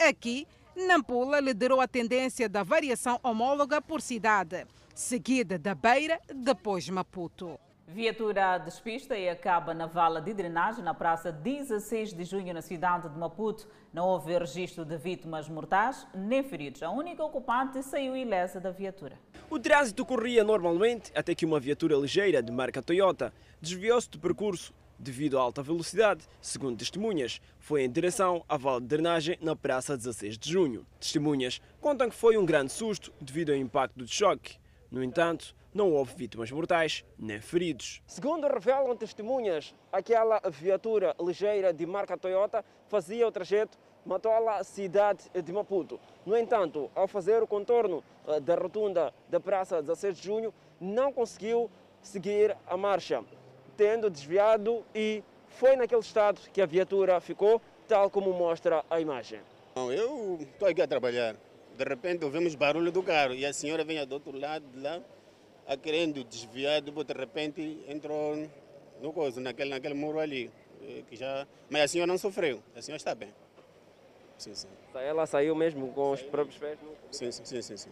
Aqui, 0.00 0.44
Nampula 0.74 1.38
liderou 1.38 1.80
a 1.80 1.86
tendência 1.86 2.48
da 2.48 2.64
variação 2.64 3.20
homóloga 3.22 3.80
por 3.80 4.02
cidade, 4.02 4.66
seguida 4.92 5.56
da 5.56 5.72
Beira, 5.72 6.20
depois 6.34 6.88
Maputo. 6.88 7.60
Viatura 7.94 8.58
despista 8.58 9.16
e 9.16 9.28
acaba 9.28 9.72
na 9.72 9.86
vala 9.86 10.20
de 10.20 10.34
drenagem 10.34 10.82
na 10.82 10.92
praça 10.92 11.30
16 11.30 12.12
de 12.12 12.24
junho 12.24 12.52
na 12.52 12.60
cidade 12.60 13.08
de 13.08 13.16
Maputo. 13.16 13.68
Não 13.92 14.08
houve 14.08 14.36
registro 14.36 14.84
de 14.84 14.96
vítimas 14.96 15.48
mortais 15.48 16.04
nem 16.12 16.42
feridos. 16.42 16.82
A 16.82 16.90
única 16.90 17.22
ocupante 17.22 17.80
saiu 17.84 18.16
ilesa 18.16 18.58
da 18.58 18.72
viatura. 18.72 19.16
O 19.48 19.60
trânsito 19.60 20.04
corria 20.04 20.42
normalmente 20.42 21.12
até 21.14 21.36
que 21.36 21.46
uma 21.46 21.60
viatura 21.60 21.94
ligeira 21.94 22.42
de 22.42 22.50
marca 22.50 22.82
Toyota 22.82 23.32
desviou-se 23.62 24.10
do 24.10 24.18
percurso 24.18 24.74
devido 24.98 25.38
à 25.38 25.42
alta 25.42 25.62
velocidade. 25.62 26.24
Segundo 26.40 26.76
testemunhas, 26.76 27.40
foi 27.60 27.84
em 27.84 27.88
direção 27.88 28.44
à 28.48 28.56
vala 28.56 28.80
de 28.80 28.88
drenagem 28.88 29.38
na 29.40 29.54
praça 29.54 29.96
16 29.96 30.36
de 30.36 30.50
junho. 30.50 30.84
Testemunhas 30.98 31.62
contam 31.80 32.10
que 32.10 32.16
foi 32.16 32.36
um 32.36 32.44
grande 32.44 32.72
susto 32.72 33.12
devido 33.20 33.50
ao 33.50 33.56
impacto 33.56 33.96
do 33.96 34.08
choque. 34.08 34.58
No 34.90 35.00
entanto, 35.00 35.54
não 35.74 35.92
houve 35.92 36.14
vítimas 36.14 36.50
mortais 36.52 37.04
nem 37.18 37.40
feridos. 37.40 38.00
Segundo 38.06 38.46
revelam 38.46 38.96
testemunhas, 38.96 39.74
aquela 39.92 40.40
viatura 40.48 41.14
ligeira 41.20 41.72
de 41.72 41.84
marca 41.84 42.16
Toyota 42.16 42.64
fazia 42.88 43.26
o 43.26 43.32
trajeto 43.32 43.76
Matola, 44.06 44.62
cidade 44.62 45.24
de 45.34 45.52
Maputo. 45.52 45.98
No 46.24 46.36
entanto, 46.36 46.90
ao 46.94 47.08
fazer 47.08 47.42
o 47.42 47.46
contorno 47.46 48.04
eh, 48.28 48.38
da 48.38 48.54
rotunda 48.54 49.12
da 49.30 49.40
Praça 49.40 49.80
16 49.80 50.18
de 50.18 50.22
Junho, 50.22 50.54
não 50.78 51.10
conseguiu 51.10 51.70
seguir 52.02 52.54
a 52.66 52.76
marcha, 52.76 53.24
tendo 53.78 54.10
desviado 54.10 54.84
e 54.94 55.22
foi 55.48 55.74
naquele 55.74 56.02
estado 56.02 56.38
que 56.52 56.60
a 56.60 56.66
viatura 56.66 57.18
ficou, 57.18 57.62
tal 57.88 58.10
como 58.10 58.32
mostra 58.34 58.84
a 58.90 59.00
imagem. 59.00 59.40
Eu 59.74 60.38
estou 60.40 60.68
aqui 60.68 60.82
a 60.82 60.86
trabalhar. 60.86 61.34
De 61.76 61.84
repente 61.84 62.24
ouvimos 62.24 62.54
barulho 62.54 62.92
do 62.92 63.02
carro 63.02 63.34
e 63.34 63.44
a 63.44 63.52
senhora 63.52 63.84
vem 63.84 64.04
do 64.06 64.12
outro 64.12 64.38
lado 64.38 64.66
de 64.66 64.80
lá 64.80 65.00
a 65.66 65.76
querendo 65.76 66.24
desviar, 66.24 66.80
de 66.80 66.90
repente 67.12 67.80
entrou 67.88 68.48
no 69.00 69.12
coisa, 69.12 69.40
naquele, 69.40 69.70
naquele 69.70 69.94
muro 69.94 70.18
ali. 70.18 70.50
Eh, 70.82 71.02
que 71.08 71.16
já... 71.16 71.46
Mas 71.70 71.82
a 71.82 71.88
senhora 71.88 72.06
não 72.06 72.18
sofreu, 72.18 72.62
a 72.76 72.82
senhora 72.82 72.98
está 72.98 73.14
bem. 73.14 73.32
Sim, 74.36 74.54
sim. 74.54 74.68
Ela 74.94 75.26
saiu 75.26 75.54
mesmo 75.54 75.92
com 75.92 76.12
os 76.12 76.22
próprios 76.22 76.58
pés? 76.58 76.78
Sim, 77.10 77.30
sim, 77.30 77.44
sim, 77.44 77.62
sim, 77.62 77.76
sim. 77.76 77.90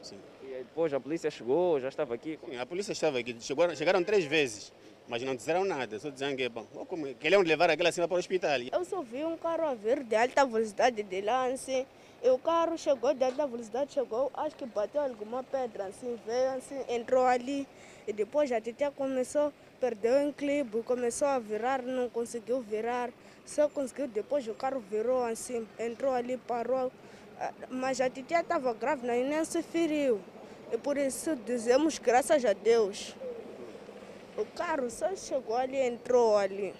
sim. 0.00 0.18
E 0.42 0.58
depois 0.58 0.92
a 0.94 1.00
polícia 1.00 1.30
chegou, 1.30 1.80
já 1.80 1.88
estava 1.88 2.14
aqui? 2.14 2.38
Sim, 2.44 2.56
a 2.56 2.66
polícia 2.66 2.92
estava 2.92 3.18
aqui, 3.18 3.36
chegaram, 3.40 3.76
chegaram 3.76 4.04
três 4.04 4.24
vezes, 4.24 4.72
mas 5.08 5.22
não 5.22 5.34
disseram 5.34 5.64
nada, 5.64 5.98
só 5.98 6.08
diziam 6.08 6.34
que, 6.34 6.48
bom, 6.48 6.64
como, 6.86 7.12
queriam 7.14 7.42
levar 7.42 7.70
aquela 7.70 7.92
senhora 7.92 8.08
para 8.08 8.16
o 8.16 8.18
hospital. 8.18 8.60
Eu 8.72 8.84
só 8.84 9.02
vi 9.02 9.24
um 9.24 9.36
carro 9.36 9.64
a 9.64 9.74
vir 9.74 10.02
de 10.04 10.14
alta 10.14 10.46
velocidade 10.46 11.02
de 11.02 11.28
assim, 11.28 11.86
e 12.22 12.30
o 12.30 12.38
carro 12.38 12.78
chegou 12.78 13.12
de 13.12 13.24
alta 13.24 13.46
velocidade, 13.48 13.94
chegou, 13.94 14.30
acho 14.34 14.54
que 14.54 14.64
bateu 14.64 15.00
alguma 15.00 15.42
pedra, 15.42 15.86
assim, 15.86 16.16
veio, 16.24 16.50
assim, 16.52 16.80
entrou 16.88 17.26
ali. 17.26 17.66
E 18.06 18.12
depois 18.12 18.52
a 18.52 18.60
titia 18.60 18.92
começou, 18.92 19.52
perdeu 19.80 20.12
o 20.14 20.28
equilíbrio, 20.28 20.84
começou 20.84 21.26
a 21.26 21.40
virar, 21.40 21.82
não 21.82 22.08
conseguiu 22.08 22.60
virar. 22.60 23.10
Só 23.44 23.68
conseguiu, 23.68 24.06
depois 24.06 24.46
o 24.46 24.54
carro 24.54 24.78
virou 24.88 25.24
assim, 25.24 25.66
entrou 25.76 26.12
ali, 26.12 26.36
parou. 26.36 26.92
Ah, 27.40 27.52
mas 27.68 28.00
a 28.00 28.08
titia 28.08 28.40
estava 28.40 28.72
grávida 28.72 29.16
e 29.16 29.24
nem 29.24 29.44
se 29.44 29.60
feriu. 29.60 30.20
E 30.72 30.78
por 30.78 30.96
isso 30.96 31.34
dizemos 31.34 31.98
graças 31.98 32.44
a 32.44 32.52
Deus. 32.52 33.16
O 34.38 34.44
carro 34.56 34.88
só 34.90 35.14
chegou 35.16 35.56
ali, 35.56 35.76
entrou 35.76 36.36
ali. 36.36 36.72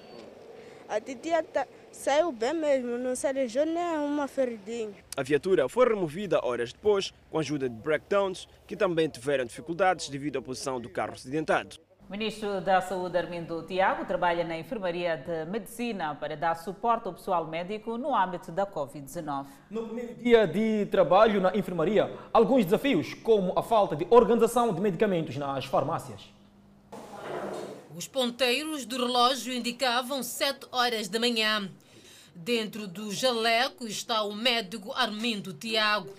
A 0.88 1.00
titia 1.00 1.42
tá, 1.42 1.66
saiu 1.92 2.32
bem 2.32 2.54
mesmo, 2.54 2.98
não 2.98 3.14
se 3.14 3.26
alijou 3.26 3.64
nem 3.64 3.98
uma 3.98 4.26
feridinha. 4.26 4.94
A 5.16 5.22
viatura 5.22 5.68
foi 5.68 5.88
removida 5.88 6.44
horas 6.44 6.72
depois, 6.72 7.12
com 7.30 7.38
a 7.38 7.40
ajuda 7.40 7.68
de 7.68 7.76
breakdowns, 7.76 8.48
que 8.66 8.76
também 8.76 9.08
tiveram 9.08 9.44
dificuldades 9.44 10.08
devido 10.08 10.38
à 10.38 10.42
posição 10.42 10.80
do 10.80 10.88
carro 10.88 11.12
acidentado. 11.12 11.76
Ministro 12.10 12.60
da 12.60 12.80
Saúde, 12.82 13.16
Armindo 13.16 13.62
Tiago, 13.62 14.04
trabalha 14.04 14.44
na 14.44 14.58
Enfermaria 14.58 15.16
de 15.16 15.50
Medicina 15.50 16.14
para 16.14 16.36
dar 16.36 16.56
suporte 16.56 17.06
ao 17.06 17.14
pessoal 17.14 17.46
médico 17.46 17.96
no 17.96 18.14
âmbito 18.14 18.52
da 18.52 18.66
Covid-19. 18.66 19.46
No 19.70 19.84
primeiro 19.86 20.14
dia 20.16 20.46
de 20.46 20.84
trabalho 20.86 21.40
na 21.40 21.56
enfermaria, 21.56 22.12
alguns 22.30 22.66
desafios, 22.66 23.14
como 23.14 23.58
a 23.58 23.62
falta 23.62 23.96
de 23.96 24.06
organização 24.10 24.74
de 24.74 24.80
medicamentos 24.80 25.36
nas 25.38 25.64
farmácias. 25.64 26.30
Os 27.94 28.08
ponteiros 28.08 28.86
do 28.86 28.96
relógio 28.96 29.52
indicavam 29.52 30.22
7 30.22 30.66
horas 30.72 31.08
da 31.08 31.20
manhã. 31.20 31.70
Dentro 32.34 32.88
do 32.88 33.12
jaleco 33.12 33.86
está 33.86 34.22
o 34.22 34.34
médico 34.34 34.92
Armindo 34.92 35.52
Tiago. 35.52 36.10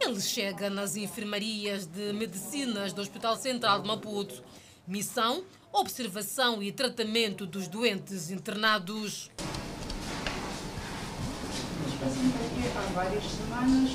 Ele 0.00 0.20
chega 0.20 0.68
nas 0.68 0.96
enfermarias 0.96 1.86
de 1.86 2.12
medicinas 2.12 2.92
do 2.92 3.00
Hospital 3.00 3.36
Central 3.36 3.80
de 3.80 3.86
Maputo. 3.86 4.42
Missão: 4.88 5.44
observação 5.72 6.60
e 6.60 6.72
tratamento 6.72 7.46
dos 7.46 7.68
doentes 7.68 8.30
internados. 8.30 9.30
Há 12.76 12.80
várias 12.92 13.24
semanas. 13.24 13.90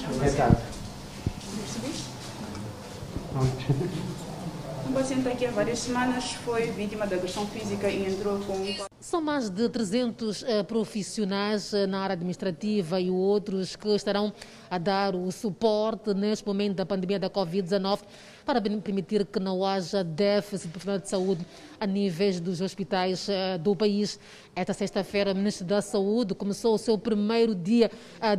Um 4.87 4.93
paciente 4.93 5.27
aqui 5.27 5.47
há 5.47 5.51
várias 5.51 5.79
semanas 5.79 6.33
foi 6.33 6.69
vítima 6.69 7.07
de 7.07 7.15
agressão 7.15 7.47
física 7.47 7.89
e 7.89 8.05
entrou 8.05 8.39
com. 8.41 8.53
São 8.99 9.19
mais 9.19 9.49
de 9.49 9.67
300 9.67 10.43
uh, 10.43 10.63
profissionais 10.63 11.73
uh, 11.73 11.87
na 11.87 12.01
área 12.01 12.13
administrativa 12.13 12.99
e 12.99 13.09
outros 13.09 13.75
que 13.75 13.87
estarão 13.89 14.31
a 14.69 14.77
dar 14.77 15.15
o 15.15 15.31
suporte 15.31 16.13
neste 16.13 16.45
momento 16.45 16.75
da 16.75 16.85
pandemia 16.85 17.19
da 17.19 17.29
Covid-19 17.31 18.01
para 18.45 18.61
permitir 18.61 19.25
que 19.25 19.39
não 19.39 19.65
haja 19.65 20.03
déficit 20.03 20.71
de 20.77 20.99
de 20.99 21.09
saúde 21.09 21.45
a 21.79 21.87
níveis 21.87 22.39
dos 22.39 22.61
hospitais 22.61 23.27
uh, 23.27 23.57
do 23.57 23.75
país. 23.75 24.19
Esta 24.55 24.71
sexta-feira, 24.71 25.31
o 25.31 25.35
Ministro 25.35 25.65
da 25.65 25.81
Saúde 25.81 26.35
começou 26.35 26.75
o 26.75 26.77
seu 26.77 26.95
primeiro 26.97 27.55
dia 27.55 27.89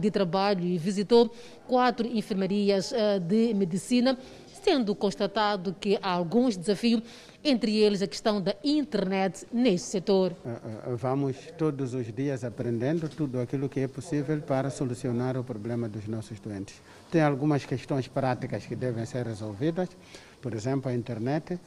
de 0.01 0.11
trabalho 0.11 0.65
e 0.65 0.79
visitou 0.79 1.31
quatro 1.67 2.07
enfermarias 2.07 2.93
de 3.29 3.53
medicina 3.53 4.17
sendo 4.67 4.97
constatado 4.97 5.77
que 5.79 5.97
há 6.03 6.11
alguns 6.11 6.57
desafios, 6.57 7.01
entre 7.45 7.77
eles 7.77 8.03
a 8.03 8.07
questão 8.09 8.43
da 8.43 8.53
internet 8.65 9.47
neste 9.53 9.87
setor. 9.87 10.35
Vamos 10.97 11.37
todos 11.57 11.95
os 11.95 12.13
dias 12.13 12.43
aprendendo 12.43 13.09
tudo 13.09 13.39
aquilo 13.39 13.69
que 13.69 13.79
é 13.79 13.87
possível 13.87 14.41
para 14.41 14.69
solucionar 14.69 15.37
o 15.37 15.45
problema 15.45 15.89
dos 15.89 16.09
nossos 16.09 16.41
doentes. 16.41 16.83
Tem 17.13 17.23
algumas 17.23 17.65
questões 17.65 18.09
práticas 18.09 18.67
que 18.67 18.75
devem 18.75 19.07
ser 19.07 19.25
resolvidas, 19.25 19.89
por 20.43 20.53
exemplo, 20.53 20.91
a 20.91 20.95
internet. 20.95 21.61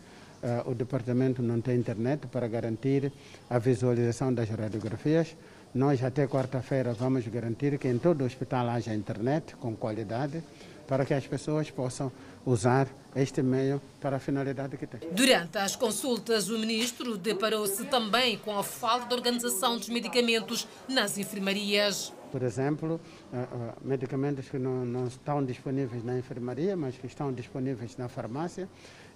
o 0.66 0.74
departamento 0.74 1.42
não 1.42 1.62
tem 1.62 1.78
internet 1.78 2.28
para 2.28 2.50
garantir 2.50 3.12
a 3.50 3.60
visualização 3.60 4.34
das 4.34 4.50
radiografias. 4.50 5.38
Nós, 5.74 6.04
até 6.04 6.28
quarta-feira, 6.28 6.94
vamos 6.94 7.26
garantir 7.28 7.78
que 7.78 7.88
em 7.88 7.98
todo 7.98 8.22
o 8.22 8.26
hospital 8.26 8.68
haja 8.68 8.94
internet 8.94 9.56
com 9.56 9.74
qualidade 9.74 10.44
para 10.90 11.06
que 11.06 11.14
as 11.14 11.28
pessoas 11.28 11.70
possam 11.70 12.12
usar 12.46 12.88
este 13.16 13.42
meio 13.42 13.82
para 14.00 14.18
a 14.18 14.20
finalidade 14.20 14.78
que 14.78 14.86
tem. 14.86 15.12
Durante 15.12 15.58
as 15.58 15.76
consultas, 15.76 16.50
o 16.50 16.58
ministro 16.60 17.18
deparou-se 17.18 17.86
também 17.86 18.38
com 18.38 18.58
a 18.58 18.64
falta 18.64 19.08
de 19.08 19.14
organização 19.16 19.78
dos 19.78 19.90
medicamentos 19.90 20.68
nas 20.88 21.18
enfermarias. 21.18 22.14
Por 22.32 22.44
exemplo, 22.44 23.00
eh, 23.34 23.38
eh, 23.38 23.74
medicamentos 23.82 24.48
que 24.48 24.60
não, 24.60 24.86
não 24.86 25.08
estão 25.08 25.44
disponíveis 25.44 26.04
na 26.04 26.18
enfermaria, 26.18 26.78
mas 26.78 26.96
que 26.96 27.08
estão 27.08 27.34
disponíveis 27.34 27.98
na 27.98 28.08
farmácia 28.08 28.70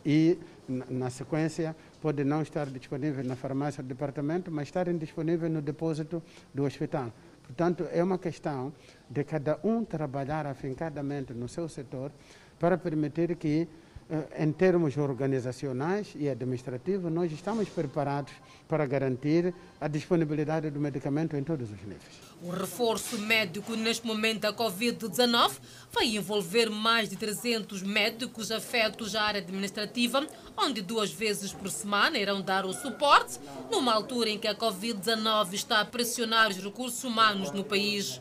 e, 0.04 0.38
na 0.68 1.10
sequência, 1.12 1.76
pode 2.02 2.24
não 2.24 2.42
estar 2.42 2.66
disponível 2.66 3.24
na 3.24 3.36
farmácia 3.36 3.84
do 3.84 3.88
departamento, 3.88 4.52
mas 4.52 4.68
estarem 4.68 4.98
disponíveis 4.98 5.52
no 5.52 5.62
depósito 5.62 6.24
do 6.54 6.64
hospital. 6.64 7.12
Portanto, 7.44 7.88
é 7.92 8.04
uma 8.04 8.18
questão 8.18 8.74
de 9.14 9.24
cada 9.24 9.60
um 9.64 9.86
trabalhar 9.86 10.48
afincadamente 10.48 11.34
no 11.34 11.48
seu 11.48 11.70
setor 11.70 12.12
para 12.60 12.80
permitir 12.80 13.36
que, 13.36 13.68
eh, 14.10 14.44
em 14.44 14.52
termos 14.52 14.98
organizacionais 14.98 16.14
e 16.16 16.28
administrativos, 16.28 17.12
nós 17.12 17.32
estamos 17.32 17.70
preparados 17.70 18.34
para 18.68 18.88
garantir 18.88 19.54
a 19.80 19.88
disponibilidade 19.88 20.72
do 20.72 20.80
medicamento 20.80 21.38
em 21.38 21.44
todos 21.44 21.70
os 21.70 21.80
níveis. 21.82 22.22
O 22.42 22.50
reforço 22.50 23.20
médico 23.20 23.76
neste 23.76 24.08
momento 24.08 24.42
da 24.42 24.54
Covid-19 24.54 25.60
vai 25.92 26.08
envolver 26.08 26.72
mais 26.72 27.08
de 27.08 27.16
300 27.16 27.84
médicos 27.84 28.50
afetos 28.50 29.16
à 29.16 29.22
área 29.22 29.42
administrativa, 29.42 30.26
onde 30.58 30.82
duas 30.82 31.12
vezes 31.12 31.54
por 31.54 31.70
semana 31.70 32.18
irão 32.18 32.42
dar 32.42 32.66
o 32.66 32.74
suporte, 32.74 33.40
numa 33.70 33.94
altura 33.94 34.32
em 34.32 34.40
que 34.40 34.48
a 34.48 34.56
Covid-19 34.56 35.54
está 35.54 35.82
a 35.82 35.86
pressionar 35.86 36.50
os 36.50 36.58
recursos 36.58 37.04
humanos 37.04 37.52
no 37.52 37.64
país. 37.64 38.20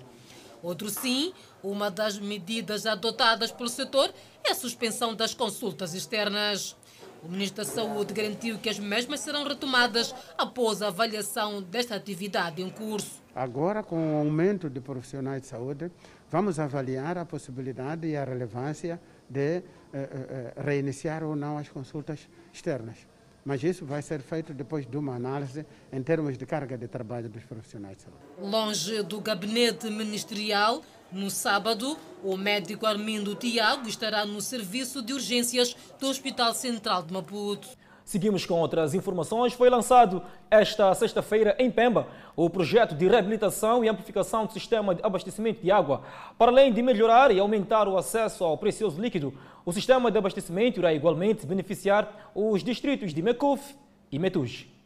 Outro 0.62 0.88
sim, 0.88 1.32
uma 1.62 1.90
das 1.90 2.18
medidas 2.18 2.86
adotadas 2.86 3.50
pelo 3.50 3.68
setor 3.68 4.12
é 4.44 4.52
a 4.52 4.54
suspensão 4.54 5.14
das 5.14 5.34
consultas 5.34 5.92
externas. 5.92 6.76
O 7.22 7.28
Ministro 7.28 7.64
da 7.64 7.70
Saúde 7.70 8.12
garantiu 8.12 8.58
que 8.58 8.68
as 8.68 8.78
mesmas 8.78 9.20
serão 9.20 9.44
retomadas 9.44 10.14
após 10.36 10.82
a 10.82 10.88
avaliação 10.88 11.62
desta 11.62 11.94
atividade 11.94 12.62
em 12.62 12.68
curso. 12.68 13.22
Agora, 13.34 13.82
com 13.82 14.14
o 14.14 14.18
aumento 14.18 14.68
de 14.68 14.80
profissionais 14.80 15.42
de 15.42 15.48
saúde, 15.48 15.90
vamos 16.30 16.58
avaliar 16.58 17.16
a 17.16 17.24
possibilidade 17.24 18.06
e 18.06 18.16
a 18.16 18.24
relevância 18.24 19.00
de 19.28 19.40
eh, 19.58 19.62
eh, 19.94 20.52
reiniciar 20.60 21.22
ou 21.22 21.34
não 21.34 21.58
as 21.58 21.68
consultas 21.68 22.28
externas. 22.52 23.11
Mas 23.44 23.62
isso 23.62 23.84
vai 23.84 24.00
ser 24.02 24.20
feito 24.20 24.54
depois 24.54 24.86
de 24.86 24.96
uma 24.96 25.16
análise 25.16 25.66
em 25.92 26.02
termos 26.02 26.38
de 26.38 26.46
carga 26.46 26.78
de 26.78 26.86
trabalho 26.86 27.28
dos 27.28 27.42
profissionais 27.44 27.96
de 27.96 28.02
saúde. 28.04 28.20
Longe 28.38 29.02
do 29.02 29.20
gabinete 29.20 29.90
ministerial, 29.90 30.82
no 31.10 31.30
sábado, 31.30 31.98
o 32.22 32.36
médico 32.36 32.86
Armindo 32.86 33.34
Tiago 33.34 33.88
estará 33.88 34.24
no 34.24 34.40
serviço 34.40 35.02
de 35.02 35.12
urgências 35.12 35.76
do 36.00 36.08
Hospital 36.08 36.54
Central 36.54 37.02
de 37.02 37.12
Maputo. 37.12 37.68
Seguimos 38.12 38.44
com 38.44 38.60
outras 38.60 38.92
informações. 38.92 39.54
Foi 39.54 39.70
lançado 39.70 40.22
esta 40.50 40.94
sexta-feira 40.94 41.56
em 41.58 41.70
Pemba 41.70 42.06
o 42.36 42.50
projeto 42.50 42.94
de 42.94 43.08
reabilitação 43.08 43.82
e 43.82 43.88
amplificação 43.88 44.44
do 44.44 44.52
sistema 44.52 44.94
de 44.94 45.02
abastecimento 45.02 45.62
de 45.62 45.70
água. 45.70 46.02
Para 46.36 46.50
além 46.50 46.70
de 46.70 46.82
melhorar 46.82 47.30
e 47.30 47.40
aumentar 47.40 47.88
o 47.88 47.96
acesso 47.96 48.44
ao 48.44 48.58
precioso 48.58 49.00
líquido, 49.00 49.32
o 49.64 49.72
sistema 49.72 50.10
de 50.10 50.18
abastecimento 50.18 50.78
irá 50.78 50.92
igualmente 50.92 51.46
beneficiar 51.46 52.30
os 52.34 52.62
distritos 52.62 53.14
de 53.14 53.22
Mecuf 53.22 53.74
e 54.10 54.18
Metuge. 54.18 54.81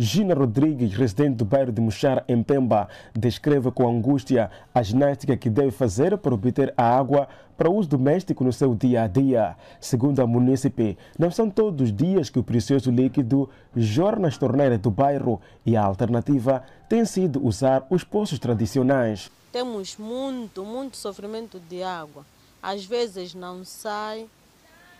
Gina 0.00 0.32
Rodrigues, 0.32 0.94
residente 0.94 1.38
do 1.38 1.44
bairro 1.44 1.72
de 1.72 1.80
Muxar, 1.80 2.24
em 2.28 2.40
Pemba, 2.40 2.86
descreve 3.12 3.72
com 3.72 3.88
angústia 3.88 4.48
a 4.72 4.80
ginástica 4.80 5.36
que 5.36 5.50
deve 5.50 5.72
fazer 5.72 6.16
para 6.16 6.32
obter 6.32 6.72
a 6.76 6.96
água 6.96 7.26
para 7.56 7.68
uso 7.68 7.88
doméstico 7.88 8.44
no 8.44 8.52
seu 8.52 8.76
dia 8.76 9.02
a 9.02 9.06
dia. 9.08 9.56
Segundo 9.80 10.20
a 10.20 10.26
munícipe, 10.26 10.96
não 11.18 11.32
são 11.32 11.50
todos 11.50 11.90
os 11.90 11.96
dias 11.96 12.30
que 12.30 12.38
o 12.38 12.44
precioso 12.44 12.92
líquido 12.92 13.50
jorra 13.74 14.20
nas 14.20 14.38
torneiras 14.38 14.78
do 14.78 14.88
bairro 14.88 15.40
e 15.66 15.76
a 15.76 15.82
alternativa 15.82 16.62
tem 16.88 17.04
sido 17.04 17.44
usar 17.44 17.84
os 17.90 18.04
poços 18.04 18.38
tradicionais. 18.38 19.28
Temos 19.50 19.96
muito, 19.96 20.64
muito 20.64 20.96
sofrimento 20.96 21.58
de 21.68 21.82
água. 21.82 22.24
Às 22.62 22.84
vezes 22.84 23.34
não 23.34 23.64
sai, 23.64 24.28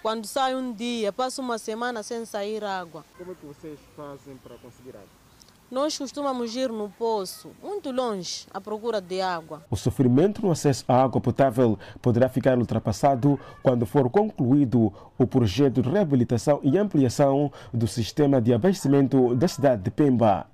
quando 0.02 0.26
sai 0.26 0.54
um 0.54 0.72
dia, 0.72 1.12
passa 1.12 1.40
uma 1.42 1.58
semana 1.58 2.02
sem 2.02 2.24
sair 2.24 2.64
água. 2.64 3.04
Como 3.16 3.32
é 3.32 3.34
que 3.34 3.46
vocês 3.46 3.78
fazem 3.96 4.36
para 4.36 4.56
conseguir 4.56 4.90
água? 4.90 5.18
Nós 5.70 5.98
costumamos 5.98 6.56
ir 6.56 6.70
no 6.70 6.88
poço, 6.88 7.50
muito 7.62 7.90
longe, 7.90 8.46
à 8.54 8.58
procura 8.58 9.02
de 9.02 9.20
água. 9.20 9.62
O 9.70 9.76
sofrimento 9.76 10.40
no 10.40 10.50
acesso 10.50 10.82
à 10.88 11.02
água 11.02 11.20
potável 11.20 11.78
poderá 12.00 12.26
ficar 12.26 12.56
ultrapassado 12.56 13.38
quando 13.62 13.84
for 13.84 14.08
concluído 14.08 14.90
o 15.18 15.26
projeto 15.26 15.82
de 15.82 15.90
reabilitação 15.90 16.58
e 16.62 16.78
ampliação 16.78 17.52
do 17.70 17.86
sistema 17.86 18.40
de 18.40 18.54
abastecimento 18.54 19.34
da 19.34 19.46
cidade 19.46 19.82
de 19.82 19.90
Pemba. 19.90 20.46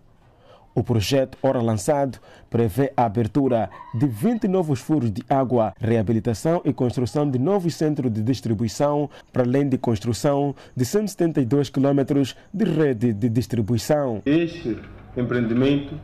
O 0.74 0.82
projeto, 0.82 1.38
ora 1.40 1.62
lançado, 1.62 2.18
prevê 2.50 2.92
a 2.96 3.04
abertura 3.04 3.70
de 3.94 4.06
20 4.08 4.48
novos 4.48 4.80
furos 4.80 5.12
de 5.12 5.22
água, 5.30 5.72
reabilitação 5.78 6.60
e 6.64 6.72
construção 6.72 7.30
de 7.30 7.38
novos 7.38 7.76
centros 7.76 8.12
de 8.12 8.20
distribuição, 8.22 9.08
para 9.32 9.44
além 9.44 9.68
de 9.68 9.78
construção 9.78 10.52
de 10.74 10.84
172 10.84 11.70
quilômetros 11.70 12.34
de 12.52 12.64
rede 12.64 13.12
de 13.12 13.28
distribuição. 13.28 14.20
Este 14.26 14.76
empreendimento 15.16 15.94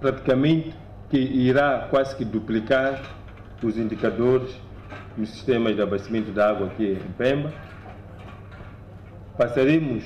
praticamente 0.00 0.74
que 1.10 1.18
irá 1.18 1.88
quase 1.90 2.16
que 2.16 2.24
duplicar 2.24 3.02
os 3.62 3.76
indicadores 3.76 4.50
no 5.14 5.26
sistema 5.26 5.74
de 5.74 5.82
abastecimento 5.82 6.32
de 6.32 6.40
água 6.40 6.68
aqui 6.68 6.92
em 6.92 7.12
Pemba. 7.12 7.52
Passaremos 9.36 10.04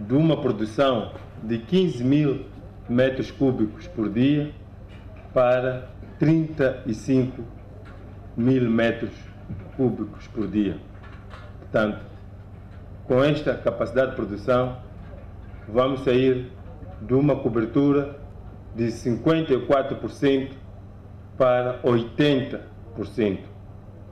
de 0.00 0.14
uma 0.14 0.40
produção 0.40 1.12
de 1.42 1.58
15 1.58 2.04
mil 2.04 2.46
metros 2.88 3.30
cúbicos 3.30 3.86
por 3.88 4.08
dia 4.08 4.52
para 5.32 5.88
35 6.18 7.42
mil 8.36 8.70
metros 8.70 9.12
cúbicos 9.76 10.26
por 10.28 10.46
dia. 10.46 10.76
Portanto, 11.60 12.04
com 13.04 13.22
esta 13.24 13.54
capacidade 13.54 14.10
de 14.10 14.16
produção, 14.16 14.76
vamos 15.68 16.04
sair 16.04 16.50
de 17.00 17.14
uma 17.14 17.36
cobertura 17.36 18.16
de 18.74 18.84
54% 18.86 20.52
para 21.36 21.80
80%. 21.82 22.60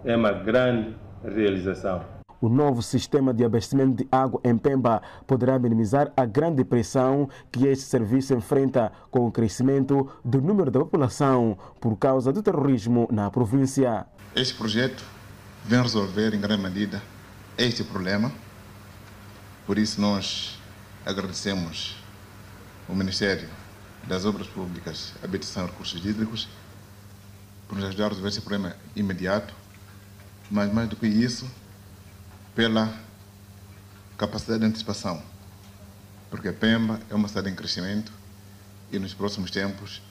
É 0.05 0.17
uma 0.17 0.33
grande 0.33 0.95
realização. 1.23 2.20
O 2.41 2.49
novo 2.49 2.83
sistema 2.83 3.35
de 3.35 3.45
abastecimento 3.45 4.03
de 4.03 4.09
água 4.11 4.41
em 4.43 4.57
Pemba 4.57 5.03
poderá 5.27 5.59
minimizar 5.59 6.11
a 6.17 6.25
grande 6.25 6.65
pressão 6.65 7.29
que 7.53 7.67
este 7.67 7.85
serviço 7.85 8.33
enfrenta 8.33 8.91
com 9.11 9.27
o 9.27 9.31
crescimento 9.31 10.11
do 10.25 10.41
número 10.41 10.71
da 10.71 10.81
população 10.81 11.59
por 11.79 11.97
causa 11.99 12.33
do 12.33 12.43
terrorismo 12.43 13.07
na 13.13 13.31
província. 13.31 14.07
Este 14.35 14.55
projeto 14.55 15.05
vem 15.67 15.83
resolver 15.83 16.33
em 16.33 16.41
grande 16.41 16.63
medida 16.63 17.03
este 17.59 17.85
problema. 17.85 18.33
Por 19.67 19.77
isso 19.77 20.01
nós 20.01 20.59
agradecemos 21.05 22.03
o 22.89 22.95
Ministério 22.95 23.51
das 24.09 24.25
Obras 24.25 24.47
Públicas, 24.47 25.13
Habitação 25.23 25.65
e 25.65 25.67
Recursos 25.67 26.03
Hídricos 26.03 26.49
por 27.69 27.77
nos 27.77 27.85
ajudar 27.85 28.07
a 28.07 28.09
resolver 28.09 28.31
esse 28.31 28.41
problema 28.41 28.75
imediato, 28.97 29.55
mas 30.51 30.73
mais 30.73 30.89
do 30.89 30.97
que 30.97 31.07
isso, 31.07 31.47
pela 32.61 32.93
capacidade 34.19 34.61
de 34.61 34.67
antecipação, 34.67 35.23
porque 36.29 36.53
Pemba 36.53 37.01
é 37.09 37.15
uma 37.15 37.27
cidade 37.27 37.49
em 37.49 37.55
crescimento 37.55 38.13
e 38.93 38.99
nos 38.99 39.15
próximos 39.15 39.51
tempos 39.51 40.03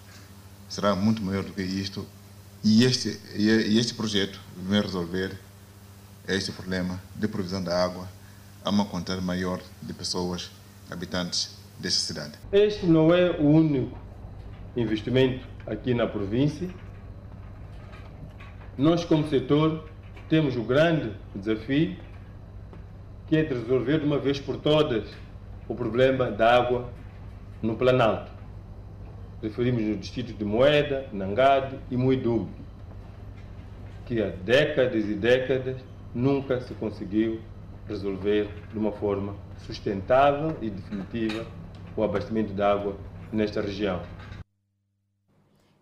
será 0.68 0.96
muito 0.96 1.22
maior 1.22 1.44
do 1.44 1.54
que 1.54 1.62
isto 1.62 2.08
e 2.64 2.84
este, 2.86 3.20
e 3.36 3.78
este 3.78 3.94
projeto 3.94 4.42
vem 4.58 4.82
resolver 4.82 5.40
este 6.28 6.52
problema 6.52 7.00
de 7.16 7.28
provisão 7.28 7.64
da 7.64 7.84
água 7.84 8.08
a 8.66 8.72
uma 8.72 8.86
quantidade 8.86 9.24
maior 9.24 9.62
de 9.80 9.94
pessoas 9.94 10.50
habitantes 10.90 11.56
desta 11.78 12.00
cidade. 12.00 12.32
Este 12.52 12.88
não 12.88 13.14
é 13.14 13.30
o 13.30 13.44
único 13.44 13.96
investimento 14.76 15.48
aqui 15.68 15.94
na 15.94 16.08
província. 16.08 16.68
Nós, 18.76 19.06
como 19.06 19.30
setor, 19.30 19.88
temos 20.28 20.56
o 20.56 20.64
grande 20.64 21.14
desafio 21.36 22.09
que 23.30 23.38
é 23.38 23.44
de 23.44 23.54
resolver 23.54 24.00
de 24.00 24.06
uma 24.06 24.18
vez 24.18 24.40
por 24.40 24.58
todas 24.58 25.08
o 25.68 25.76
problema 25.76 26.32
da 26.32 26.56
água 26.56 26.90
no 27.62 27.76
Planalto. 27.76 28.32
Referimos 29.40 29.84
nos 29.84 30.00
distritos 30.00 30.36
de 30.36 30.44
Moeda, 30.44 31.06
Nangade 31.14 31.78
e 31.92 31.96
Muidubi, 31.96 32.52
que 34.08 34.20
há 34.20 34.30
décadas 34.30 35.06
e 35.06 35.14
décadas 35.14 35.78
nunca 36.14 36.60
se 36.62 36.74
conseguiu 36.74 37.40
resolver 37.88 38.50
de 38.74 38.80
uma 38.80 38.92
forma 38.92 39.36
sustentável 39.58 40.58
e 40.60 40.72
definitiva 40.72 41.46
o 41.96 42.04
abastecimento 42.04 42.52
de 42.52 42.62
água 42.64 42.96
nesta 43.32 43.62
região. 43.62 44.02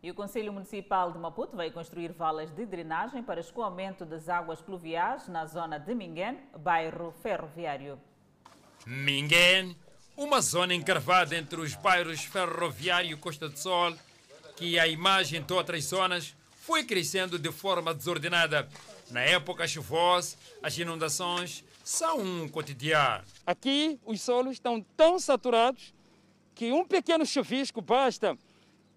E 0.08 0.10
o 0.10 0.14
Conselho 0.14 0.54
Municipal 0.54 1.12
de 1.12 1.20
Maputo 1.20 1.58
vai 1.58 1.70
construir 1.70 2.14
valas 2.14 2.50
de 2.50 2.66
drenagem 2.66 3.22
para 3.22 3.42
escoamento 3.42 4.06
das 4.06 4.30
águas 4.30 4.62
pluviais 4.62 5.28
na 5.28 5.46
zona 5.46 5.78
de 5.78 5.94
Minguém, 5.94 6.40
bairro 6.58 7.14
ferroviário. 7.22 8.00
Minguém, 8.86 9.76
uma 10.16 10.40
zona 10.40 10.74
encravada 10.74 11.36
entre 11.36 11.60
os 11.60 11.76
bairros 11.76 12.24
Ferroviário 12.24 13.12
e 13.12 13.18
Costa 13.18 13.50
do 13.50 13.60
Sol, 13.60 13.94
que 14.56 14.80
a 14.80 14.88
imagem 14.88 15.42
de 15.42 15.52
outras 15.52 15.84
zonas 15.84 16.34
foi 16.56 16.86
crescendo 16.86 17.38
de 17.38 17.52
forma 17.52 17.94
desordenada. 17.94 18.66
Na 19.12 19.20
época 19.20 19.68
chuvosa, 19.68 20.38
as 20.64 20.78
inundações 20.78 21.66
são 21.84 22.20
um 22.22 22.48
cotidiano. 22.48 23.26
Aqui, 23.46 24.00
os 24.06 24.22
solos 24.22 24.54
estão 24.54 24.80
tão 24.96 25.20
saturados 25.20 25.94
que 26.56 26.72
um 26.72 26.86
pequeno 26.86 27.26
chuvisco 27.26 27.82
basta 27.82 28.38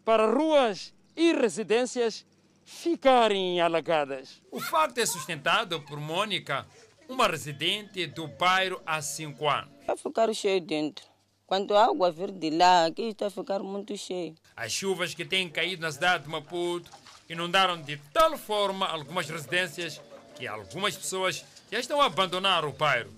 para 0.04 0.32
ruas 0.32 0.94
e 1.20 1.34
residências 1.34 2.24
ficarem 2.64 3.60
alagadas. 3.60 4.40
O 4.50 4.58
facto 4.58 4.96
é 4.96 5.04
sustentado 5.04 5.78
por 5.82 6.00
Mônica, 6.00 6.66
uma 7.06 7.26
residente 7.26 8.06
do 8.06 8.26
bairro 8.26 8.80
há 8.86 9.02
cinco 9.02 9.46
anos. 9.46 9.70
Vai 9.86 9.98
ficar 9.98 10.32
cheio 10.32 10.62
dentro. 10.62 11.04
Quando 11.46 11.76
a 11.76 11.84
água 11.84 12.10
vir 12.10 12.30
de 12.30 12.48
lá, 12.48 12.86
aqui 12.86 13.02
está 13.02 13.26
a 13.26 13.30
ficar 13.30 13.58
muito 13.58 13.94
cheio. 13.98 14.34
As 14.56 14.72
chuvas 14.72 15.12
que 15.12 15.26
têm 15.26 15.50
caído 15.50 15.82
na 15.82 15.92
cidade 15.92 16.24
de 16.24 16.30
Maputo 16.30 16.90
inundaram 17.28 17.82
de 17.82 17.98
tal 18.14 18.38
forma 18.38 18.86
algumas 18.86 19.28
residências 19.28 20.00
que 20.36 20.46
algumas 20.46 20.96
pessoas 20.96 21.44
já 21.70 21.78
estão 21.78 22.00
a 22.00 22.06
abandonar 22.06 22.64
o 22.64 22.72
bairro. 22.72 23.12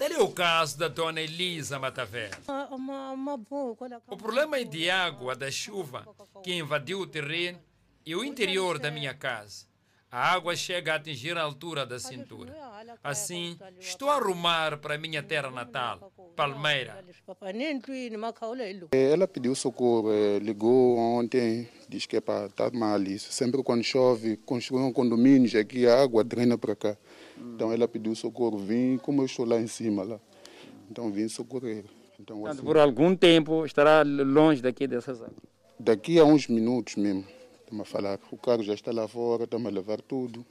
Tal 0.00 0.12
é 0.12 0.18
o 0.18 0.28
caso 0.28 0.78
da 0.78 0.88
dona 0.88 1.20
Elisa 1.20 1.78
Matavé. 1.78 2.30
O 4.08 4.16
problema 4.16 4.56
é 4.56 4.64
de 4.64 4.88
água 4.88 5.36
da 5.36 5.50
chuva 5.50 6.08
que 6.42 6.54
invadiu 6.54 7.00
o 7.00 7.06
terreno 7.06 7.58
e 8.06 8.16
o 8.16 8.24
interior 8.24 8.78
da 8.78 8.90
minha 8.90 9.12
casa. 9.12 9.66
A 10.10 10.32
água 10.32 10.56
chega 10.56 10.94
a 10.94 10.96
atingir 10.96 11.36
a 11.36 11.42
altura 11.42 11.84
da 11.84 11.98
cintura. 11.98 12.50
Assim, 13.04 13.58
estou 13.78 14.08
a 14.08 14.16
arrumar 14.16 14.78
para 14.78 14.94
a 14.94 14.98
minha 14.98 15.22
terra 15.22 15.50
natal, 15.50 16.10
Palmeira. 16.34 17.04
Ela 18.90 19.28
pediu 19.28 19.54
socorro, 19.54 20.10
eh, 20.10 20.38
ligou 20.38 20.96
ontem, 20.96 21.68
diz 21.90 22.06
que 22.06 22.16
é 22.16 22.22
para 22.22 22.46
estar 22.46 22.72
mal 22.72 23.02
isso. 23.02 23.30
Sempre 23.34 23.62
quando 23.62 23.84
chove, 23.84 24.38
construíam 24.38 24.90
condomínios 24.94 25.54
aqui, 25.54 25.86
a 25.86 26.02
água 26.02 26.24
drena 26.24 26.56
para 26.56 26.74
cá. 26.74 26.96
Então 27.40 27.72
ela 27.72 27.88
pediu 27.88 28.14
socorro, 28.14 28.58
vim, 28.58 28.98
como 28.98 29.22
eu 29.22 29.26
estou 29.26 29.46
lá 29.46 29.60
em 29.60 29.66
cima, 29.66 30.02
lá. 30.02 30.20
Então 30.90 31.10
vim 31.10 31.28
socorrer. 31.28 31.84
Então, 32.18 32.46
assim, 32.46 32.62
por 32.62 32.76
algum 32.76 33.16
tempo 33.16 33.64
estará 33.64 34.02
longe 34.02 34.60
daqui 34.60 34.86
dessas 34.86 35.22
águas? 35.22 35.36
Daqui 35.78 36.18
a 36.18 36.24
uns 36.24 36.46
minutos 36.48 36.96
mesmo, 36.96 37.24
estamos 37.60 37.82
a 37.82 37.84
falar. 37.90 38.18
O 38.30 38.36
carro 38.36 38.62
já 38.62 38.74
está 38.74 38.92
lá 38.92 39.08
fora, 39.08 39.44
estamos 39.44 39.66
a 39.66 39.70
levar 39.70 40.02
tudo. 40.02 40.44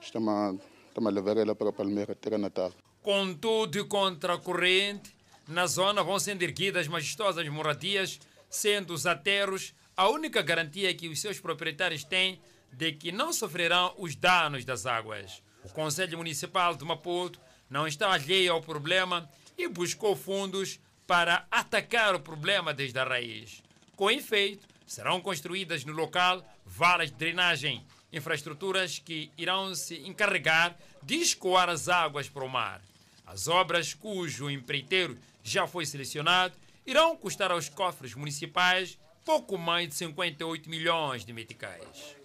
Estamos 0.00 0.28
a, 0.28 0.54
estamos 0.88 1.08
a 1.08 1.14
levar 1.14 1.36
ela 1.38 1.54
para 1.54 1.70
a 1.70 1.72
Palmeira, 1.72 2.14
terra 2.14 2.36
natal. 2.36 2.72
Com 3.02 3.32
tudo 3.32 3.78
e 3.78 3.84
contra 3.84 4.34
a 4.34 4.38
corrente, 4.38 5.14
na 5.48 5.66
zona 5.66 6.02
vão 6.02 6.18
sendo 6.18 6.42
erguidas 6.42 6.86
majestosas 6.86 7.48
moradias, 7.48 8.20
sendo 8.50 8.92
os 8.92 9.06
aterros 9.06 9.74
a 9.96 10.08
única 10.08 10.42
garantia 10.42 10.92
que 10.94 11.08
os 11.08 11.20
seus 11.20 11.40
proprietários 11.40 12.04
têm 12.04 12.40
de 12.72 12.92
que 12.92 13.12
não 13.12 13.32
sofrerão 13.32 13.94
os 13.98 14.16
danos 14.16 14.64
das 14.64 14.86
águas. 14.86 15.42
O 15.64 15.68
Conselho 15.68 16.18
Municipal 16.18 16.74
de 16.74 16.84
Maputo 16.84 17.40
não 17.70 17.86
está 17.86 18.12
alheio 18.12 18.52
ao 18.52 18.60
problema 18.60 19.28
e 19.56 19.68
buscou 19.68 20.16
fundos 20.16 20.80
para 21.06 21.46
atacar 21.50 22.14
o 22.14 22.20
problema 22.20 22.74
desde 22.74 22.98
a 22.98 23.04
raiz. 23.04 23.62
Com 23.96 24.10
efeito, 24.10 24.66
serão 24.86 25.20
construídas 25.20 25.84
no 25.84 25.92
local 25.92 26.44
valas 26.66 27.10
de 27.10 27.16
drenagem, 27.16 27.84
infraestruturas 28.12 28.98
que 28.98 29.30
irão 29.38 29.74
se 29.74 29.96
encarregar 30.06 30.76
de 31.02 31.16
escoar 31.16 31.68
as 31.68 31.88
águas 31.88 32.28
para 32.28 32.44
o 32.44 32.48
mar. 32.48 32.82
As 33.26 33.48
obras 33.48 33.94
cujo 33.94 34.50
empreiteiro 34.50 35.18
já 35.42 35.66
foi 35.66 35.86
selecionado 35.86 36.54
irão 36.86 37.16
custar 37.16 37.50
aos 37.50 37.68
cofres 37.68 38.14
municipais 38.14 38.98
pouco 39.24 39.56
mais 39.56 39.88
de 39.88 39.94
58 39.94 40.68
milhões 40.68 41.24
de 41.24 41.32
meticais. 41.32 42.21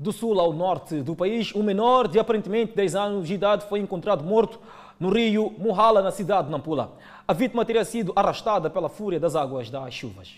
Do 0.00 0.12
sul 0.12 0.38
ao 0.38 0.52
norte 0.52 1.02
do 1.02 1.16
país, 1.16 1.52
um 1.56 1.62
menor 1.64 2.06
de 2.06 2.20
aparentemente 2.20 2.72
10 2.72 2.94
anos 2.94 3.26
de 3.26 3.34
idade 3.34 3.66
foi 3.68 3.80
encontrado 3.80 4.22
morto 4.22 4.60
no 5.00 5.10
rio 5.10 5.52
Muhala, 5.58 6.00
na 6.00 6.12
cidade 6.12 6.46
de 6.46 6.52
Nampula. 6.52 6.92
A 7.26 7.32
vítima 7.32 7.64
teria 7.64 7.84
sido 7.84 8.12
arrastada 8.14 8.70
pela 8.70 8.88
fúria 8.88 9.18
das 9.18 9.34
águas 9.34 9.70
das 9.70 9.92
chuvas. 9.92 10.34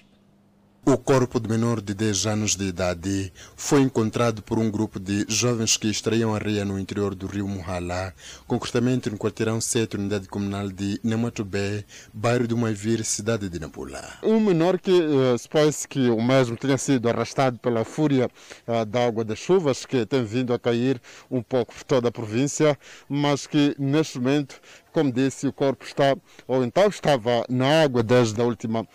O 0.83 0.97
corpo 0.97 1.39
de 1.39 1.47
menor 1.47 1.79
de 1.83 1.93
10 1.93 2.27
anos 2.27 2.57
de 2.57 2.65
idade 2.65 3.31
foi 3.55 3.83
encontrado 3.83 4.43
por 4.43 4.59
um 4.59 4.71
grupo 4.71 4.99
de 4.99 5.27
jovens 5.29 5.77
que 5.77 5.89
extraíam 5.89 6.35
areia 6.35 6.65
no 6.65 6.79
interior 6.79 7.15
do 7.15 7.27
rio 7.27 7.47
Muhala, 7.47 8.15
concretamente 8.47 9.11
no 9.11 9.19
quarteirão 9.19 9.61
7, 9.61 9.97
unidade 9.97 10.27
comunal 10.27 10.71
de 10.71 10.99
Nematubé, 11.05 11.85
bairro 12.15 12.49
do 12.49 12.57
Maivir, 12.57 13.05
cidade 13.05 13.51
de 13.51 13.61
Nampula. 13.61 14.03
Um 14.23 14.41
menor 14.41 14.79
que 14.79 14.91
uh, 14.91 15.39
supõe-se 15.39 15.87
que 15.87 16.09
o 16.09 16.21
mesmo 16.23 16.57
tenha 16.57 16.79
sido 16.79 17.11
arrastado 17.11 17.59
pela 17.59 17.85
fúria 17.85 18.31
uh, 18.67 18.85
da 18.87 19.07
água 19.07 19.23
das 19.23 19.39
chuvas, 19.39 19.85
que 19.85 20.07
tem 20.07 20.25
vindo 20.25 20.55
a 20.55 20.59
cair 20.59 21.01
um 21.31 21.43
pouco 21.43 21.75
por 21.75 21.85
toda 21.85 22.09
a 22.09 22.13
província, 22.13 22.77
mas 23.07 23.47
que 23.47 23.77
neste 23.79 24.19
momento 24.19 24.59
como 24.93 25.13
disse, 25.13 25.47
o 25.47 25.53
corpo 25.53 25.85
está, 25.85 26.17
ou 26.47 26.65
então 26.65 26.89
estava 26.89 27.45
na 27.49 27.83
água 27.83 28.03
desde 28.03 28.41
a 28.41 28.45
última 28.45 28.83
uh, 28.83 28.87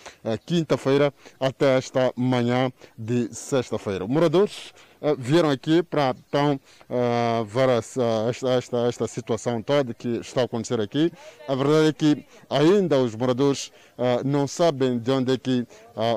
quinta-feira 0.46 1.14
até 1.40 1.78
esta 1.78 2.12
manhã 2.16 2.72
de 2.98 3.34
sexta-feira. 3.34 4.08
Moradores 4.08 4.74
uh, 5.02 5.16
vieram 5.18 5.50
aqui 5.50 5.82
para 5.84 6.16
então 6.28 6.60
uh, 6.90 7.46
ver 7.46 7.70
esta, 7.70 8.04
esta, 8.58 8.78
esta 8.88 9.08
situação 9.08 9.62
toda 9.62 9.94
que 9.94 10.18
está 10.18 10.42
a 10.42 10.46
acontecer 10.46 10.80
aqui. 10.80 11.12
A 11.48 11.56
verdade 11.56 11.88
é 11.88 11.94
que 11.94 12.26
ainda 12.50 12.98
os 12.98 13.16
moradores 13.16 13.72
não 14.26 14.46
sabem 14.46 15.00
de 15.00 15.10
onde 15.10 15.34
é 15.34 15.38
que 15.38 15.66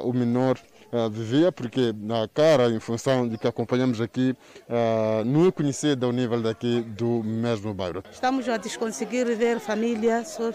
o 0.02 0.12
menor 0.12 0.58
uh, 0.92 1.10
vivia, 1.10 1.52
porque 1.52 1.94
na 1.98 2.28
cara, 2.28 2.70
em 2.70 2.80
função 2.80 3.28
de 3.28 3.38
que 3.38 3.46
acompanhamos 3.46 4.00
aqui, 4.00 4.34
uh, 4.68 5.24
não 5.24 5.46
é 5.46 5.52
conhecida 5.52 6.06
ao 6.06 6.12
nível 6.12 6.40
daqui 6.40 6.82
do 6.82 7.22
mesmo 7.22 7.74
bairro. 7.74 8.02
Estamos 8.10 8.48
a 8.48 8.58
conseguir 8.78 9.24
ver 9.36 9.60
família, 9.60 10.24
só 10.24 10.50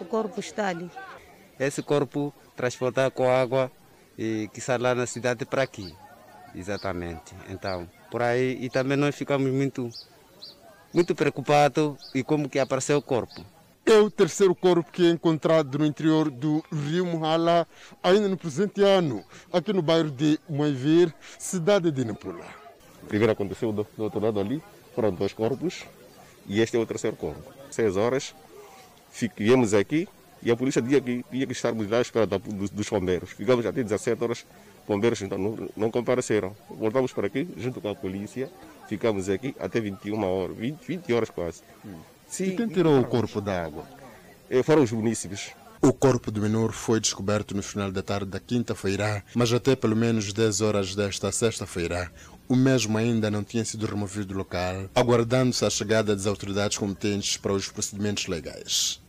o 0.00 0.04
corpo 0.04 0.40
está 0.40 0.68
ali. 0.68 0.90
Esse 1.58 1.82
corpo 1.82 2.34
transportar 2.56 3.10
com 3.10 3.30
água 3.30 3.70
e 4.18 4.48
que 4.52 4.60
sai 4.60 4.78
lá 4.78 4.94
na 4.94 5.06
cidade 5.06 5.44
para 5.44 5.62
aqui. 5.62 5.94
Exatamente. 6.54 7.34
Então, 7.48 7.88
por 8.10 8.22
aí, 8.22 8.58
e 8.60 8.68
também 8.68 8.96
nós 8.96 9.14
ficamos 9.14 9.50
muito, 9.50 9.88
muito 10.92 11.14
preocupados 11.14 11.96
e 12.14 12.22
como 12.22 12.48
que 12.48 12.58
apareceu 12.58 12.98
o 12.98 13.02
corpo. 13.02 13.44
É 13.86 13.98
o 13.98 14.10
terceiro 14.10 14.54
corpo 14.54 14.90
que 14.90 15.06
é 15.06 15.10
encontrado 15.10 15.78
no 15.78 15.84
interior 15.84 16.30
do 16.30 16.64
rio 16.72 17.04
Muhala, 17.04 17.68
ainda 18.02 18.26
no 18.28 18.36
presente 18.36 18.80
ano, 18.82 19.22
aqui 19.52 19.74
no 19.74 19.82
bairro 19.82 20.10
de 20.10 20.40
Moivir, 20.48 21.14
cidade 21.38 21.90
de 21.90 22.02
Nampula. 22.02 22.46
Primeiro 23.06 23.32
aconteceu 23.32 23.72
do, 23.72 23.86
do 23.94 24.04
outro 24.04 24.20
lado 24.20 24.40
ali, 24.40 24.62
foram 24.94 25.12
dois 25.12 25.34
corpos, 25.34 25.84
e 26.46 26.62
este 26.62 26.78
é 26.78 26.80
o 26.80 26.86
terceiro 26.86 27.14
corpo. 27.14 27.42
Seis 27.70 27.94
horas, 27.94 28.34
viemos 29.36 29.74
aqui, 29.74 30.08
e 30.42 30.50
a 30.50 30.56
polícia 30.56 30.80
dizia 30.80 31.02
que 31.02 31.22
tinha 31.30 31.46
que 31.46 31.52
estarmos 31.52 31.86
lá 31.90 31.98
à 31.98 32.00
espera 32.00 32.26
dos, 32.26 32.70
dos 32.70 32.88
bombeiros. 32.88 33.32
Ficamos 33.32 33.66
até 33.66 33.82
17 33.82 34.24
horas, 34.24 34.46
bombeiros 34.88 35.20
então 35.20 35.36
não, 35.36 35.68
não 35.76 35.90
compareceram. 35.90 36.56
Voltamos 36.70 37.12
para 37.12 37.26
aqui, 37.26 37.46
junto 37.58 37.82
com 37.82 37.90
a 37.90 37.94
polícia, 37.94 38.50
ficamos 38.88 39.28
aqui 39.28 39.54
até 39.60 39.78
21 39.78 40.24
horas, 40.24 40.56
20, 40.56 40.86
20 40.86 41.12
horas 41.12 41.28
quase. 41.28 41.62
Sim, 42.34 42.46
e 42.46 42.56
quem 42.56 42.66
tirou 42.66 42.98
o 42.98 43.04
corpo 43.04 43.40
da 43.40 43.64
água? 43.64 43.84
Foram 44.64 44.82
os 44.82 44.90
munícipes. 44.90 45.52
O 45.80 45.92
corpo 45.92 46.32
do 46.32 46.40
menor 46.40 46.72
foi 46.72 46.98
descoberto 46.98 47.54
no 47.54 47.62
final 47.62 47.92
da 47.92 48.02
tarde 48.02 48.26
da 48.26 48.40
quinta-feira, 48.40 49.22
mas 49.36 49.52
até 49.52 49.76
pelo 49.76 49.94
menos 49.94 50.32
10 50.32 50.60
horas 50.60 50.96
desta 50.96 51.30
sexta-feira, 51.30 52.10
o 52.48 52.56
mesmo 52.56 52.98
ainda 52.98 53.30
não 53.30 53.44
tinha 53.44 53.64
sido 53.64 53.86
removido 53.86 54.26
do 54.26 54.38
local, 54.38 54.90
aguardando-se 54.96 55.64
a 55.64 55.70
chegada 55.70 56.12
das 56.12 56.26
autoridades 56.26 56.76
competentes 56.76 57.36
para 57.36 57.52
os 57.52 57.68
procedimentos 57.68 58.26
legais. 58.26 59.00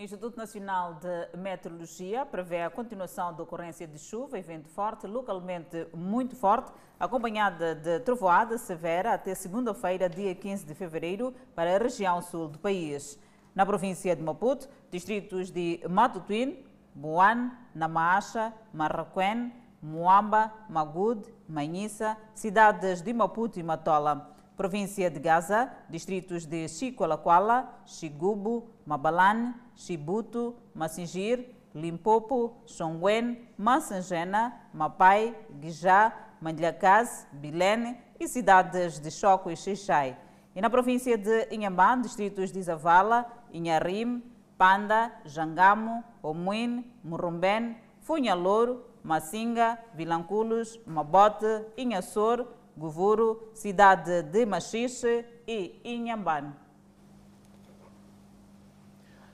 O 0.00 0.02
Instituto 0.02 0.34
Nacional 0.34 0.94
de 0.94 1.36
Meteorologia 1.36 2.24
prevê 2.24 2.62
a 2.62 2.70
continuação 2.70 3.34
da 3.34 3.42
ocorrência 3.42 3.86
de 3.86 3.98
chuva 3.98 4.38
e 4.38 4.40
vento 4.40 4.70
forte, 4.70 5.06
localmente 5.06 5.86
muito 5.94 6.34
forte, 6.34 6.72
acompanhada 6.98 7.74
de 7.74 8.00
trovoada 8.00 8.56
severa 8.56 9.12
até 9.12 9.34
segunda-feira, 9.34 10.08
dia 10.08 10.34
15 10.34 10.64
de 10.64 10.74
fevereiro, 10.74 11.34
para 11.54 11.76
a 11.76 11.78
região 11.78 12.22
sul 12.22 12.48
do 12.48 12.58
país. 12.58 13.18
Na 13.54 13.66
província 13.66 14.16
de 14.16 14.22
Maputo, 14.22 14.70
distritos 14.90 15.50
de 15.50 15.82
Matutuin, 15.86 16.64
Boan, 16.94 17.50
Namaacha, 17.74 18.54
Marraquém, 18.72 19.52
Moamba, 19.82 20.50
Magud, 20.70 21.30
Manhissa, 21.46 22.16
cidades 22.34 23.02
de 23.02 23.12
Maputo 23.12 23.60
e 23.60 23.62
Matola. 23.62 24.34
Província 24.60 25.08
de 25.10 25.18
Gaza, 25.18 25.72
distritos 25.88 26.44
de 26.44 26.68
Chicoalaquala, 26.68 27.80
Xigubo, 27.86 28.68
Mabalane, 28.84 29.54
Chibuto, 29.74 30.54
Massingir, 30.74 31.56
Limpopo, 31.74 32.60
Xonguen, 32.66 33.48
Massangena, 33.56 34.68
Mapai, 34.74 35.34
Guijá, 35.58 36.12
Mandlacaz, 36.42 37.26
Bilene 37.32 38.04
e 38.20 38.28
cidades 38.28 38.98
de 38.98 39.10
Choco 39.10 39.50
e 39.50 39.56
Xixai. 39.56 40.14
E 40.54 40.60
na 40.60 40.68
província 40.68 41.16
de 41.16 41.48
Inhambane, 41.50 42.02
distritos 42.02 42.52
de 42.52 42.60
Zavala, 42.60 43.24
Inharim, 43.54 44.22
Panda, 44.58 45.10
Jangamo, 45.24 46.04
Omuin, 46.22 46.84
Murumben, 47.02 47.78
Funhalouro, 48.02 48.84
Massinga, 49.02 49.78
Vilanculos, 49.94 50.78
Mabote, 50.84 51.64
Inhassor, 51.78 52.59
Govuro, 52.76 53.50
cidade 53.54 54.22
de 54.22 54.46
Machixe 54.46 55.24
e 55.46 55.80
Inhambane. 55.84 56.52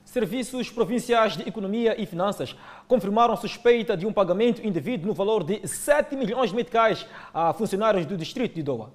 Serviços 0.03 0.69
Provinciais 0.71 1.35
de 1.35 1.47
Economia 1.47 2.01
e 2.01 2.05
Finanças 2.05 2.55
confirmaram 2.87 3.35
suspeita 3.35 3.95
de 3.95 4.05
um 4.05 4.13
pagamento 4.13 4.65
indevido 4.65 5.05
no 5.05 5.13
valor 5.13 5.43
de 5.43 5.67
7 5.67 6.15
milhões 6.15 6.49
de 6.49 6.55
meticais 6.55 7.05
a 7.33 7.53
funcionários 7.53 8.05
do 8.05 8.15
distrito 8.15 8.55
de 8.55 8.63
Doa. 8.63 8.91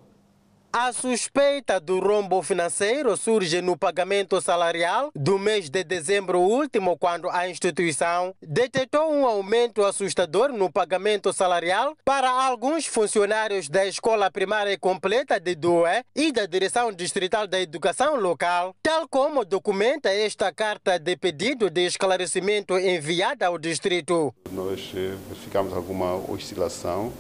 A 0.75 0.91
suspeita 0.91 1.79
do 1.79 2.01
rombo 2.01 2.43
financeiro 2.43 3.15
surge 3.15 3.61
no 3.61 3.77
pagamento 3.77 4.41
salarial 4.41 5.11
do 5.15 5.39
mês 5.39 5.69
de 5.69 5.85
dezembro 5.85 6.41
último, 6.41 6.97
quando 6.97 7.29
a 7.29 7.47
instituição 7.47 8.35
detectou 8.41 9.13
um 9.13 9.27
aumento 9.27 9.85
assustador 9.85 10.49
no 10.51 10.73
pagamento 10.73 11.31
salarial 11.31 11.95
para 12.03 12.31
alguns 12.31 12.87
funcionários 12.87 13.69
da 13.69 13.85
Escola 13.85 14.31
Primária 14.31 14.79
Completa 14.79 15.39
de 15.39 15.55
Doé 15.55 16.05
e 16.17 16.33
da 16.33 16.47
Direção 16.47 16.91
Distrital 16.91 17.47
da 17.47 17.61
Educação 17.61 18.19
Local, 18.19 18.75
tal 18.83 19.07
como 19.07 19.45
documenta 19.45 20.09
esta 20.09 20.51
carta 20.51 20.99
de 20.99 21.15
pedido 21.19 21.69
de 21.69 21.85
esclarecimento 21.85 22.79
enviada 22.79 23.47
ao 23.47 23.59
distrito. 23.59 24.35
Nós 24.51 24.91
verificamos 24.91 25.75
alguma 25.75 26.15
oscilação 26.15 27.13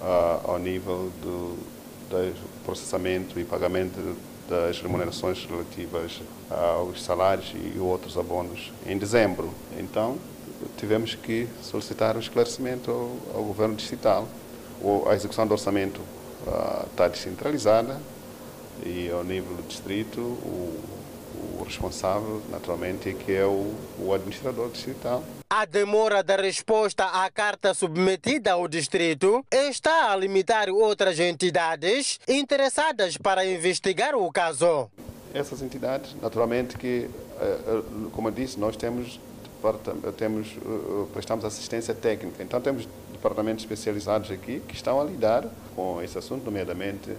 uh, 0.00 0.50
ao 0.50 0.58
nível 0.58 1.12
do 1.20 1.80
do 2.10 2.34
processamento 2.70 3.40
e 3.40 3.44
pagamento 3.44 4.16
das 4.48 4.80
remunerações 4.80 5.44
relativas 5.44 6.20
aos 6.48 7.02
salários 7.02 7.52
e 7.52 7.78
outros 7.80 8.16
abonos 8.16 8.72
em 8.86 8.96
dezembro. 8.96 9.50
Então, 9.76 10.16
tivemos 10.76 11.16
que 11.16 11.48
solicitar 11.62 12.16
um 12.16 12.20
esclarecimento 12.20 12.90
ao, 12.90 13.38
ao 13.38 13.44
governo 13.44 13.74
distrital. 13.74 14.28
A 15.08 15.14
execução 15.14 15.46
do 15.46 15.52
orçamento 15.52 16.00
está 16.90 17.08
descentralizada 17.08 18.00
e 18.86 19.10
ao 19.10 19.24
nível 19.24 19.56
do 19.56 19.66
distrito 19.66 20.20
o, 20.20 20.99
o 21.58 21.64
responsável, 21.64 22.42
naturalmente, 22.50 23.08
é 23.08 23.14
que 23.14 23.32
é 23.32 23.44
o, 23.44 23.74
o 23.98 24.12
administrador 24.12 24.70
distrital. 24.70 25.22
A 25.48 25.64
demora 25.64 26.22
da 26.22 26.36
resposta 26.36 27.04
à 27.04 27.28
carta 27.30 27.74
submetida 27.74 28.52
ao 28.52 28.68
distrito 28.68 29.44
está 29.50 30.12
a 30.12 30.16
limitar 30.16 30.68
outras 30.68 31.18
entidades 31.18 32.20
interessadas 32.28 33.16
para 33.16 33.44
investigar 33.44 34.14
o 34.14 34.30
caso. 34.30 34.88
Essas 35.34 35.62
entidades, 35.62 36.14
naturalmente, 36.20 36.76
que, 36.76 37.10
eh, 37.40 37.58
eh, 37.66 37.82
como 38.12 38.28
eu 38.28 38.32
disse, 38.32 38.58
nós 38.58 38.76
temos, 38.76 39.20
temos 40.16 40.48
eh, 40.48 41.06
prestamos 41.12 41.44
assistência 41.44 41.94
técnica. 41.94 42.42
Então, 42.42 42.60
temos 42.60 42.86
departamentos 43.12 43.64
especializados 43.64 44.30
aqui 44.30 44.60
que 44.66 44.74
estão 44.74 45.00
a 45.00 45.04
lidar 45.04 45.46
com 45.76 46.00
esse 46.02 46.16
assunto, 46.16 46.44
nomeadamente 46.44 47.10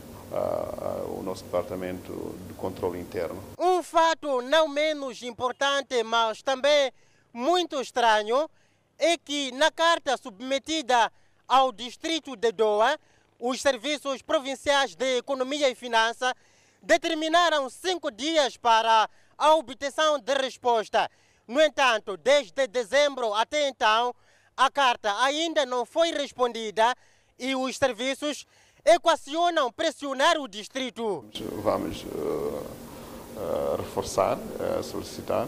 o 1.07 1.21
nosso 1.23 1.43
departamento 1.43 2.35
de 2.47 2.53
controle 2.53 2.99
interno. 2.99 3.41
Um 3.57 3.83
fato 3.83 4.41
não 4.41 4.67
menos 4.67 5.21
importante, 5.23 6.01
mas 6.03 6.41
também 6.41 6.91
muito 7.33 7.81
estranho 7.81 8.49
é 8.97 9.17
que 9.17 9.51
na 9.51 9.71
carta 9.71 10.15
submetida 10.17 11.11
ao 11.47 11.71
distrito 11.71 12.35
de 12.35 12.51
Doa, 12.51 12.97
os 13.39 13.61
serviços 13.61 14.21
provinciais 14.21 14.95
de 14.95 15.17
economia 15.17 15.69
e 15.69 15.75
finança 15.75 16.33
determinaram 16.81 17.69
cinco 17.69 18.11
dias 18.11 18.55
para 18.55 19.09
a 19.37 19.55
obtenção 19.55 20.19
de 20.19 20.33
resposta. 20.35 21.09
No 21.47 21.59
entanto, 21.59 22.15
desde 22.15 22.67
dezembro 22.67 23.33
até 23.33 23.67
então, 23.67 24.15
a 24.55 24.69
carta 24.69 25.13
ainda 25.23 25.65
não 25.65 25.85
foi 25.85 26.11
respondida 26.11 26.95
e 27.37 27.55
os 27.55 27.77
serviços 27.77 28.45
equacionam 28.85 29.71
pressionar 29.71 30.37
o 30.37 30.47
distrito. 30.47 31.25
Vamos 31.63 32.03
uh, 32.03 32.07
uh, 32.07 33.75
reforçar, 33.77 34.37
uh, 34.37 34.83
solicitar 34.83 35.47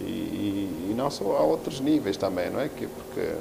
e, 0.00 0.88
e, 0.90 0.94
não 0.96 1.10
só 1.10 1.36
a 1.36 1.42
outros 1.42 1.80
níveis 1.80 2.16
também, 2.16 2.50
não 2.50 2.60
é? 2.60 2.68
Que, 2.68 2.86
porque 2.86 3.34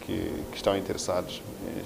que, 0.00 0.44
que, 0.50 0.56
estão 0.56 0.76
interessados 0.76 1.42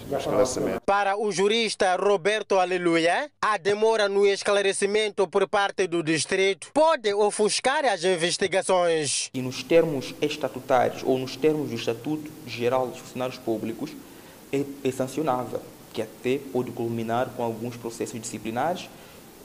no 0.08 0.18
esclarecimento. 0.18 0.80
Para 0.84 1.16
o 1.16 1.30
jurista 1.30 1.96
Roberto 1.96 2.58
Aleluia, 2.58 3.30
a 3.40 3.56
demora 3.56 4.08
no 4.08 4.26
esclarecimento 4.26 5.26
por 5.28 5.48
parte 5.48 5.86
do 5.86 6.02
distrito 6.02 6.68
pode 6.72 7.12
ofuscar 7.12 7.84
as 7.84 8.04
investigações. 8.04 9.30
E 9.32 9.40
nos 9.40 9.62
termos 9.62 10.14
estatutários 10.20 11.02
ou 11.04 11.18
nos 11.18 11.36
termos 11.36 11.70
do 11.70 11.74
Estatuto 11.74 12.30
Geral 12.46 12.88
dos 12.88 12.98
Funcionários 12.98 13.38
Públicos, 13.38 13.90
é, 14.84 14.90
sancionável, 14.90 15.60
que 15.92 16.02
até 16.02 16.38
pode 16.52 16.70
culminar 16.70 17.30
com 17.36 17.42
alguns 17.42 17.76
processos 17.76 18.20
disciplinares 18.20 18.88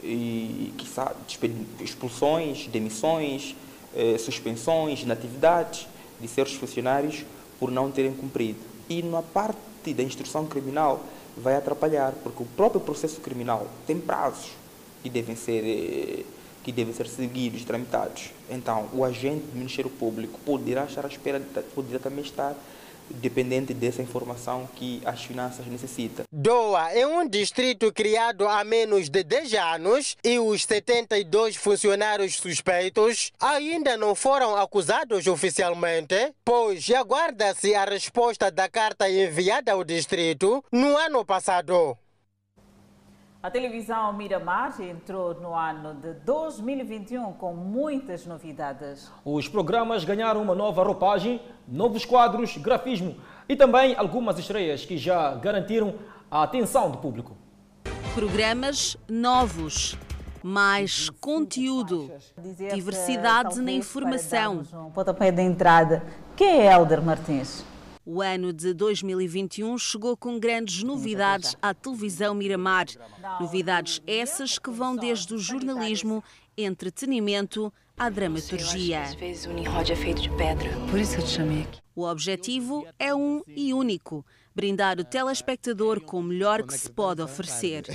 e 0.04 0.74
que 0.78 1.84
expulsões, 1.84 2.68
demissões, 2.68 3.56
eh, 3.96 4.18
suspensões, 4.18 5.02
inatividades 5.02 5.88
de 6.20 6.28
certos 6.28 6.56
funcionários 6.56 7.26
por 7.60 7.72
não 7.72 7.92
terem 7.92 8.14
cumprido. 8.14 8.60
E 8.88 9.04
na 9.04 9.22
parte 9.22 9.94
da 9.94 10.04
instrução 10.04 10.46
criminal 10.46 11.04
vai 11.38 11.56
atrapalhar, 11.56 12.14
porque 12.24 12.44
o 12.44 12.46
próprio 12.46 12.82
processo 12.82 13.20
criminal 13.22 13.68
tem 13.86 14.00
prazos 14.00 14.52
que 15.04 15.10
devem 15.10 15.36
ser 15.36 15.64
eh, 15.66 16.24
que 16.64 16.72
devem 16.74 16.94
ser 16.94 17.08
seguidos, 17.08 17.64
tramitados. 17.64 18.32
Então, 18.50 18.90
o 18.94 19.04
agente 19.04 19.46
do 19.46 19.58
Ministério 19.58 19.90
Público 19.90 20.40
poderá 20.46 20.84
estar 20.86 21.06
à 21.06 21.08
espera, 21.08 21.42
poderá 21.74 22.00
também 22.00 22.24
estar 22.24 22.54
dependente 23.10 23.74
dessa 23.74 24.02
informação 24.02 24.68
que 24.76 25.02
as 25.06 25.24
finanças 25.24 25.66
necessitam. 25.66 26.26
Doa 26.32 26.92
é 26.92 27.06
um 27.06 27.28
distrito 27.28 27.92
criado 27.92 28.48
há 28.48 28.64
menos 28.64 29.10
de 29.10 29.24
10 29.24 29.54
anos 29.54 30.18
e 30.24 30.40
os 30.40 30.64
72 30.64 31.56
funcionários 31.56 32.36
suspeitos 32.36 33.32
ainda 33.40 33.98
não 33.98 34.16
foram 34.16 34.56
acusados 34.56 35.28
oficialmente, 35.28 36.34
pois 36.44 36.90
aguarda-se 36.92 37.76
a 37.76 37.86
resposta 37.86 38.52
da 38.52 38.70
carta 38.70 39.10
enviada 39.10 39.74
ao 39.74 39.84
distrito 39.84 40.64
no 40.72 40.98
ano 40.98 41.26
passado. 41.26 41.98
A 43.42 43.50
televisão 43.50 44.12
Miramar 44.12 44.82
entrou 44.82 45.34
no 45.34 45.56
ano 45.56 45.94
de 45.94 46.12
2021 46.26 47.32
com 47.32 47.54
muitas 47.54 48.26
novidades. 48.26 49.10
Os 49.24 49.48
programas 49.48 50.04
ganharam 50.04 50.42
uma 50.42 50.54
nova 50.54 50.84
roupagem, 50.84 51.42
novos 51.66 52.04
quadros, 52.04 52.58
grafismo 52.58 53.16
e 53.48 53.56
também 53.56 53.96
algumas 53.96 54.38
estreias 54.38 54.84
que 54.84 54.98
já 54.98 55.36
garantiram 55.36 55.96
a 56.30 56.44
atenção 56.44 56.92
do 56.92 56.98
público. 56.98 57.34
Programas 58.14 58.98
novos, 59.08 59.98
mais 60.44 61.10
conteúdo, 61.10 62.12
diversidade 62.74 63.62
na 63.62 63.72
informação. 63.72 64.64
Um 64.74 64.92
pontapé 64.92 65.32
de 65.32 65.42
entrada. 65.42 66.04
Quem 66.36 66.68
é 66.68 66.74
Helder 66.74 67.02
Martins? 67.02 67.64
O 68.12 68.24
ano 68.24 68.52
de 68.52 68.74
2021 68.74 69.78
chegou 69.78 70.18
com 70.18 70.40
grandes 70.40 70.82
novidades 70.82 71.56
à 71.62 71.76
televisão 71.76 72.34
Miramar. 72.34 72.88
Novidades 73.40 74.02
essas 74.08 74.58
que 74.58 74.72
vão 74.72 74.96
desde 74.96 75.32
o 75.36 75.38
jornalismo, 75.38 76.24
entretenimento 76.58 77.72
à 77.96 78.10
dramaturgia. 78.10 79.04
Às 79.04 79.14
vezes 79.14 79.46
o 79.46 79.54
Nimrod 79.54 79.92
é 79.92 79.96
feito 79.96 80.24
de 80.24 80.30
pedra. 80.32 80.72
Por 80.90 80.98
isso 80.98 81.18
que 81.18 81.22
eu 81.22 81.26
te 81.26 81.34
chamei 81.34 81.62
aqui. 81.62 81.80
O 81.96 82.04
objetivo 82.04 82.84
é 82.98 83.14
um 83.14 83.44
e 83.46 83.76
único: 83.76 84.26
brindar 84.60 85.00
o 85.00 85.06
telespectador 85.06 86.02
com 86.02 86.20
o 86.20 86.24
melhor 86.24 86.64
que 86.64 86.74
se 86.74 86.92
pode 86.92 87.22
oferecer. 87.22 87.86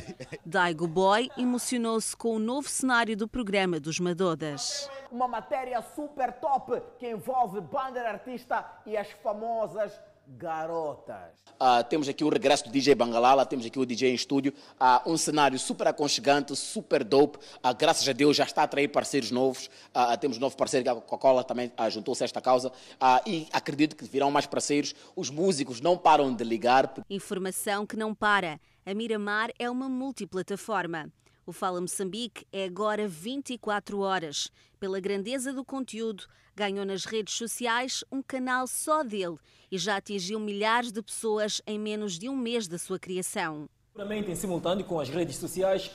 Daigo 0.46 0.88
Boy 0.88 1.28
emocionou-se 1.36 2.16
com 2.16 2.36
o 2.36 2.38
novo 2.38 2.66
cenário 2.70 3.14
do 3.14 3.28
programa 3.28 3.78
dos 3.78 4.00
Madodas. 4.00 4.90
Uma 5.12 5.28
matéria 5.28 5.82
super 5.94 6.32
top 6.32 6.82
que 6.98 7.06
envolve 7.06 7.60
banda 7.60 8.00
artista 8.08 8.64
e 8.86 8.96
as 8.96 9.10
famosas 9.10 9.92
garotas. 10.26 11.44
Uh, 11.60 11.84
temos 11.88 12.08
aqui 12.08 12.24
o 12.24 12.28
regresso 12.28 12.64
do 12.64 12.70
DJ 12.70 12.94
Bangalala, 12.94 13.46
temos 13.46 13.64
aqui 13.64 13.78
o 13.78 13.86
DJ 13.86 14.10
em 14.10 14.14
estúdio, 14.14 14.52
uh, 14.80 15.10
um 15.10 15.16
cenário 15.16 15.58
super 15.58 15.86
aconchegante, 15.86 16.54
super 16.56 17.04
dope, 17.04 17.38
uh, 17.38 17.74
graças 17.76 18.08
a 18.08 18.12
Deus 18.12 18.36
já 18.36 18.44
está 18.44 18.62
a 18.62 18.64
atrair 18.64 18.88
parceiros 18.88 19.30
novos, 19.30 19.70
temos 20.20 20.36
um 20.36 20.40
novo 20.40 20.56
parceiro, 20.56 20.90
a 20.90 20.94
Coca-Cola 20.94 21.44
também 21.44 21.72
juntou-se 21.90 22.22
a 22.22 22.26
esta 22.26 22.40
causa 22.40 22.72
e 23.26 23.46
acredito 23.52 23.96
que 23.96 24.04
virão 24.04 24.30
mais 24.30 24.46
parceiros, 24.46 24.94
os 25.14 25.30
músicos 25.30 25.80
não 25.80 25.96
param 25.96 26.34
de 26.34 26.44
ligar. 26.44 26.92
Informação 27.08 27.86
que 27.86 27.96
não 27.96 28.14
para, 28.14 28.60
a 28.84 28.94
Miramar 28.94 29.50
é 29.58 29.70
uma 29.70 29.88
multiplataforma. 29.88 31.10
O 31.46 31.52
Fala 31.52 31.78
Moçambique 31.78 32.46
é 32.50 32.64
agora 32.64 33.06
24 33.06 34.00
horas. 34.00 34.50
Pela 34.80 34.98
grandeza 34.98 35.52
do 35.52 35.62
conteúdo, 35.62 36.24
ganhou 36.56 36.86
nas 36.86 37.04
redes 37.04 37.34
sociais 37.34 38.02
um 38.10 38.22
canal 38.22 38.66
só 38.66 39.02
dele 39.02 39.36
e 39.70 39.76
já 39.76 39.96
atingiu 39.96 40.40
milhares 40.40 40.90
de 40.90 41.02
pessoas 41.02 41.60
em 41.66 41.78
menos 41.78 42.18
de 42.18 42.30
um 42.30 42.36
mês 42.36 42.66
da 42.66 42.78
sua 42.78 42.98
criação. 42.98 43.68
Em 44.26 44.34
simultâneo 44.34 44.86
com 44.86 44.98
as 44.98 45.10
redes 45.10 45.36
sociais 45.36 45.90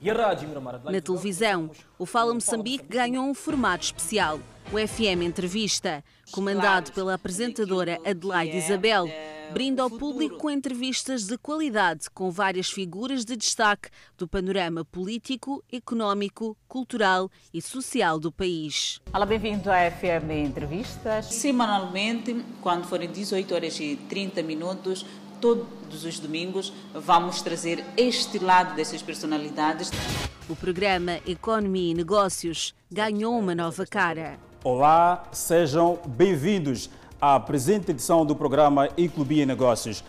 e 0.00 0.10
a 0.10 0.14
rádio. 0.14 0.48
Na 0.90 1.00
televisão, 1.02 1.70
o 1.98 2.06
Fala 2.06 2.32
Moçambique 2.32 2.86
ganhou 2.88 3.26
um 3.26 3.34
formato 3.34 3.84
especial, 3.84 4.40
o 4.72 4.88
FM 4.88 5.22
Entrevista, 5.22 6.02
comandado 6.32 6.92
pela 6.92 7.12
apresentadora 7.12 8.00
Adelaide 8.06 8.56
Isabel 8.56 9.06
brinda 9.52 9.82
ao 9.82 9.90
público 9.90 10.36
com 10.38 10.50
entrevistas 10.50 11.26
de 11.26 11.36
qualidade 11.36 12.08
com 12.10 12.30
várias 12.30 12.70
figuras 12.70 13.24
de 13.24 13.36
destaque 13.36 13.88
do 14.16 14.26
panorama 14.26 14.84
político, 14.84 15.62
económico, 15.72 16.56
cultural 16.66 17.30
e 17.52 17.60
social 17.60 18.18
do 18.18 18.32
país. 18.32 19.00
Olá, 19.12 19.26
bem-vindo 19.26 19.70
à 19.70 19.90
FM 19.90 20.30
Entrevistas. 20.46 21.26
Semanalmente, 21.26 22.44
quando 22.60 22.86
forem 22.86 23.10
18 23.10 23.54
horas 23.54 23.78
e 23.80 23.96
30 24.08 24.42
minutos, 24.42 25.04
todos 25.40 26.04
os 26.04 26.18
domingos, 26.18 26.72
vamos 26.94 27.42
trazer 27.42 27.84
este 27.96 28.38
lado 28.38 28.74
dessas 28.74 29.02
personalidades. 29.02 29.90
O 30.48 30.56
programa 30.56 31.18
Economia 31.26 31.92
e 31.92 31.94
Negócios 31.94 32.74
ganhou 32.90 33.38
uma 33.38 33.54
nova 33.54 33.86
cara. 33.86 34.38
Olá, 34.62 35.28
sejam 35.32 35.98
bem-vindos 36.06 36.88
à 37.26 37.40
presente 37.40 37.90
edição 37.90 38.26
do 38.26 38.36
programa 38.36 38.90
Inclubia 38.98 39.46
Negócios. 39.46 40.04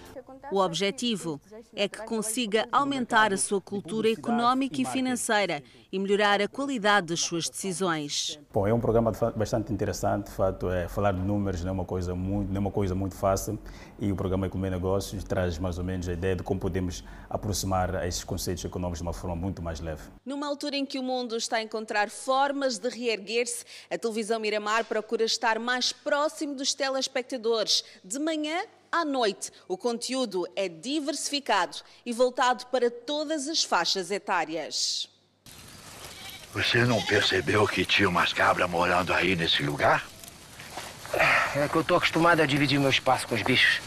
O 0.51 0.59
objetivo 0.59 1.41
é 1.75 1.87
que 1.87 2.03
consiga 2.03 2.67
aumentar 2.71 3.33
a 3.33 3.37
sua 3.37 3.59
cultura 3.59 4.09
económica 4.09 4.81
e 4.81 4.85
financeira 4.85 5.63
e 5.91 5.99
melhorar 5.99 6.41
a 6.41 6.47
qualidade 6.47 7.07
das 7.07 7.21
suas 7.21 7.49
decisões. 7.49 8.39
Bom, 8.53 8.67
é 8.67 8.73
um 8.73 8.79
programa 8.79 9.11
bastante 9.35 9.71
interessante, 9.71 10.25
de 10.25 10.31
fato, 10.31 10.69
é, 10.69 10.87
falar 10.87 11.13
de 11.13 11.21
números 11.21 11.63
não 11.63 11.69
é 11.69 11.71
uma 11.71 11.85
coisa 11.85 12.13
muito, 12.13 12.49
não 12.49 12.57
é 12.57 12.59
uma 12.59 12.71
coisa 12.71 12.93
muito 12.93 13.15
fácil 13.15 13.57
e 13.99 14.11
o 14.11 14.15
programa 14.15 14.47
Economia 14.47 14.71
Negócios 14.71 15.23
traz 15.23 15.57
mais 15.57 15.77
ou 15.77 15.83
menos 15.83 16.07
a 16.09 16.13
ideia 16.13 16.35
de 16.35 16.43
como 16.43 16.59
podemos 16.59 17.03
aproximar 17.29 17.95
a 17.95 18.07
esses 18.07 18.23
conceitos 18.23 18.63
econômicos 18.65 18.99
de 18.99 19.03
uma 19.03 19.13
forma 19.13 19.35
muito 19.35 19.61
mais 19.61 19.79
leve. 19.79 20.03
Numa 20.25 20.47
altura 20.47 20.75
em 20.75 20.85
que 20.85 20.99
o 20.99 21.03
mundo 21.03 21.35
está 21.37 21.57
a 21.57 21.61
encontrar 21.61 22.09
formas 22.09 22.77
de 22.77 22.89
reerguer-se, 22.89 23.65
a 23.89 23.97
televisão 23.97 24.39
Miramar 24.39 24.85
procura 24.85 25.23
estar 25.23 25.59
mais 25.59 25.91
próximo 25.91 26.55
dos 26.55 26.73
telespectadores, 26.73 27.83
de 28.03 28.19
manhã 28.19 28.63
à 28.91 29.05
noite. 29.05 29.51
O 29.67 29.77
conteúdo 29.77 30.47
é 30.55 30.67
diversificado 30.67 31.77
e 32.05 32.13
voltado 32.13 32.65
para 32.67 32.89
todas 32.89 33.47
as 33.47 33.63
faixas 33.63 34.11
etárias. 34.11 35.09
Você 36.53 36.85
não 36.85 37.01
percebeu 37.01 37.67
que 37.67 37.83
tinha 37.83 38.07
umas 38.07 38.31
cabras 38.31 38.69
morando 38.69 39.13
aí 39.13 39.35
nesse 39.35 39.61
lugar? 39.61 40.07
É 41.55 41.67
que 41.67 41.75
eu 41.75 41.81
estou 41.81 41.97
acostumado 41.97 42.41
a 42.41 42.45
dividir 42.45 42.79
meu 42.79 42.89
espaço 42.89 43.27
com 43.27 43.35
os 43.35 43.41
bichos. 43.41 43.81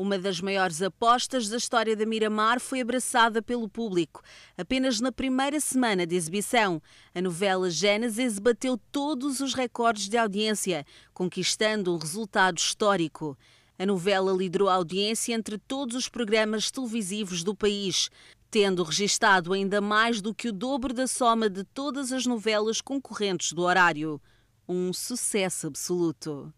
Uma 0.00 0.18
das 0.18 0.40
maiores 0.40 0.80
apostas 0.80 1.50
da 1.50 1.58
história 1.58 1.94
da 1.94 2.06
Miramar 2.06 2.58
foi 2.58 2.80
abraçada 2.80 3.42
pelo 3.42 3.68
público. 3.68 4.22
Apenas 4.56 4.98
na 4.98 5.12
primeira 5.12 5.60
semana 5.60 6.06
de 6.06 6.16
exibição, 6.16 6.80
a 7.14 7.20
novela 7.20 7.68
Gênesis 7.68 8.38
bateu 8.38 8.80
todos 8.90 9.40
os 9.40 9.52
recordes 9.52 10.08
de 10.08 10.16
audiência, 10.16 10.86
conquistando 11.12 11.94
um 11.94 11.98
resultado 11.98 12.56
histórico. 12.56 13.36
A 13.80 13.86
novela 13.86 14.30
liderou 14.30 14.68
a 14.68 14.74
audiência 14.74 15.32
entre 15.32 15.56
todos 15.56 15.96
os 15.96 16.06
programas 16.06 16.70
televisivos 16.70 17.42
do 17.42 17.54
país, 17.54 18.10
tendo 18.50 18.82
registado 18.82 19.54
ainda 19.54 19.80
mais 19.80 20.20
do 20.20 20.34
que 20.34 20.48
o 20.48 20.52
dobro 20.52 20.92
da 20.92 21.06
soma 21.06 21.48
de 21.48 21.64
todas 21.64 22.12
as 22.12 22.26
novelas 22.26 22.82
concorrentes 22.82 23.54
do 23.54 23.62
horário. 23.62 24.20
Um 24.68 24.92
sucesso 24.92 25.68
absoluto. 25.68 26.52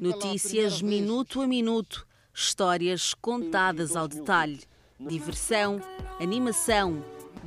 Notícias 0.00 0.82
minuto 0.82 1.40
a 1.40 1.46
minuto, 1.46 2.04
histórias 2.34 3.14
contadas 3.14 3.94
ao 3.94 4.08
detalhe, 4.08 4.58
diversão, 4.98 5.80
animação, 6.18 7.04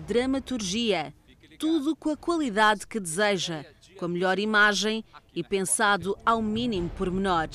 dramaturgia 0.07 1.13
tudo 1.57 1.95
com 1.95 2.09
a 2.09 2.17
qualidade 2.17 2.85
que 2.85 2.99
deseja, 2.99 3.65
com 3.97 4.05
a 4.05 4.09
melhor 4.09 4.39
imagem 4.39 5.03
e 5.33 5.43
pensado 5.43 6.17
ao 6.25 6.41
mínimo 6.41 6.89
pormenor. 6.89 7.49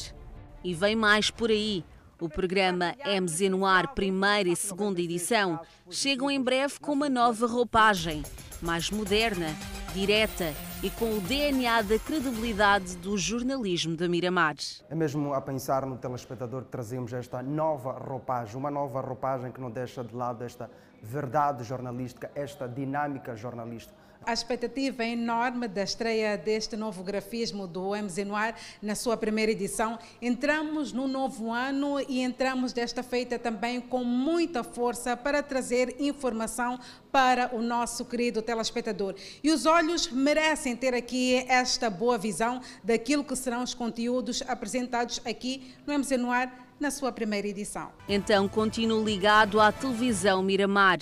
E 0.65 0.75
vem 0.75 0.97
mais 0.97 1.31
por 1.31 1.51
aí. 1.51 1.85
O 2.21 2.29
programa 2.29 2.95
MZ 3.05 3.49
Noir 3.49 3.89
primeira 3.95 4.49
e 4.49 4.57
segunda 4.57 5.01
edição 5.01 5.59
chegam 5.91 6.31
em 6.31 6.41
breve 6.41 6.79
com 6.79 6.93
uma 6.93 7.09
nova 7.09 7.47
roupagem, 7.47 8.23
mais 8.61 8.91
moderna, 8.91 9.49
direta 9.95 10.53
e 10.83 10.91
com 10.91 11.17
o 11.17 11.21
DNA 11.21 11.81
da 11.83 11.99
credibilidade 11.99 12.97
do 12.99 13.17
jornalismo 13.17 13.97
da 13.97 14.07
Miramar. 14.07 14.57
É 14.91 14.95
mesmo 14.95 15.33
a 15.33 15.41
pensar 15.41 15.87
no 15.87 15.97
telespectador 15.97 16.65
que 16.65 16.71
trazemos 16.71 17.13
esta 17.15 17.43
nova 17.43 17.93
roupagem, 17.93 18.57
uma 18.57 18.71
nova 18.71 19.01
roupagem 19.01 19.51
que 19.51 19.61
não 19.61 19.71
deixa 19.71 20.05
de 20.05 20.15
lado 20.15 20.45
esta 20.45 20.71
verdade 21.03 21.65
jornalística, 21.65 22.31
esta 22.35 22.69
dinâmica 22.69 23.35
jornalística. 23.37 24.01
A 24.23 24.35
expectativa 24.35 25.03
é 25.03 25.13
enorme 25.13 25.67
da 25.67 25.83
estreia 25.83 26.37
deste 26.37 26.77
novo 26.77 27.03
grafismo 27.03 27.67
do 27.67 27.93
MZ 27.97 28.19
Noir 28.27 28.55
na 28.83 28.95
sua 28.95 29.17
primeira 29.17 29.51
edição. 29.51 29.99
Entramos 30.21 30.93
no 30.93 31.09
novo 31.09 31.51
ano 31.51 31.99
e 32.07 32.21
entramos 32.21 32.75
desta 32.75 33.03
feita 33.03 33.39
também 33.39 33.81
com 33.81 34.05
muita 34.05 34.63
força 34.63 35.17
para 35.17 35.43
trazer 35.43 35.97
informação 35.99 36.79
para 37.11 37.55
o 37.57 37.63
nosso 37.63 38.05
querido 38.05 38.43
telespectador. 38.43 39.15
E 39.43 39.51
os 39.51 39.65
olhos 39.65 40.11
merecem 40.11 40.77
ter 40.77 40.95
aqui 40.95 41.47
esta 41.49 41.89
boa 41.89 42.19
visão 42.19 42.61
daquilo 42.85 43.25
que 43.25 43.35
serão 43.35 43.63
os 43.63 43.73
conteúdos 43.73 44.43
apresentados 44.47 45.23
aqui 45.25 45.75
no 45.87 45.99
MZ 45.99 46.11
Noir 46.19 46.51
na 46.81 46.91
sua 46.91 47.13
primeira 47.13 47.47
edição. 47.47 47.93
Então 48.09 48.49
continue 48.49 49.05
ligado 49.05 49.61
à 49.61 49.71
televisão 49.71 50.43
Miramar. 50.43 50.99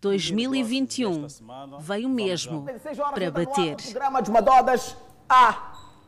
2021 0.00 1.28
veio 1.78 2.08
mesmo 2.08 2.64
para 3.14 3.30
bater. 3.30 3.76
Programa 3.76 4.20
de 4.22 4.30
Madodas 4.32 4.96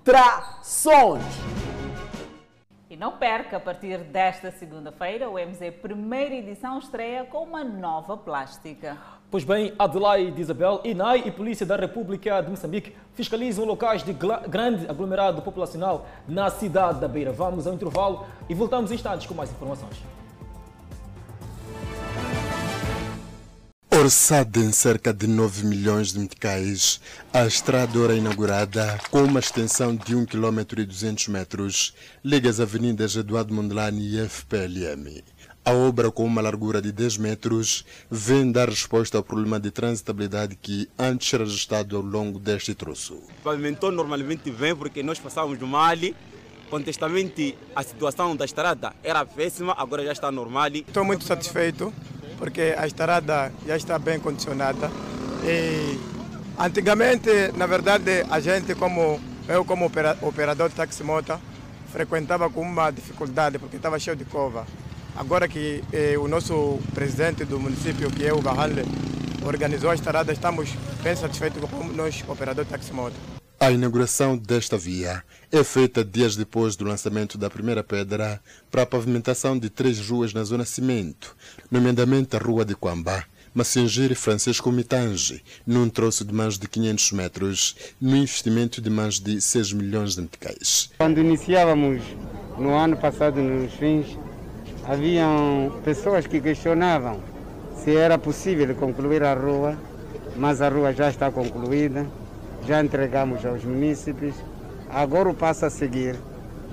Atrações. 0.01 1.23
E 2.91 2.97
não 2.97 3.13
perca, 3.19 3.59
a 3.59 3.61
partir 3.61 3.99
desta 3.99 4.51
segunda-feira, 4.53 5.29
o 5.29 5.35
MZ 5.35 5.75
Primeira 5.83 6.35
Edição 6.35 6.79
estreia 6.79 7.25
com 7.25 7.45
uma 7.45 7.63
nova 7.63 8.17
plástica. 8.17 8.97
Pois 9.35 9.43
bem, 9.43 9.73
Adelaide 9.77 10.41
Isabel, 10.41 10.81
INAI 10.85 11.25
e 11.27 11.31
Polícia 11.33 11.67
da 11.67 11.75
República 11.75 12.41
de 12.41 12.51
Moçambique 12.51 12.95
fiscalizam 13.15 13.65
locais 13.65 14.05
de 14.05 14.13
grande 14.13 14.89
aglomerado 14.89 15.43
populacional 15.43 16.07
na 16.29 16.49
cidade 16.51 17.01
da 17.01 17.09
Beira. 17.09 17.33
Vamos 17.33 17.67
ao 17.67 17.75
intervalo 17.75 18.25
e 18.49 18.55
voltamos 18.55 18.93
em 18.93 18.95
instantes 18.95 19.27
com 19.27 19.35
mais 19.35 19.51
informações. 19.51 19.97
Orçada 23.91 24.61
em 24.61 24.71
cerca 24.71 25.13
de 25.13 25.27
9 25.27 25.67
milhões 25.67 26.13
de 26.13 26.21
meticais, 26.21 27.01
a 27.33 27.45
estrada 27.45 27.99
ora 27.99 28.15
inaugurada, 28.15 29.01
com 29.11 29.25
uma 29.25 29.41
extensão 29.41 29.97
de 29.97 30.15
1 30.15 30.27
km 30.27 30.61
e 30.79 30.85
200 30.85 31.27
metros, 31.27 31.93
liga 32.25 32.49
as 32.49 32.61
avenidas 32.61 33.17
Eduardo 33.17 33.53
Mondlane 33.53 34.01
e 34.01 34.29
FPLM. 34.29 35.25
A 35.67 35.73
obra, 35.73 36.11
com 36.11 36.27
uma 36.27 36.43
largura 36.43 36.83
de 36.83 36.93
10 36.93 37.17
metros, 37.17 37.87
vem 38.11 38.53
dar 38.53 38.69
resposta 38.69 39.17
ao 39.17 39.25
problema 39.25 39.59
de 39.59 39.71
transitabilidade 39.71 40.57
que 40.61 40.91
antes 40.99 41.33
era 41.33 41.43
registrado 41.43 41.97
ao 41.97 42.03
longo 42.03 42.39
deste 42.39 42.75
troço. 42.75 43.19
Pavimentou 43.43 43.91
normalmente 43.91 44.51
vem 44.51 44.77
porque 44.77 45.03
nós 45.03 45.19
passávamos 45.19 45.59
do 45.59 45.67
Mali. 45.67 46.15
Contestamente, 46.69 47.57
a 47.75 47.83
situação 47.83 48.37
da 48.37 48.45
estrada 48.45 48.93
era 49.03 49.25
péssima, 49.25 49.75
agora 49.79 50.05
já 50.05 50.13
está 50.13 50.31
normal. 50.31 50.69
Estou 50.69 51.03
muito 51.03 51.25
satisfeito 51.25 51.91
porque 52.39 52.75
a 52.77 52.87
estrada 52.87 53.51
já 53.67 53.75
está 53.75 53.99
bem 53.99 54.21
condicionada. 54.21 54.91
E 55.45 55.99
antigamente, 56.59 57.31
na 57.57 57.67
verdade, 57.67 58.27
a 58.29 58.39
gente, 58.39 58.75
como 58.75 59.19
eu 59.49 59.65
como 59.65 59.87
operador 59.87 60.69
de 60.69 60.75
taximota, 60.75 61.41
frequentava 61.91 62.51
com 62.51 62.61
uma 62.61 62.91
dificuldade 62.91 63.59
porque 63.59 63.77
estava 63.77 63.99
cheio 63.99 64.15
de 64.15 64.27
cova. 64.27 64.67
Agora 65.17 65.47
que 65.47 65.83
eh, 65.93 66.19
o 66.19 66.27
nosso 66.27 66.81
presidente 66.93 67.45
do 67.45 67.61
município, 67.61 68.11
que 68.11 68.27
é 68.27 68.33
o 68.33 68.43
Barrale, 68.43 68.83
organizou 69.45 69.91
a 69.91 69.95
estrada, 69.95 70.33
estamos 70.33 70.71
bem 71.03 71.15
satisfeitos 71.15 71.63
com 71.71 71.85
nós, 71.85 72.25
operador 72.27 72.65
de 72.65 72.71
taximota. 72.71 73.15
A 73.61 73.71
inauguração 73.71 74.37
desta 74.37 74.77
via 74.77 75.23
é 75.53 75.63
feita 75.63 76.05
dias 76.05 76.35
depois 76.35 76.75
do 76.75 76.85
lançamento 76.85 77.39
da 77.39 77.49
primeira 77.49 77.85
pedra 77.85 78.41
para 78.71 78.83
a 78.83 78.87
pavimentação 78.87 79.57
de 79.57 79.71
três 79.71 80.01
ruas 80.09 80.35
na 80.35 80.43
zona 80.43 80.65
Cimento, 80.65 81.37
nomeadamente 81.71 82.35
a 82.35 82.39
Rua 82.41 82.65
de 82.65 82.75
Quambá, 82.75 83.25
Massingir 83.55 84.11
e 84.11 84.17
Francisco 84.17 84.73
Mitange, 84.73 85.43
num 85.65 85.89
troço 85.89 86.25
de 86.25 86.35
mais 86.35 86.59
de 86.59 86.67
500 86.67 87.13
metros, 87.13 87.77
no 88.01 88.17
investimento 88.17 88.83
de 88.83 88.91
mais 88.91 89.21
de 89.21 89.41
6 89.41 89.73
milhões 89.75 90.17
de 90.17 90.23
meticais. 90.23 90.91
Quando 90.99 91.21
iniciávamos 91.21 92.03
no 92.59 92.75
ano 92.75 92.97
passado, 92.97 93.41
nos 93.41 93.73
fins, 93.75 94.19
haviam 94.87 95.81
pessoas 95.85 96.27
que 96.27 96.41
questionavam 96.41 97.21
se 97.77 97.97
era 97.97 98.19
possível 98.19 98.75
concluir 98.75 99.23
a 99.23 99.35
rua, 99.35 99.77
mas 100.37 100.61
a 100.61 100.69
rua 100.69 100.93
já 100.93 101.09
está 101.11 101.31
concluída 101.31 102.07
já 102.67 102.83
entregamos 102.83 103.45
aos 103.45 103.65
munícipes. 103.65 104.35
Agora 104.89 105.29
o 105.29 105.35
passo 105.35 105.67
a 105.67 105.71
seguir, 105.71 106.17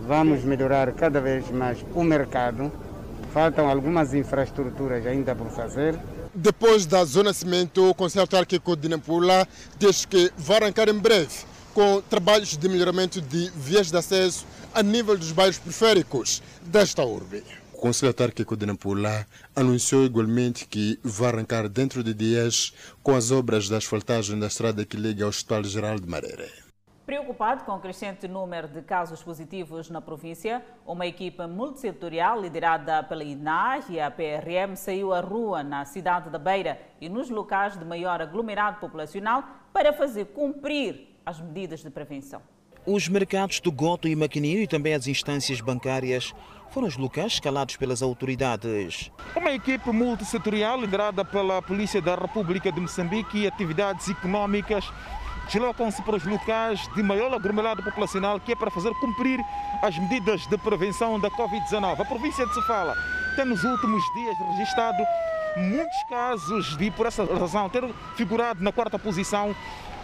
vamos 0.08 0.44
melhorar 0.44 0.92
cada 0.94 1.20
vez 1.20 1.50
mais 1.50 1.84
o 1.94 2.04
mercado. 2.04 2.72
Faltam 3.34 3.70
algumas 3.70 4.14
infraestruturas 4.14 5.06
ainda 5.06 5.36
por 5.36 5.50
fazer. 5.50 5.98
Depois 6.34 6.86
da 6.86 7.04
Zona 7.04 7.34
Cimento, 7.34 7.90
o 7.90 7.94
Conselho 7.94 8.22
Autárquico 8.22 8.76
de 8.76 8.88
Nampula 8.88 9.48
diz 9.78 10.06
que 10.06 10.32
vai 10.38 10.58
arrancar 10.58 10.90
em 10.90 10.98
breve 10.98 11.46
com 11.74 12.02
trabalhos 12.02 12.58
de 12.58 12.70
melhoramento 12.70 13.22
de 13.22 13.50
vias 13.56 13.90
de 13.90 13.98
acesso 13.98 14.46
a 14.74 14.84
nível 14.84 15.18
dos 15.18 15.32
bairros 15.32 15.58
periféricos 15.58 16.42
desta 16.62 17.04
urbe. 17.04 17.44
O 17.82 17.90
Conselho 17.90 18.12
Autárquico 18.12 18.56
de 18.56 18.64
Nampula 18.68 19.26
anunciou 19.56 20.06
igualmente 20.06 20.68
que 20.68 21.00
vai 21.04 21.30
arrancar 21.30 21.68
dentro 21.68 22.04
de 22.04 22.14
dias 22.14 22.76
com 23.02 23.16
as 23.16 23.32
obras 23.32 23.68
da 23.68 23.78
asfaltagem 23.78 24.40
da 24.40 24.46
estrada 24.46 24.86
que 24.86 24.96
liga 24.96 25.24
ao 25.24 25.30
Hospital 25.30 25.64
Geral 25.64 26.00
de 26.00 26.08
Mareira. 26.08 26.48
Preocupado 27.08 27.64
com 27.64 27.72
o 27.72 27.80
crescente 27.80 28.28
número 28.28 28.68
de 28.68 28.84
casos 28.84 29.24
positivos 29.24 29.90
na 29.90 30.00
província, 30.00 30.64
uma 30.86 31.08
equipa 31.08 31.48
multissetorial 31.48 32.40
liderada 32.40 33.02
pela 33.02 33.24
INAI 33.24 33.84
e 33.90 34.00
a 34.00 34.12
PRM 34.12 34.76
saiu 34.76 35.12
à 35.12 35.20
rua 35.20 35.64
na 35.64 35.84
cidade 35.84 36.30
da 36.30 36.38
Beira 36.38 36.80
e 37.02 37.10
nos 37.10 37.32
locais 37.32 37.76
de 37.76 37.84
maior 37.84 38.22
aglomerado 38.22 38.80
populacional 38.80 39.44
para 39.74 39.92
fazer 39.92 40.26
cumprir 40.26 41.18
as 41.26 41.42
medidas 41.42 41.80
de 41.80 41.90
prevenção. 41.90 42.44
Os 42.86 43.08
mercados 43.08 43.60
do 43.60 43.72
Goto 43.72 44.08
e 44.08 44.16
Maquininho 44.16 44.60
e 44.60 44.68
também 44.68 44.96
as 44.96 45.06
instâncias 45.06 45.62
bancárias 45.62 46.34
foram 46.72 46.88
os 46.88 46.98
locais 46.98 47.34
escalados 47.34 47.76
pelas 47.76 48.02
autoridades. 48.02 49.12
Uma 49.36 49.52
equipe 49.52 49.92
multissetorial 49.92 50.82
liderada 50.82 51.24
pela 51.24 51.62
Polícia 51.62 52.02
da 52.02 52.16
República 52.16 52.72
de 52.72 52.82
Moçambique 52.82 53.38
e 53.38 53.48
atividades 53.48 54.10
econômicas 54.10 54.84
deslocam-se 55.46 56.02
para 56.02 56.16
os 56.16 56.26
locais 56.26 56.80
de 56.96 57.04
maior 57.04 57.32
aglomerado 57.32 57.84
populacional 57.84 58.40
que 58.40 58.54
é 58.54 58.56
para 58.56 58.72
fazer 58.72 58.92
cumprir 58.96 59.40
as 59.84 59.96
medidas 60.00 60.48
de 60.48 60.58
prevenção 60.58 61.20
da 61.20 61.30
Covid-19. 61.30 62.00
A 62.00 62.06
província 62.06 62.48
de 62.48 62.54
Sofala 62.56 62.96
tem 63.36 63.46
nos 63.46 63.64
últimos 63.64 64.02
dias 64.16 64.38
registrado 64.58 65.04
muitos 65.56 66.04
casos 66.10 66.76
de, 66.78 66.90
por 66.90 67.06
essa 67.06 67.26
razão, 67.26 67.70
ter 67.70 67.84
figurado 68.16 68.64
na 68.64 68.72
quarta 68.72 68.98
posição 68.98 69.56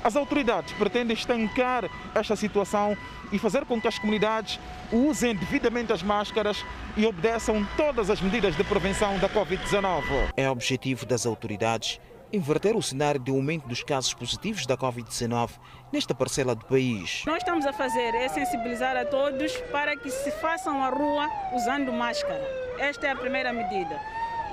as 0.07 0.15
autoridades 0.15 0.73
pretendem 0.73 1.13
estancar 1.13 1.83
esta 2.15 2.33
situação 2.33 2.95
e 3.29 3.37
fazer 3.37 3.65
com 3.65 3.79
que 3.79 3.89
as 3.89 3.99
comunidades 3.99 4.57
usem 4.89 5.35
devidamente 5.35 5.91
as 5.91 6.01
máscaras 6.01 6.63
e 6.95 7.05
obedeçam 7.05 7.67
todas 7.75 8.09
as 8.09 8.21
medidas 8.21 8.55
de 8.55 8.63
prevenção 8.63 9.19
da 9.19 9.27
Covid-19. 9.27 10.31
É 10.37 10.49
objetivo 10.49 11.05
das 11.05 11.25
autoridades 11.25 11.99
inverter 12.31 12.75
o 12.75 12.81
cenário 12.81 13.19
de 13.19 13.31
aumento 13.31 13.67
dos 13.67 13.83
casos 13.83 14.13
positivos 14.13 14.65
da 14.65 14.77
Covid-19 14.77 15.51
nesta 15.91 16.15
parcela 16.15 16.55
do 16.55 16.65
país. 16.65 17.23
Nós 17.25 17.39
estamos 17.39 17.65
a 17.65 17.73
fazer 17.73 18.15
é 18.15 18.29
sensibilizar 18.29 18.95
a 18.95 19.03
todos 19.03 19.57
para 19.73 19.97
que 19.97 20.09
se 20.09 20.31
façam 20.31 20.81
a 20.83 20.89
rua 20.89 21.29
usando 21.53 21.91
máscara. 21.91 22.43
Esta 22.79 23.07
é 23.07 23.11
a 23.11 23.15
primeira 23.15 23.51
medida. 23.51 23.99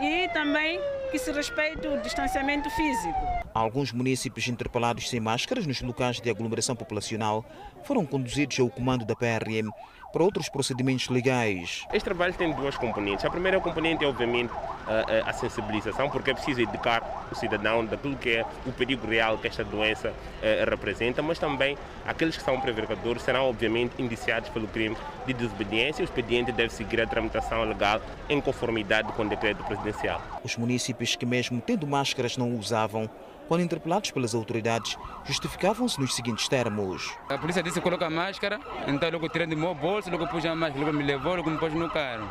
E 0.01 0.29
também 0.31 0.81
que 1.13 1.19
se 1.19 1.31
respeite 1.31 1.87
o 1.87 2.01
distanciamento 2.03 2.69
físico. 2.71 3.44
Alguns 3.55 3.93
municípios 3.93 4.49
interpelados 4.49 5.09
sem 5.09 5.21
máscaras 5.21 5.65
nos 5.65 5.81
locais 5.81 6.21
de 6.21 6.29
aglomeração 6.29 6.75
populacional 6.75 7.45
foram 7.85 8.05
conduzidos 8.05 8.59
ao 8.59 8.69
comando 8.69 9.05
da 9.05 9.15
PRM 9.15 9.71
para 10.13 10.25
outros 10.25 10.49
procedimentos 10.49 11.09
legais. 11.09 11.85
Este 11.93 12.05
trabalho 12.05 12.35
tem 12.35 12.53
duas 12.53 12.77
componentes. 12.77 13.25
A 13.25 13.31
primeira 13.31 13.61
componente 13.61 14.05
é, 14.05 14.09
obviamente, 14.09 14.53
a, 14.87 15.31
a 15.31 15.33
sensibilização, 15.33 16.11
porque 16.11 16.31
é 16.31 16.35
preciso 16.35 16.61
educar 16.61 17.29
o 17.31 17.35
cidadão 17.35 17.85
daquilo 17.85 18.17
que 18.17 18.37
é 18.37 18.47
o 18.67 18.73
perigo 18.73 19.07
real 19.07 19.39
que 19.39 19.47
esta 19.47 19.65
doença 19.65 20.13
eh, 20.43 20.65
representa, 20.69 21.23
mas 21.23 21.39
também 21.39 21.77
aqueles 22.07 22.37
que 22.37 22.43
são 22.43 22.61
prevaricadores 22.61 23.23
serão, 23.23 23.49
obviamente, 23.49 24.01
indiciados 24.01 24.49
pelo 24.51 24.69
crime 24.69 24.97
de 25.27 25.33
desobediência. 25.33 26.03
O 26.03 26.05
expediente 26.05 26.53
deve 26.53 26.73
seguir 26.73 27.01
a 27.01 27.07
tramitação 27.07 27.65
legal 27.65 28.01
em 28.29 28.41
conformidade 28.41 29.13
com 29.13 29.23
o 29.23 29.29
decreto 29.29 29.65
presidencial. 29.65 30.21
Os 30.45 30.57
municípios 30.57 31.17
que, 31.17 31.27
mesmo 31.27 31.61
tendo 31.61 31.87
máscaras, 31.87 32.37
não 32.37 32.55
usavam, 32.55 33.11
quando 33.49 33.63
interpelados 33.63 34.11
pelas 34.11 34.35
autoridades, 34.35 34.97
justificavam-se 35.25 36.01
nos 36.01 36.15
seguintes 36.15 36.49
termos. 36.49 37.17
A 37.29 37.39
polícia 37.39 37.63
disse 37.63 37.77
que 37.77 37.83
coloca 37.83 38.09
máscara, 38.09 38.61
então 38.87 39.11
logo 39.11 39.29
tirei 39.29 39.47
do 39.47 39.57
meu 39.57 39.75
bolso, 39.75 40.11
logo 40.11 40.27
pus 40.29 40.45
a 40.45 40.55
máscara, 40.55 40.85
logo 40.85 40.97
me 40.97 41.05
levou, 41.05 41.37
logo 41.37 41.51
me 41.51 41.59
pôs 41.59 41.73
no 41.75 41.89
carro. 41.91 42.31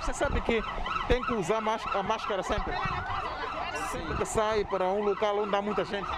Você 0.00 0.12
sabe 0.12 0.40
que 0.40 0.62
tem 1.08 1.22
que 1.22 1.34
usar 1.34 1.58
a 1.58 2.02
máscara 2.02 2.42
sempre? 2.42 2.72
Sempre 3.90 4.16
que 4.16 4.24
sai 4.24 4.64
para 4.64 4.86
um 4.86 5.02
local 5.02 5.38
onde 5.38 5.54
há 5.54 5.60
muita 5.60 5.84
gente? 5.84 6.08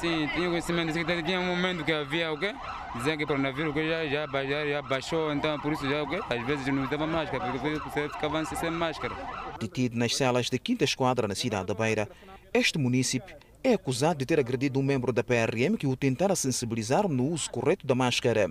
Sim, 0.00 0.28
tinha 0.34 0.48
conhecimento. 0.48 0.92
Tinha 1.24 1.40
um 1.40 1.46
momento 1.46 1.84
que 1.84 1.92
havia 1.92 2.32
o 2.32 2.38
quê? 2.38 2.54
Dizendo 2.94 3.18
que 3.18 3.24
o 3.24 3.26
coronavírus 3.26 3.74
já, 3.74 4.06
já, 4.06 4.26
já, 4.44 4.66
já 4.66 4.82
baixou, 4.82 5.32
então 5.32 5.58
por 5.60 5.72
isso 5.72 5.88
já 5.88 6.02
o 6.02 6.08
quê? 6.08 6.20
Às 6.28 6.46
vezes 6.46 6.66
não 6.66 6.84
usava 6.84 7.06
máscara, 7.06 7.52
porque 7.52 7.78
você 7.78 8.08
ficava 8.08 8.44
sem 8.44 8.70
máscara. 8.70 9.14
Detido 9.58 9.98
nas 9.98 10.16
celas 10.16 10.48
da 10.48 10.58
quinta 10.58 10.84
esquadra 10.84 11.28
na 11.28 11.34
cidade 11.34 11.66
da 11.66 11.74
Beira, 11.74 12.08
este 12.52 12.78
município 12.78 13.36
é 13.62 13.74
acusado 13.74 14.18
de 14.18 14.26
ter 14.26 14.38
agredido 14.40 14.78
um 14.78 14.82
membro 14.82 15.12
da 15.12 15.22
PRM 15.22 15.76
que 15.78 15.86
o 15.86 15.96
tentara 15.96 16.34
sensibilizar 16.34 17.06
no 17.08 17.28
uso 17.28 17.50
correto 17.50 17.86
da 17.86 17.94
máscara. 17.94 18.50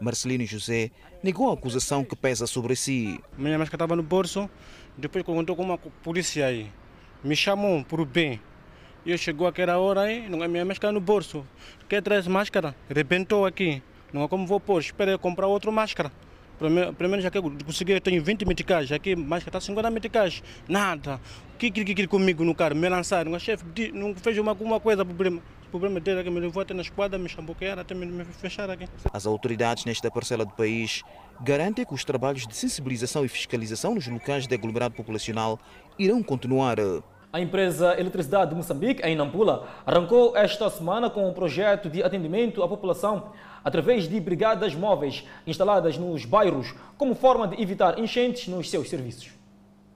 Marcelino 0.00 0.44
José 0.44 0.90
negou 1.22 1.50
a 1.50 1.54
acusação 1.54 2.04
que 2.04 2.16
pesa 2.16 2.46
sobre 2.46 2.76
si. 2.76 3.20
Minha 3.36 3.58
máscara 3.58 3.76
estava 3.76 3.96
no 3.96 4.02
bolso, 4.02 4.48
depois 4.96 5.24
contou 5.24 5.56
com 5.56 5.62
uma 5.62 5.78
polícia 5.78 6.46
aí. 6.46 6.70
Me 7.22 7.36
chamou 7.36 7.84
por 7.84 8.04
bem. 8.04 8.40
Eu 9.04 9.16
chegou 9.16 9.46
aquela 9.46 9.78
hora 9.78 10.02
aí, 10.02 10.28
não 10.28 10.42
é 10.42 10.48
minha 10.48 10.64
máscara 10.64 10.92
no 10.92 11.00
bolso. 11.00 11.46
Quer 11.88 12.02
trazer 12.02 12.28
máscara? 12.28 12.74
Rebentou 12.88 13.46
aqui. 13.46 13.82
Não 14.12 14.22
é 14.22 14.28
como 14.28 14.46
vou 14.46 14.60
pôr, 14.60 14.80
espera 14.80 15.18
comprar 15.18 15.46
outra 15.46 15.70
máscara. 15.70 16.10
Primeiro, 16.58 17.20
já 17.20 17.30
que 17.30 17.38
eu 17.38 17.42
consegui, 17.42 17.92
eu 17.92 18.00
tenho 18.00 18.22
20 18.22 18.46
meticais, 18.46 18.90
aqui 18.90 19.14
mais 19.14 19.42
que 19.42 19.48
está 19.48 19.60
50 19.60 19.90
meticais. 19.90 20.42
Nada. 20.68 21.20
O 21.54 21.58
que 21.58 21.70
que 21.70 22.06
comigo 22.06 22.44
no 22.44 22.54
carro? 22.54 22.74
Me 22.74 22.88
lançaram. 22.88 23.32
O 23.32 23.40
chefe 23.40 23.64
não 23.92 24.14
fez 24.14 24.38
uma, 24.38 24.52
uma 24.52 24.80
coisa, 24.80 25.04
problema. 25.04 25.40
O 25.66 25.70
problema 25.70 25.98
dele 25.98 26.20
é 26.20 26.22
que 26.22 26.30
me 26.30 26.38
levou 26.38 26.62
até 26.62 26.72
na 26.72 26.80
esquadra, 26.80 27.18
me 27.18 27.28
chamboquearam, 27.28 27.82
até 27.82 27.92
me, 27.92 28.06
me 28.06 28.24
fechar 28.24 28.70
aqui. 28.70 28.88
As 29.12 29.26
autoridades 29.26 29.84
nesta 29.84 30.10
parcela 30.10 30.44
do 30.44 30.52
país 30.52 31.02
garantem 31.40 31.84
que 31.84 31.92
os 31.92 32.04
trabalhos 32.04 32.46
de 32.46 32.54
sensibilização 32.54 33.24
e 33.24 33.28
fiscalização 33.28 33.94
nos 33.94 34.06
locais 34.06 34.46
de 34.46 34.54
aglomerado 34.54 34.94
populacional 34.94 35.58
irão 35.98 36.22
continuar. 36.22 36.76
A 37.32 37.40
empresa 37.40 37.98
Eletricidade 37.98 38.50
de 38.50 38.56
Moçambique, 38.56 39.02
em 39.02 39.16
Nampula, 39.16 39.68
arrancou 39.84 40.36
esta 40.36 40.70
semana 40.70 41.10
com 41.10 41.28
um 41.28 41.34
projeto 41.34 41.90
de 41.90 42.02
atendimento 42.02 42.62
à 42.62 42.68
população 42.68 43.32
através 43.66 44.06
de 44.06 44.20
brigadas 44.20 44.76
móveis 44.76 45.24
instaladas 45.44 45.98
nos 45.98 46.24
bairros, 46.24 46.72
como 46.96 47.16
forma 47.16 47.48
de 47.48 47.60
evitar 47.60 47.98
enchentes 47.98 48.46
nos 48.46 48.70
seus 48.70 48.88
serviços. 48.88 49.35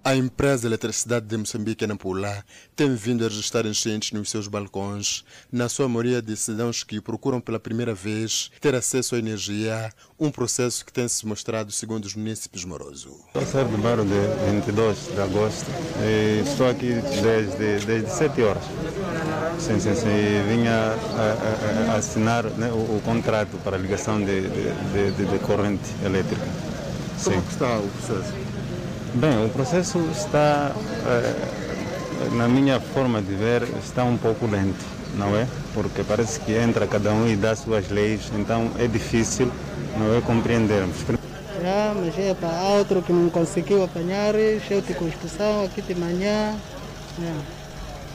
A 0.02 0.16
empresa 0.16 0.66
Eletricidade 0.66 1.26
de 1.26 1.36
Moçambique, 1.36 1.86
Nampula, 1.86 2.42
tem 2.74 2.94
vindo 2.94 3.22
a 3.22 3.28
registrar 3.28 3.66
enchentes 3.66 4.12
nos 4.12 4.30
seus 4.30 4.48
balcões, 4.48 5.22
na 5.52 5.68
sua 5.68 5.90
maioria 5.90 6.22
de 6.22 6.34
cidadãos 6.38 6.82
que 6.82 7.02
procuram 7.02 7.38
pela 7.38 7.60
primeira 7.60 7.92
vez 7.92 8.50
ter 8.62 8.74
acesso 8.74 9.14
à 9.14 9.18
energia, 9.18 9.92
um 10.18 10.30
processo 10.30 10.86
que 10.86 10.92
tem 10.92 11.06
se 11.06 11.26
mostrado, 11.26 11.70
segundo 11.70 12.06
os 12.06 12.14
municípios, 12.14 12.64
moroso. 12.64 13.14
Eu 13.34 13.44
saio 13.44 13.68
do 13.68 13.76
bairro 13.76 14.06
de 14.06 14.52
22 14.52 15.12
de 15.12 15.20
agosto 15.20 15.66
e 16.02 16.48
estou 16.48 16.70
aqui 16.70 16.94
desde, 17.22 17.84
desde 17.84 18.10
7 18.10 18.42
horas. 18.42 18.64
Sim, 19.58 19.78
sim, 19.78 19.94
sim. 19.94 20.08
Vinha 20.48 20.72
a, 20.72 21.90
a, 21.90 21.92
a 21.92 21.96
assinar 21.96 22.44
né, 22.44 22.70
o, 22.72 22.96
o, 22.96 23.02
contrato 23.04 23.58
para 23.62 23.76
a 23.76 23.78
ligação 23.78 24.18
de, 24.18 24.48
de, 24.48 25.12
de, 25.12 25.26
de 25.26 25.38
corrente 25.40 25.90
elétrica. 26.02 26.46
Como 27.22 27.36
sim. 27.36 27.48
está 27.50 27.78
o 27.78 27.86
processo? 27.88 28.49
Bem, 29.14 29.44
o 29.44 29.48
processo 29.48 29.98
está, 30.12 30.70
eh, 31.06 32.30
na 32.32 32.46
minha 32.46 32.78
forma 32.78 33.20
de 33.20 33.34
ver, 33.34 33.64
está 33.82 34.04
um 34.04 34.16
pouco 34.16 34.46
lento, 34.46 34.84
não 35.16 35.36
é? 35.36 35.48
Porque 35.74 36.04
parece 36.04 36.38
que 36.38 36.52
entra 36.52 36.86
cada 36.86 37.12
um 37.12 37.26
e 37.28 37.34
dá 37.34 37.56
suas 37.56 37.88
leis, 37.90 38.30
então 38.38 38.70
é 38.78 38.86
difícil, 38.86 39.50
não 39.98 40.16
é, 40.16 40.20
compreendermos. 40.20 40.96
Já, 41.60 41.92
mas 41.94 42.16
é 42.18 42.34
para 42.34 42.62
outro 42.78 43.02
que 43.02 43.12
não 43.12 43.28
conseguiu 43.30 43.82
apanhar, 43.82 44.32
cheio 44.66 44.80
de 44.80 44.94
construção 44.94 45.64
aqui 45.64 45.82
de 45.82 45.94
manhã. 45.96 46.54
É. 47.20 47.59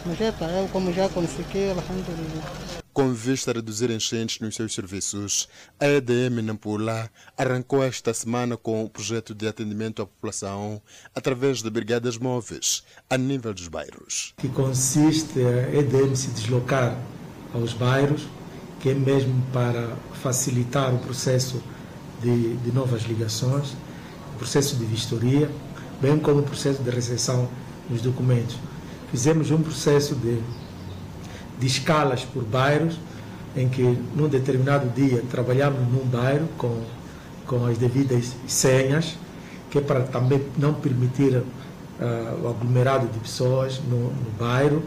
Mas 0.06 0.22
é 0.22 0.32
para 0.32 0.52
eu, 0.52 0.68
como 0.68 0.94
já 0.94 1.10
consegui, 1.10 1.70
alhamdulillah. 1.70 2.84
Com 2.94 3.12
vista 3.12 3.52
a 3.52 3.56
reduzir 3.56 3.90
enchentes 3.90 4.40
nos 4.40 4.56
seus 4.56 4.74
serviços, 4.74 5.50
a 5.80 5.88
EDM 5.88 6.42
Nampula 6.44 7.10
arrancou 7.36 7.84
esta 7.84 8.14
semana 8.14 8.56
com 8.56 8.86
o 8.86 8.90
projeto 8.90 9.34
de 9.34 9.48
atendimento 9.48 10.02
à 10.02 10.06
população 10.06 10.82
através 11.14 11.62
de 11.62 11.70
brigadas 11.70 12.18
móveis 12.18 12.84
a 13.10 13.18
nível 13.18 13.54
dos 13.54 13.68
bairros. 13.68 14.34
Que 14.38 14.48
consiste 14.48 15.40
a 15.40 15.76
EDM 15.76 16.16
se 16.16 16.30
deslocar 16.30 16.96
aos 17.54 17.74
bairros, 17.74 18.28
que 18.80 18.90
é 18.90 18.94
mesmo 18.94 19.44
para 19.52 19.98
facilitar 20.22 20.94
o 20.94 21.00
processo 21.00 21.62
de, 22.22 22.56
de 22.58 22.72
novas 22.72 23.02
ligações, 23.02 23.74
o 24.36 24.38
processo 24.38 24.76
de 24.76 24.86
vistoria, 24.86 25.50
bem 26.00 26.20
como 26.20 26.42
o 26.42 26.44
processo 26.44 26.84
de 26.84 26.92
recepção 26.92 27.50
dos 27.90 28.02
documentos. 28.02 28.56
Fizemos 29.16 29.50
um 29.50 29.62
processo 29.62 30.14
de 30.16 30.42
de 31.58 31.68
escalas 31.68 32.24
por 32.24 32.44
bairros, 32.44 33.00
em 33.56 33.70
que 33.70 33.98
num 34.16 34.28
determinado 34.28 34.90
dia 34.90 35.24
trabalhamos 35.32 35.80
num 35.90 36.06
bairro 36.06 36.48
com, 36.58 36.82
com 37.48 37.66
as 37.66 37.78
devidas 37.78 38.36
senhas, 38.48 39.18
que 39.70 39.78
é 39.78 39.82
para 39.82 40.02
também 40.02 40.44
não 40.58 40.74
permitir 40.74 41.38
uh, 41.38 41.46
o 42.44 42.50
aglomerado 42.50 43.08
de 43.08 43.18
pessoas 43.20 43.80
no, 43.90 44.10
no, 44.10 44.32
bairro. 44.38 44.84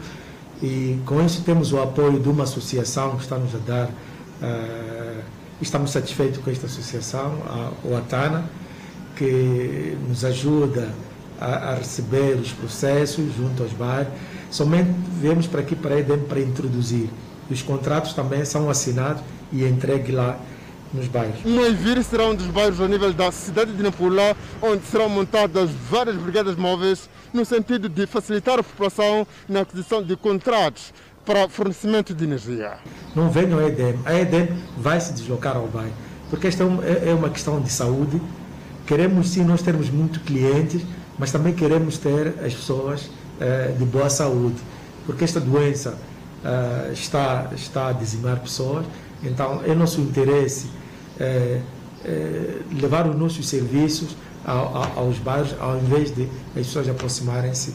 E 0.61 0.99
com 1.05 1.25
isso 1.25 1.41
temos 1.41 1.71
o 1.71 1.81
apoio 1.81 2.19
de 2.19 2.29
uma 2.29 2.43
associação 2.43 3.15
que 3.15 3.23
está 3.23 3.37
nos 3.37 3.55
a 3.55 3.59
dar, 3.59 3.87
uh, 3.87 5.23
estamos 5.59 5.89
satisfeitos 5.91 6.39
com 6.39 6.51
esta 6.51 6.67
associação, 6.67 7.33
a, 7.47 7.71
o 7.83 7.97
Atana, 7.97 8.45
que 9.15 9.97
nos 10.07 10.23
ajuda 10.23 10.93
a, 11.39 11.71
a 11.71 11.75
receber 11.75 12.35
os 12.35 12.51
processos 12.51 13.33
junto 13.35 13.63
aos 13.63 13.71
bairros 13.73 14.13
Somente 14.51 14.89
viemos 15.21 15.45
para 15.45 15.61
aqui 15.61 15.75
para 15.75 15.99
EDM 15.99 16.23
para 16.27 16.39
introduzir. 16.39 17.09
Os 17.49 17.61
contratos 17.61 18.13
também 18.13 18.43
são 18.45 18.69
assinados 18.69 19.23
e 19.51 19.63
entregues 19.63 20.13
lá 20.13 20.39
nos 20.91 21.07
bairros. 21.07 21.43
Moivir 21.45 22.03
será 22.03 22.25
um 22.25 22.35
dos 22.35 22.47
bairros 22.47 22.81
a 22.81 22.87
nível 22.87 23.13
da 23.13 23.31
cidade 23.31 23.71
de 23.71 23.83
Nampula, 23.83 24.35
onde 24.61 24.83
serão 24.85 25.07
montadas 25.07 25.69
várias 25.69 26.15
brigadas 26.15 26.55
móveis 26.55 27.07
no 27.31 27.45
sentido 27.45 27.87
de 27.87 28.07
facilitar 28.07 28.57
a 28.57 28.63
população 28.63 29.25
na 29.47 29.61
aquisição 29.61 30.01
de 30.01 30.15
contratos 30.15 30.91
para 31.23 31.47
fornecimento 31.47 32.13
de 32.13 32.23
energia. 32.23 32.77
Não 33.15 33.29
venham 33.29 33.59
a 33.59 33.67
EDM. 33.67 33.99
A 34.03 34.13
EDM 34.15 34.57
vai 34.77 34.99
se 34.99 35.13
deslocar 35.13 35.55
ao 35.55 35.67
bairro, 35.67 35.93
porque 36.31 36.47
esta 36.47 36.63
é, 36.63 37.09
é 37.09 37.13
uma 37.13 37.29
questão 37.29 37.61
de 37.61 37.71
saúde. 37.71 38.19
Queremos 38.87 39.29
sim 39.29 39.43
nós 39.43 39.61
termos 39.61 39.91
muitos 39.91 40.23
clientes, 40.23 40.81
mas 41.19 41.31
também 41.31 41.53
queremos 41.53 41.97
ter 41.97 42.33
as 42.43 42.53
pessoas 42.53 43.09
eh, 43.39 43.75
de 43.77 43.85
boa 43.85 44.09
saúde, 44.09 44.55
porque 45.05 45.25
esta 45.25 45.39
doença 45.39 45.97
eh, 46.43 46.91
está, 46.93 47.51
está 47.53 47.89
a 47.89 47.91
dizimar 47.91 48.39
pessoas, 48.39 48.85
então 49.21 49.61
é 49.65 49.75
nosso 49.75 49.99
interesse 49.99 50.67
eh, 51.19 51.59
levar 52.81 53.07
os 53.07 53.15
nossos 53.17 53.47
serviços 53.49 54.15
aos 54.45 55.17
bairros, 55.19 55.53
ao 55.59 55.77
invés 55.77 56.15
de 56.15 56.23
as 56.55 56.65
pessoas 56.65 56.87
aproximarem-se 56.87 57.73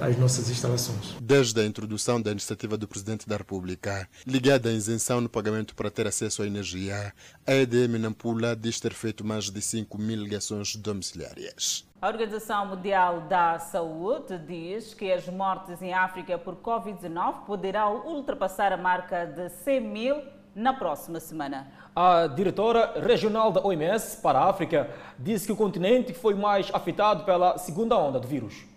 às 0.00 0.16
nossas 0.18 0.50
instalações. 0.50 1.16
Desde 1.20 1.60
a 1.60 1.64
introdução 1.64 2.20
da 2.20 2.30
iniciativa 2.30 2.76
do 2.76 2.88
Presidente 2.88 3.28
da 3.28 3.36
República, 3.36 4.08
ligada 4.26 4.68
à 4.68 4.72
isenção 4.72 5.20
no 5.20 5.28
pagamento 5.28 5.74
para 5.74 5.90
ter 5.90 6.06
acesso 6.06 6.42
à 6.42 6.46
energia, 6.46 7.12
a 7.46 7.54
EDM 7.54 7.98
Nampula 7.98 8.54
diz 8.56 8.80
ter 8.80 8.92
feito 8.92 9.24
mais 9.24 9.50
de 9.50 9.60
5 9.60 9.98
mil 9.98 10.22
ligações 10.22 10.76
domiciliárias. 10.76 11.88
A 12.00 12.08
Organização 12.08 12.64
Mundial 12.66 13.20
da 13.22 13.58
Saúde 13.58 14.38
diz 14.38 14.94
que 14.94 15.12
as 15.12 15.28
mortes 15.28 15.82
em 15.82 15.92
África 15.92 16.38
por 16.38 16.56
Covid-19 16.56 17.44
poderão 17.44 18.06
ultrapassar 18.06 18.72
a 18.72 18.76
marca 18.76 19.26
de 19.26 19.50
100 19.50 19.80
mil 19.80 20.16
na 20.54 20.72
próxima 20.72 21.20
semana. 21.20 21.70
A 21.94 22.26
diretora 22.26 23.00
regional 23.00 23.52
da 23.52 23.60
OMS 23.60 24.16
para 24.22 24.38
a 24.38 24.48
África 24.48 24.90
disse 25.18 25.46
que 25.46 25.52
o 25.52 25.56
continente 25.56 26.14
foi 26.14 26.34
mais 26.34 26.68
afetado 26.72 27.24
pela 27.24 27.58
segunda 27.58 27.96
onda 27.98 28.18
do 28.18 28.26
vírus. 28.26 28.69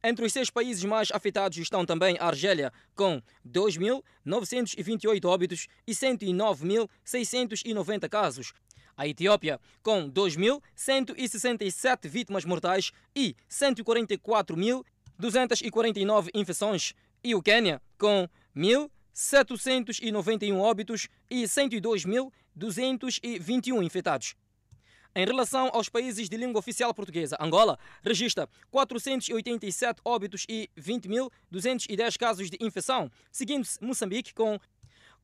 Entre 0.03 0.25
os 0.25 0.33
seis 0.33 0.49
países 0.49 0.83
mais 0.85 1.11
afetados 1.11 1.59
estão 1.59 1.85
também 1.85 2.17
a 2.21 2.27
Argélia, 2.27 2.73
com 2.95 3.21
2.928 3.47 5.25
óbitos 5.25 5.67
e 5.87 5.93
109.690 5.93 8.09
casos. 8.09 8.55
A 8.99 9.07
Etiópia, 9.07 9.59
com 9.81 10.11
2.167 10.11 12.09
vítimas 12.09 12.45
mortais 12.45 12.91
e 13.15 13.37
144.249 13.49 16.31
infecções. 16.35 16.95
E 17.23 17.33
o 17.33 17.41
Quênia, 17.41 17.81
com 17.97 18.29
1.791 18.57 20.59
óbitos 20.59 21.07
e 21.31 21.45
102.221 21.45 23.85
infectados. 23.85 24.35
Em 25.15 25.25
relação 25.25 25.71
aos 25.73 25.89
países 25.89 26.29
de 26.29 26.37
língua 26.37 26.59
oficial 26.59 26.93
portuguesa, 26.93 27.39
Angola 27.41 27.79
registra 28.03 28.47
487 28.71 30.03
óbitos 30.05 30.45
e 30.49 30.69
20.210 30.79 32.19
casos 32.19 32.51
de 32.51 32.59
infecção, 32.61 33.11
seguindo-se 33.33 33.83
Moçambique 33.83 34.35
com 34.35 34.61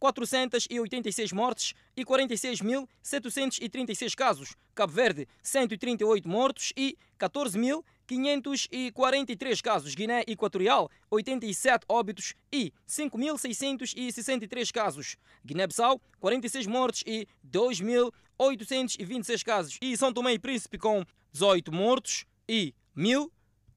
486 0.04 1.32
mortes 1.32 1.72
e 1.96 2.04
46.736 2.04 4.14
casos. 4.14 4.54
Cabo 4.74 4.92
Verde, 4.92 5.26
138 5.42 6.28
mortos 6.28 6.74
e 6.76 6.98
14.543 7.18 9.62
casos. 9.62 9.94
Guiné 9.94 10.22
Equatorial, 10.26 10.90
87 11.10 11.86
óbitos 11.88 12.34
e 12.52 12.70
5.663 12.86 14.70
casos. 14.70 15.16
Guiné-Bissau, 15.42 15.98
46 16.20 16.66
mortos 16.66 17.02
e 17.06 17.26
2.826 17.50 19.42
casos. 19.42 19.78
E 19.80 19.96
São 19.96 20.12
Tomé 20.12 20.34
e 20.34 20.38
Príncipe 20.38 20.76
com 20.76 21.02
18 21.32 21.72
mortos 21.72 22.26
e 22.46 22.74
1.000 22.94 23.30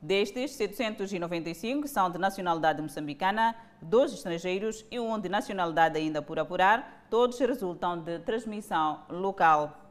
Destes, 0.00 0.52
795 0.52 1.86
são 1.86 2.08
de 2.10 2.16
nacionalidade 2.18 2.80
moçambicana, 2.82 3.54
dois 3.80 4.12
estrangeiros 4.12 4.84
e 4.90 4.98
um 4.98 5.16
de 5.20 5.28
nacionalidade 5.28 5.96
ainda 5.98 6.20
por 6.20 6.40
apurar, 6.40 7.06
todos 7.08 7.38
resultam 7.38 7.98
de 7.98 8.18
transmissão 8.20 9.04
local. 9.08 9.81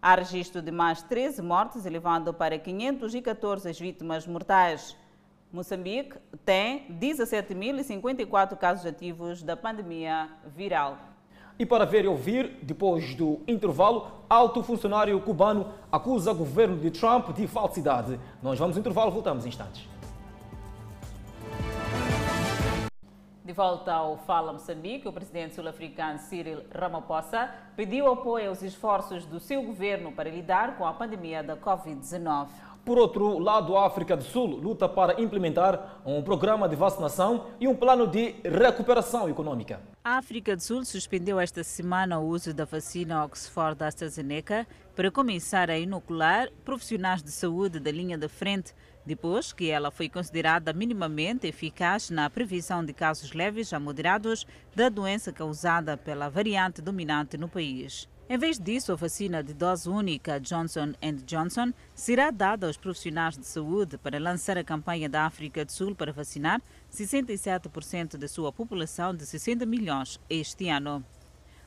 Há 0.00 0.14
registro 0.14 0.62
de 0.62 0.70
mais 0.70 1.02
13 1.02 1.42
mortes, 1.42 1.84
elevando 1.84 2.32
para 2.32 2.56
514 2.56 3.68
as 3.68 3.80
vítimas 3.80 4.28
mortais. 4.28 4.96
Moçambique 5.52 6.16
tem 6.44 6.86
17.054 7.00 8.56
casos 8.56 8.86
ativos 8.86 9.42
da 9.42 9.56
pandemia 9.56 10.28
viral. 10.54 10.96
E 11.58 11.66
para 11.66 11.84
ver 11.84 12.04
e 12.04 12.08
ouvir, 12.08 12.58
depois 12.62 13.16
do 13.16 13.40
intervalo, 13.48 14.06
alto 14.30 14.62
funcionário 14.62 15.20
cubano 15.20 15.72
acusa 15.90 16.30
o 16.30 16.34
governo 16.36 16.76
de 16.76 16.92
Trump 16.92 17.30
de 17.30 17.48
falsidade. 17.48 18.20
Nós 18.40 18.56
vamos 18.56 18.76
ao 18.76 18.80
intervalo, 18.80 19.10
voltamos 19.10 19.44
em 19.44 19.48
instantes. 19.48 19.97
De 23.48 23.54
volta 23.54 23.94
ao 23.94 24.18
Fala 24.18 24.52
Moçambique, 24.52 25.08
o 25.08 25.12
presidente 25.12 25.54
sul-africano 25.54 26.18
Cyril 26.18 26.64
Ramaphosa 26.70 27.48
pediu 27.74 28.12
apoio 28.12 28.50
aos 28.50 28.62
esforços 28.62 29.24
do 29.24 29.40
seu 29.40 29.62
governo 29.62 30.12
para 30.12 30.28
lidar 30.28 30.76
com 30.76 30.84
a 30.84 30.92
pandemia 30.92 31.42
da 31.42 31.56
Covid-19. 31.56 32.48
Por 32.84 32.98
outro 32.98 33.38
lado, 33.38 33.74
a 33.74 33.86
África 33.86 34.14
do 34.14 34.22
Sul 34.22 34.48
luta 34.48 34.86
para 34.86 35.18
implementar 35.18 36.02
um 36.04 36.22
programa 36.22 36.68
de 36.68 36.76
vacinação 36.76 37.46
e 37.58 37.66
um 37.66 37.74
plano 37.74 38.06
de 38.06 38.34
recuperação 38.44 39.30
econômica. 39.30 39.80
A 40.04 40.18
África 40.18 40.54
do 40.54 40.62
Sul 40.62 40.84
suspendeu 40.84 41.40
esta 41.40 41.64
semana 41.64 42.18
o 42.18 42.26
uso 42.26 42.52
da 42.52 42.66
vacina 42.66 43.24
Oxford 43.24 43.82
AstraZeneca 43.82 44.66
para 44.94 45.10
começar 45.10 45.70
a 45.70 45.78
inocular 45.78 46.50
profissionais 46.66 47.22
de 47.22 47.30
saúde 47.30 47.80
da 47.80 47.90
linha 47.90 48.18
da 48.18 48.28
frente 48.28 48.74
depois 49.08 49.54
que 49.54 49.70
ela 49.70 49.90
foi 49.90 50.06
considerada 50.06 50.70
minimamente 50.74 51.46
eficaz 51.46 52.10
na 52.10 52.28
prevenção 52.28 52.84
de 52.84 52.92
casos 52.92 53.32
leves 53.32 53.72
a 53.72 53.80
moderados 53.80 54.46
da 54.76 54.90
doença 54.90 55.32
causada 55.32 55.96
pela 55.96 56.28
variante 56.28 56.82
dominante 56.82 57.38
no 57.38 57.48
país. 57.48 58.06
Em 58.28 58.36
vez 58.36 58.58
disso, 58.58 58.92
a 58.92 58.96
vacina 58.96 59.42
de 59.42 59.54
dose 59.54 59.88
única 59.88 60.38
Johnson 60.38 60.92
Johnson 61.24 61.72
será 61.94 62.30
dada 62.30 62.66
aos 62.66 62.76
profissionais 62.76 63.38
de 63.38 63.46
saúde 63.46 63.96
para 63.96 64.20
lançar 64.20 64.58
a 64.58 64.62
campanha 64.62 65.08
da 65.08 65.24
África 65.24 65.64
do 65.64 65.72
Sul 65.72 65.94
para 65.94 66.12
vacinar 66.12 66.60
67% 66.92 68.18
da 68.18 68.28
sua 68.28 68.52
população 68.52 69.14
de 69.14 69.24
60 69.24 69.64
milhões 69.64 70.20
este 70.28 70.68
ano. 70.68 71.02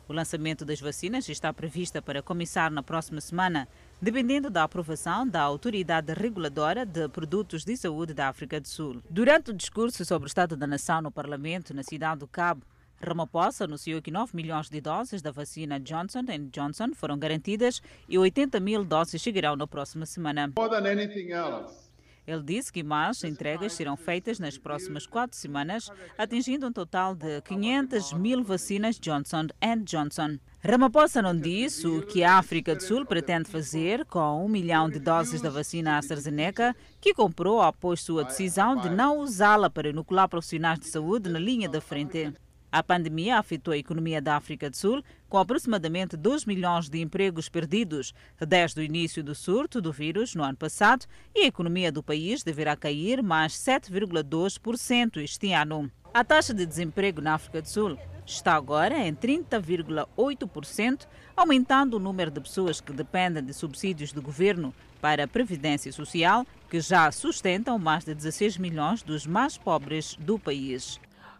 O 0.07 0.13
lançamento 0.13 0.63
das 0.63 0.79
vacinas 0.79 1.27
está 1.27 1.51
previsto 1.51 1.99
para 2.03 2.21
começar 2.21 2.69
na 2.69 2.83
próxima 2.83 3.19
semana, 3.19 3.67
dependendo 4.01 4.49
da 4.49 4.63
aprovação 4.63 5.27
da 5.27 5.41
Autoridade 5.41 6.11
Reguladora 6.13 6.83
de 6.83 7.07
Produtos 7.07 7.63
de 7.63 7.77
Saúde 7.77 8.15
da 8.15 8.29
África 8.29 8.59
do 8.59 8.67
Sul. 8.67 8.99
Durante 9.07 9.51
o 9.51 9.53
discurso 9.53 10.03
sobre 10.03 10.25
o 10.25 10.27
Estado 10.27 10.57
da 10.57 10.65
Nação 10.65 11.03
no 11.03 11.11
Parlamento, 11.11 11.71
na 11.71 11.83
cidade 11.83 12.21
do 12.21 12.27
Cabo, 12.27 12.65
Ramaphosa 12.99 13.65
anunciou 13.65 14.01
que 14.01 14.09
9 14.09 14.35
milhões 14.35 14.69
de 14.69 14.81
doses 14.81 15.21
da 15.21 15.31
vacina 15.31 15.79
Johnson 15.79 16.23
Johnson 16.51 16.93
foram 16.95 17.17
garantidas 17.17 17.81
e 18.09 18.17
80 18.17 18.59
mil 18.59 18.83
doses 18.83 19.21
chegarão 19.21 19.55
na 19.55 19.67
próxima 19.67 20.05
semana. 20.05 20.51
More 20.57 20.69
than 20.69 20.89
anything 20.89 21.31
else, 21.31 21.90
ele 22.31 22.43
disse 22.43 22.71
que 22.71 22.83
mais 22.83 23.23
entregas 23.23 23.73
serão 23.73 23.97
feitas 23.97 24.39
nas 24.39 24.57
próximas 24.57 25.05
quatro 25.05 25.37
semanas, 25.37 25.89
atingindo 26.17 26.67
um 26.67 26.71
total 26.71 27.13
de 27.15 27.41
500 27.41 28.13
mil 28.13 28.43
vacinas 28.43 28.99
Johnson 28.99 29.47
Johnson. 29.83 30.37
Ramaphosa 30.63 31.21
não 31.21 31.35
disse 31.35 31.87
o 31.87 32.05
que 32.05 32.23
a 32.23 32.37
África 32.37 32.75
do 32.75 32.83
Sul 32.83 33.05
pretende 33.05 33.49
fazer 33.49 34.05
com 34.05 34.45
um 34.45 34.47
milhão 34.47 34.89
de 34.89 34.99
doses 34.99 35.41
da 35.41 35.49
vacina 35.49 35.97
AstraZeneca, 35.97 36.75
que 36.99 37.13
comprou 37.13 37.61
após 37.61 38.01
sua 38.01 38.23
decisão 38.23 38.75
de 38.75 38.89
não 38.89 39.17
usá-la 39.19 39.69
para 39.69 39.89
inocular 39.89 40.29
profissionais 40.29 40.79
de 40.79 40.85
saúde 40.85 41.29
na 41.29 41.39
linha 41.39 41.67
da 41.67 41.81
frente. 41.81 42.31
A 42.71 42.81
pandemia 42.81 43.37
afetou 43.37 43.73
a 43.73 43.77
economia 43.77 44.21
da 44.21 44.37
África 44.37 44.69
do 44.69 44.77
Sul, 44.77 45.03
com 45.31 45.37
aproximadamente 45.37 46.17
2 46.17 46.43
milhões 46.43 46.89
de 46.89 46.99
empregos 46.99 47.47
perdidos 47.47 48.13
desde 48.45 48.81
o 48.81 48.83
início 48.83 49.23
do 49.23 49.33
surto 49.33 49.81
do 49.81 49.89
vírus 49.89 50.35
no 50.35 50.43
ano 50.43 50.57
passado, 50.57 51.05
e 51.33 51.43
a 51.43 51.47
economia 51.47 51.89
do 51.89 52.03
país 52.03 52.43
deverá 52.43 52.75
cair 52.75 53.23
mais 53.23 53.53
7,2% 53.53 55.21
este 55.23 55.53
ano. 55.53 55.89
A 56.13 56.21
taxa 56.25 56.53
de 56.53 56.65
desemprego 56.65 57.21
na 57.21 57.35
África 57.35 57.61
do 57.61 57.69
Sul 57.69 57.97
está 58.25 58.55
agora 58.55 59.07
em 59.07 59.15
30,8%, 59.15 61.07
aumentando 61.33 61.95
o 61.95 61.99
número 61.99 62.29
de 62.29 62.41
pessoas 62.41 62.81
que 62.81 62.91
dependem 62.91 63.41
de 63.41 63.53
subsídios 63.53 64.11
do 64.11 64.21
governo 64.21 64.73
para 64.99 65.23
a 65.23 65.27
Previdência 65.29 65.93
Social, 65.93 66.45
que 66.69 66.81
já 66.81 67.09
sustentam 67.09 67.79
mais 67.79 68.03
de 68.03 68.13
16 68.13 68.57
milhões 68.57 69.01
dos 69.01 69.25
mais 69.25 69.57
pobres 69.57 70.17
do 70.19 70.37
país. 70.37 70.99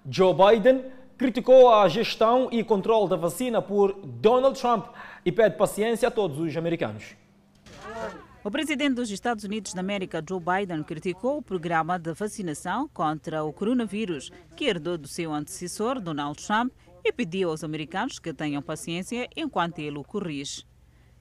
Joe 0.10 0.34
Biden 0.34 0.86
criticou 1.22 1.72
a 1.72 1.88
gestão 1.88 2.50
e 2.52 2.64
controle 2.64 3.08
da 3.08 3.16
vacina 3.16 3.62
por 3.62 3.94
Donald 4.04 4.60
Trump 4.60 4.88
e 5.24 5.32
pede 5.32 5.56
paciência 5.56 6.08
a 6.08 6.12
todos 6.12 6.40
os 6.40 6.58
americanos. 6.58 7.16
O 8.44 8.50
presidente 8.50 8.96
dos 8.96 9.12
Estados 9.12 9.44
Unidos 9.44 9.72
da 9.72 9.82
América, 9.82 10.24
Joe 10.28 10.40
Biden, 10.40 10.82
criticou 10.82 11.38
o 11.38 11.42
programa 11.44 12.00
de 12.00 12.12
vacinação 12.12 12.90
contra 12.92 13.44
o 13.44 13.54
coronavírus, 13.54 14.32
que 14.56 14.66
herdou 14.66 14.98
do 14.98 15.08
seu 15.08 15.32
antecessor, 15.32 16.02
Donald 16.02 16.44
Trump, 16.44 16.74
e 17.06 17.14
pediu 17.14 17.52
aos 17.52 17.64
americanos 17.64 18.18
que 18.18 18.34
tenham 18.34 18.64
paciência 18.64 19.30
enquanto 19.38 19.78
ele 19.78 20.00
o 20.00 20.04
corrige. 20.04 20.66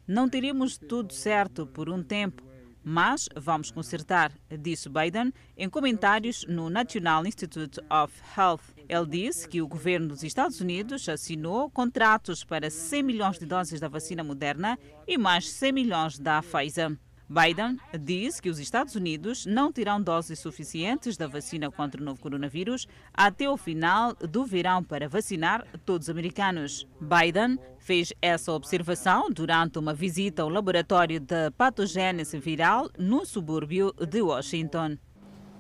Não 0.09 0.31
teremos 0.31 0.79
tudo 0.79 1.13
certo 1.13 1.67
por 1.67 1.91
um 1.91 2.03
tempo, 2.03 2.43
mas 2.83 3.29
vamos 3.37 3.71
consertar, 3.71 4.33
disse 4.59 4.89
Biden 4.89 5.31
em 5.59 5.69
comentários 5.69 6.47
no 6.49 6.71
National 6.71 7.27
Institute 7.27 7.79
of 7.91 8.15
Health. 8.35 8.80
Ele 8.91 9.07
disse 9.07 9.49
que 9.49 9.63
o 9.63 9.69
governo 9.69 10.09
dos 10.09 10.25
Estados 10.25 10.61
Unidos 10.61 11.09
assinou 11.09 11.71
contratos 11.71 12.43
para 12.43 12.69
100 12.69 13.03
milhões 13.05 13.39
de 13.39 13.47
doses 13.47 13.79
da 13.79 13.87
vacina 13.87 14.25
moderna 14.25 14.77
e 15.07 15.17
mais 15.17 15.49
100 15.49 15.73
milhões 15.73 16.19
da 16.19 16.43
Pfizer. 16.43 16.99
Biden 17.29 17.79
diz 18.01 18.41
que 18.41 18.51
os 18.51 18.59
Estados 18.59 18.97
Unidos 18.97 19.47
não 19.47 19.71
terão 19.71 20.03
doses 20.03 20.41
suficientes 20.41 21.17
da 21.17 21.29
vacina 21.29 21.71
contra 21.71 22.03
o 22.03 22.05
novo 22.05 22.21
coronavírus 22.21 22.89
até 23.15 23.49
o 23.49 23.57
final 23.57 24.13
do 24.15 24.45
verão 24.45 24.83
para 24.83 25.09
vacinar 25.09 25.65
todos 25.87 26.09
os 26.09 26.11
americanos. 26.11 26.85
Biden 27.01 27.61
fez 27.79 28.13
essa 28.21 28.51
observação 28.51 29.31
durante 29.31 29.79
uma 29.79 29.95
visita 29.95 30.43
ao 30.43 30.49
laboratório 30.49 31.21
de 31.21 31.53
patogênese 31.57 32.41
viral 32.41 32.91
no 32.99 33.25
subúrbio 33.25 33.95
de 34.05 34.21
Washington. 34.21 34.97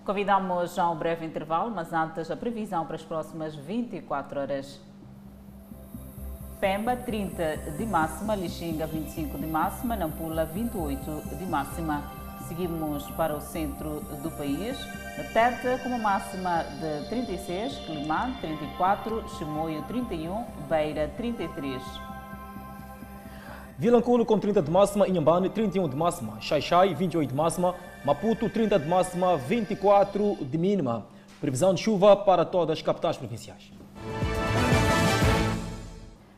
Convidamos 0.05 0.79
a 0.79 0.91
um 0.91 0.97
breve 0.97 1.27
intervalo, 1.27 1.71
mas 1.71 1.93
antes 1.93 2.31
a 2.31 2.37
previsão 2.37 2.87
para 2.87 2.97
as 2.97 3.03
próximas 3.03 3.55
24 3.55 4.41
horas. 4.41 4.81
Pemba 6.59 6.97
30 6.97 7.57
de 7.79 7.87
máxima, 7.87 8.35
Lixinga 8.35 8.87
25 8.87 9.39
de 9.39 9.47
máxima, 9.47 9.97
Nampula 9.97 10.45
28 10.47 11.37
de 11.37 11.47
máxima. 11.47 12.03
Seguimos 12.49 13.09
para 13.13 13.37
o 13.37 13.41
centro 13.41 14.01
do 14.23 14.31
país. 14.33 14.79
Tete 15.33 15.83
com 15.83 15.91
uma 15.91 15.99
máxima 15.99 16.65
de 16.65 17.09
36, 17.09 17.79
Climã 17.87 18.33
34, 18.41 19.29
Chimoio 19.37 19.83
31, 19.83 20.45
Beira 20.69 21.09
33. 21.17 22.10
Vilanculo 23.81 24.27
com 24.27 24.39
30 24.39 24.61
de 24.61 24.71
máxima, 24.71 25.09
Inhambane 25.09 25.49
31 25.49 25.89
de 25.89 25.97
máxima, 25.97 26.39
Xaixai 26.39 26.95
28 26.95 27.31
de 27.31 27.35
máxima, 27.35 27.75
Maputo 28.05 28.47
30 28.47 28.79
de 28.79 28.87
máxima, 28.87 29.39
24 29.39 30.37
de 30.39 30.59
mínima. 30.59 31.07
Previsão 31.41 31.73
de 31.73 31.81
chuva 31.81 32.15
para 32.15 32.45
todas 32.45 32.77
as 32.77 32.83
capitais 32.83 33.17
provinciais. 33.17 33.73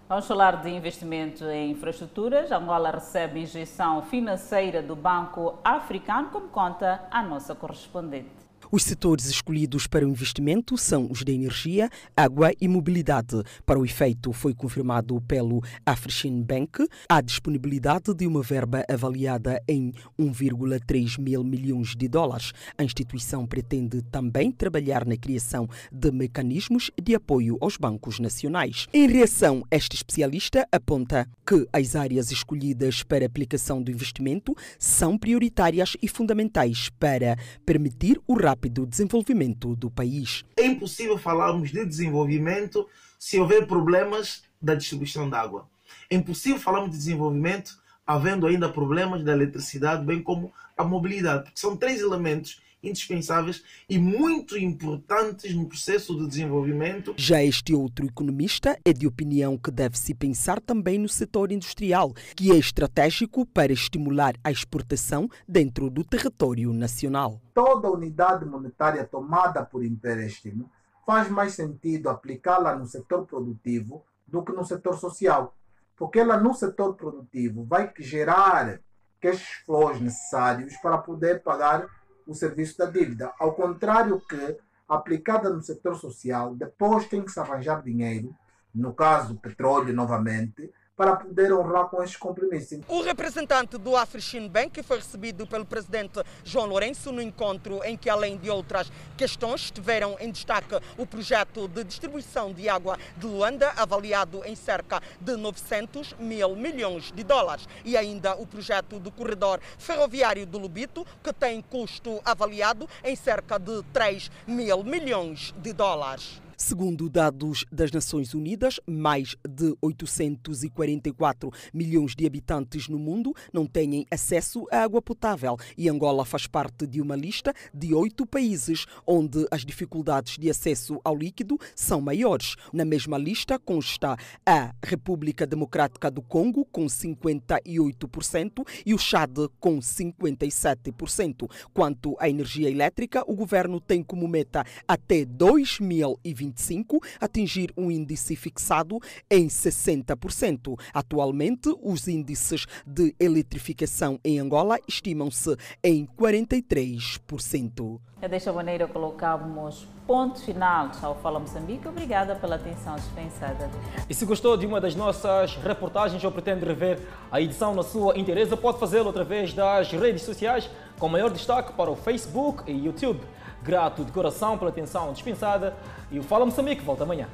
Vamos 0.08 0.24
falar 0.24 0.62
de 0.62 0.70
investimento 0.70 1.44
em 1.46 1.72
infraestruturas. 1.72 2.52
Angola 2.52 2.92
recebe 2.92 3.40
injeção 3.40 4.02
financeira 4.02 4.80
do 4.80 4.94
Banco 4.94 5.58
Africano, 5.64 6.28
como 6.30 6.46
conta 6.46 7.02
a 7.10 7.24
nossa 7.24 7.56
correspondente. 7.56 8.41
Os 8.74 8.84
setores 8.84 9.26
escolhidos 9.26 9.86
para 9.86 10.06
o 10.06 10.08
investimento 10.08 10.78
são 10.78 11.06
os 11.10 11.22
de 11.22 11.30
energia, 11.30 11.90
água 12.16 12.52
e 12.58 12.66
mobilidade. 12.66 13.42
Para 13.66 13.78
o 13.78 13.84
efeito, 13.84 14.32
foi 14.32 14.54
confirmado 14.54 15.20
pelo 15.28 15.62
African 15.84 16.40
Bank 16.40 16.88
a 17.06 17.20
disponibilidade 17.20 18.14
de 18.14 18.26
uma 18.26 18.40
verba 18.40 18.82
avaliada 18.88 19.62
em 19.68 19.92
1,3 20.18 21.20
mil 21.20 21.44
milhões 21.44 21.94
de 21.94 22.08
dólares. 22.08 22.52
A 22.78 22.82
instituição 22.82 23.46
pretende 23.46 24.00
também 24.10 24.50
trabalhar 24.50 25.04
na 25.04 25.18
criação 25.18 25.68
de 25.92 26.10
mecanismos 26.10 26.90
de 26.98 27.14
apoio 27.14 27.58
aos 27.60 27.76
bancos 27.76 28.18
nacionais. 28.18 28.86
Em 28.90 29.06
reação, 29.06 29.62
este 29.70 29.96
especialista 29.96 30.66
aponta 30.72 31.28
que 31.46 31.68
as 31.74 31.94
áreas 31.94 32.30
escolhidas 32.32 33.02
para 33.02 33.26
aplicação 33.26 33.82
do 33.82 33.90
investimento 33.90 34.56
são 34.78 35.18
prioritárias 35.18 35.94
e 36.00 36.08
fundamentais 36.08 36.88
para 36.98 37.36
permitir 37.66 38.18
o 38.26 38.32
rápido 38.32 38.61
rápido 38.62 38.86
desenvolvimento 38.86 39.74
do 39.74 39.90
país. 39.90 40.44
É 40.56 40.64
impossível 40.64 41.18
falarmos 41.18 41.72
de 41.72 41.84
desenvolvimento 41.84 42.86
se 43.18 43.38
houver 43.40 43.66
problemas 43.66 44.44
da 44.60 44.76
distribuição 44.76 45.28
de 45.28 45.34
água. 45.34 45.68
É 46.08 46.14
impossível 46.14 46.60
falarmos 46.60 46.92
de 46.92 46.96
desenvolvimento 46.96 47.76
havendo 48.06 48.46
ainda 48.46 48.68
problemas 48.68 49.24
da 49.24 49.32
eletricidade, 49.32 50.04
bem 50.04 50.22
como 50.22 50.52
a 50.76 50.84
mobilidade, 50.84 51.44
porque 51.44 51.58
são 51.58 51.76
três 51.76 52.00
elementos 52.00 52.60
indispensáveis 52.82 53.62
e 53.88 53.98
muito 53.98 54.58
importantes 54.58 55.54
no 55.54 55.66
processo 55.66 56.16
de 56.18 56.26
desenvolvimento. 56.26 57.14
Já 57.16 57.42
este 57.42 57.74
outro 57.74 58.06
economista 58.06 58.78
é 58.84 58.92
de 58.92 59.06
opinião 59.06 59.56
que 59.56 59.70
deve-se 59.70 60.14
pensar 60.14 60.60
também 60.60 60.98
no 60.98 61.08
setor 61.08 61.52
industrial, 61.52 62.12
que 62.34 62.50
é 62.50 62.56
estratégico 62.56 63.46
para 63.46 63.72
estimular 63.72 64.34
a 64.42 64.50
exportação 64.50 65.28
dentro 65.46 65.88
do 65.88 66.04
território 66.04 66.72
nacional. 66.72 67.40
Toda 67.54 67.90
unidade 67.90 68.44
monetária 68.44 69.04
tomada 69.04 69.64
por 69.64 69.84
empréstimo 69.84 70.70
faz 71.06 71.28
mais 71.28 71.52
sentido 71.52 72.08
aplicá-la 72.08 72.76
no 72.76 72.86
setor 72.86 73.26
produtivo 73.26 74.04
do 74.26 74.42
que 74.42 74.52
no 74.52 74.64
setor 74.64 74.98
social, 74.98 75.56
porque 75.96 76.18
ela 76.18 76.38
no 76.38 76.54
setor 76.54 76.94
produtivo 76.94 77.64
vai 77.64 77.92
gerar 77.98 78.80
cash 79.20 79.62
flows 79.64 80.00
necessários 80.00 80.74
para 80.78 80.98
poder 80.98 81.42
pagar 81.42 81.86
o 82.26 82.34
serviço 82.34 82.78
da 82.78 82.86
dívida. 82.86 83.32
Ao 83.38 83.54
contrário 83.54 84.20
que, 84.20 84.56
aplicada 84.88 85.50
no 85.50 85.62
setor 85.62 85.96
social, 85.96 86.54
depois 86.54 87.06
tem 87.08 87.22
que 87.22 87.30
se 87.30 87.40
arranjar 87.40 87.82
dinheiro, 87.82 88.34
no 88.74 88.92
caso 88.94 89.36
petróleo 89.36 89.92
novamente, 89.94 90.70
para 90.96 91.16
poder 91.16 91.52
honrar 91.52 91.86
com 91.86 92.02
estes 92.02 92.18
compromissos. 92.18 92.80
O 92.86 93.02
representante 93.02 93.78
do 93.78 93.96
African 93.96 94.48
Bank 94.48 94.82
foi 94.82 94.98
recebido 94.98 95.46
pelo 95.46 95.64
presidente 95.64 96.22
João 96.44 96.66
Lourenço 96.66 97.10
no 97.10 97.22
encontro 97.22 97.82
em 97.84 97.96
que, 97.96 98.10
além 98.10 98.36
de 98.36 98.50
outras 98.50 98.92
questões, 99.16 99.62
estiveram 99.62 100.16
em 100.20 100.30
destaque 100.30 100.78
o 100.98 101.06
projeto 101.06 101.66
de 101.66 101.82
distribuição 101.84 102.52
de 102.52 102.68
água 102.68 102.98
de 103.16 103.26
Luanda, 103.26 103.72
avaliado 103.76 104.42
em 104.44 104.54
cerca 104.54 105.00
de 105.20 105.36
900 105.36 106.14
mil 106.18 106.54
milhões 106.54 107.10
de 107.10 107.24
dólares, 107.24 107.66
e 107.84 107.96
ainda 107.96 108.36
o 108.36 108.46
projeto 108.46 108.98
do 108.98 109.10
corredor 109.10 109.60
ferroviário 109.78 110.46
do 110.46 110.58
Lubito, 110.58 111.06
que 111.22 111.32
tem 111.32 111.62
custo 111.62 112.20
avaliado 112.24 112.88
em 113.02 113.16
cerca 113.16 113.58
de 113.58 113.82
3 113.92 114.30
mil 114.46 114.84
milhões 114.84 115.54
de 115.56 115.72
dólares. 115.72 116.42
Segundo 116.64 117.08
dados 117.10 117.64
das 117.72 117.90
Nações 117.90 118.34
Unidas, 118.34 118.78
mais 118.86 119.34
de 119.46 119.74
844 119.82 121.50
milhões 121.74 122.14
de 122.14 122.24
habitantes 122.24 122.86
no 122.88 123.00
mundo 123.00 123.34
não 123.52 123.66
têm 123.66 124.06
acesso 124.08 124.64
à 124.70 124.84
água 124.84 125.02
potável 125.02 125.56
e 125.76 125.88
Angola 125.88 126.24
faz 126.24 126.46
parte 126.46 126.86
de 126.86 127.00
uma 127.00 127.16
lista 127.16 127.52
de 127.74 127.92
oito 127.92 128.24
países 128.24 128.86
onde 129.04 129.44
as 129.50 129.64
dificuldades 129.64 130.38
de 130.38 130.48
acesso 130.48 131.00
ao 131.02 131.16
líquido 131.16 131.58
são 131.74 132.00
maiores. 132.00 132.54
Na 132.72 132.84
mesma 132.84 133.18
lista 133.18 133.58
consta 133.58 134.16
a 134.46 134.72
República 134.84 135.44
Democrática 135.44 136.12
do 136.12 136.22
Congo, 136.22 136.64
com 136.66 136.86
58%, 136.86 138.64
e 138.86 138.94
o 138.94 138.98
Chad, 138.98 139.36
com 139.58 139.80
57%. 139.80 141.50
Quanto 141.74 142.16
à 142.20 142.30
energia 142.30 142.70
elétrica, 142.70 143.24
o 143.26 143.34
governo 143.34 143.80
tem 143.80 144.00
como 144.00 144.28
meta 144.28 144.64
até 144.86 145.24
2020 145.24 146.51
2025 146.52 147.00
atingir 147.20 147.72
um 147.76 147.90
índice 147.90 148.36
fixado 148.36 148.98
em 149.30 149.48
60%. 149.48 150.78
Atualmente, 150.92 151.74
os 151.82 152.06
índices 152.06 152.66
de 152.86 153.14
eletrificação 153.18 154.20
em 154.24 154.38
Angola 154.38 154.78
estimam-se 154.86 155.56
em 155.82 156.06
43%. 156.06 158.00
É 158.20 158.28
desta 158.28 158.52
maneira 158.52 158.86
colocamos 158.86 159.88
ponto 160.06 160.40
final 160.40 160.92
ao 161.02 161.16
Fala 161.16 161.40
Moçambique. 161.40 161.88
Obrigada 161.88 162.36
pela 162.36 162.54
atenção 162.54 162.94
dispensada. 162.94 163.68
E 164.08 164.14
se 164.14 164.24
gostou 164.24 164.56
de 164.56 164.64
uma 164.64 164.80
das 164.80 164.94
nossas 164.94 165.56
reportagens 165.56 166.22
ou 166.22 166.30
pretende 166.30 166.64
rever 166.64 167.00
a 167.32 167.40
edição 167.40 167.74
na 167.74 167.82
sua 167.82 168.16
interesse, 168.16 168.56
pode 168.56 168.78
fazê-lo 168.78 169.10
através 169.10 169.52
das 169.52 169.90
redes 169.90 170.22
sociais, 170.22 170.70
com 171.00 171.08
maior 171.08 171.30
destaque 171.30 171.72
para 171.72 171.90
o 171.90 171.96
Facebook 171.96 172.70
e 172.70 172.84
YouTube. 172.84 173.20
Grato 173.62 174.04
de 174.04 174.10
coração 174.10 174.58
pela 174.58 174.70
atenção 174.70 175.12
dispensada 175.12 175.76
e 176.10 176.18
o 176.18 176.22
Fala 176.22 176.44
Moçambique 176.44 176.82
volta 176.82 177.04
amanhã. 177.04 177.28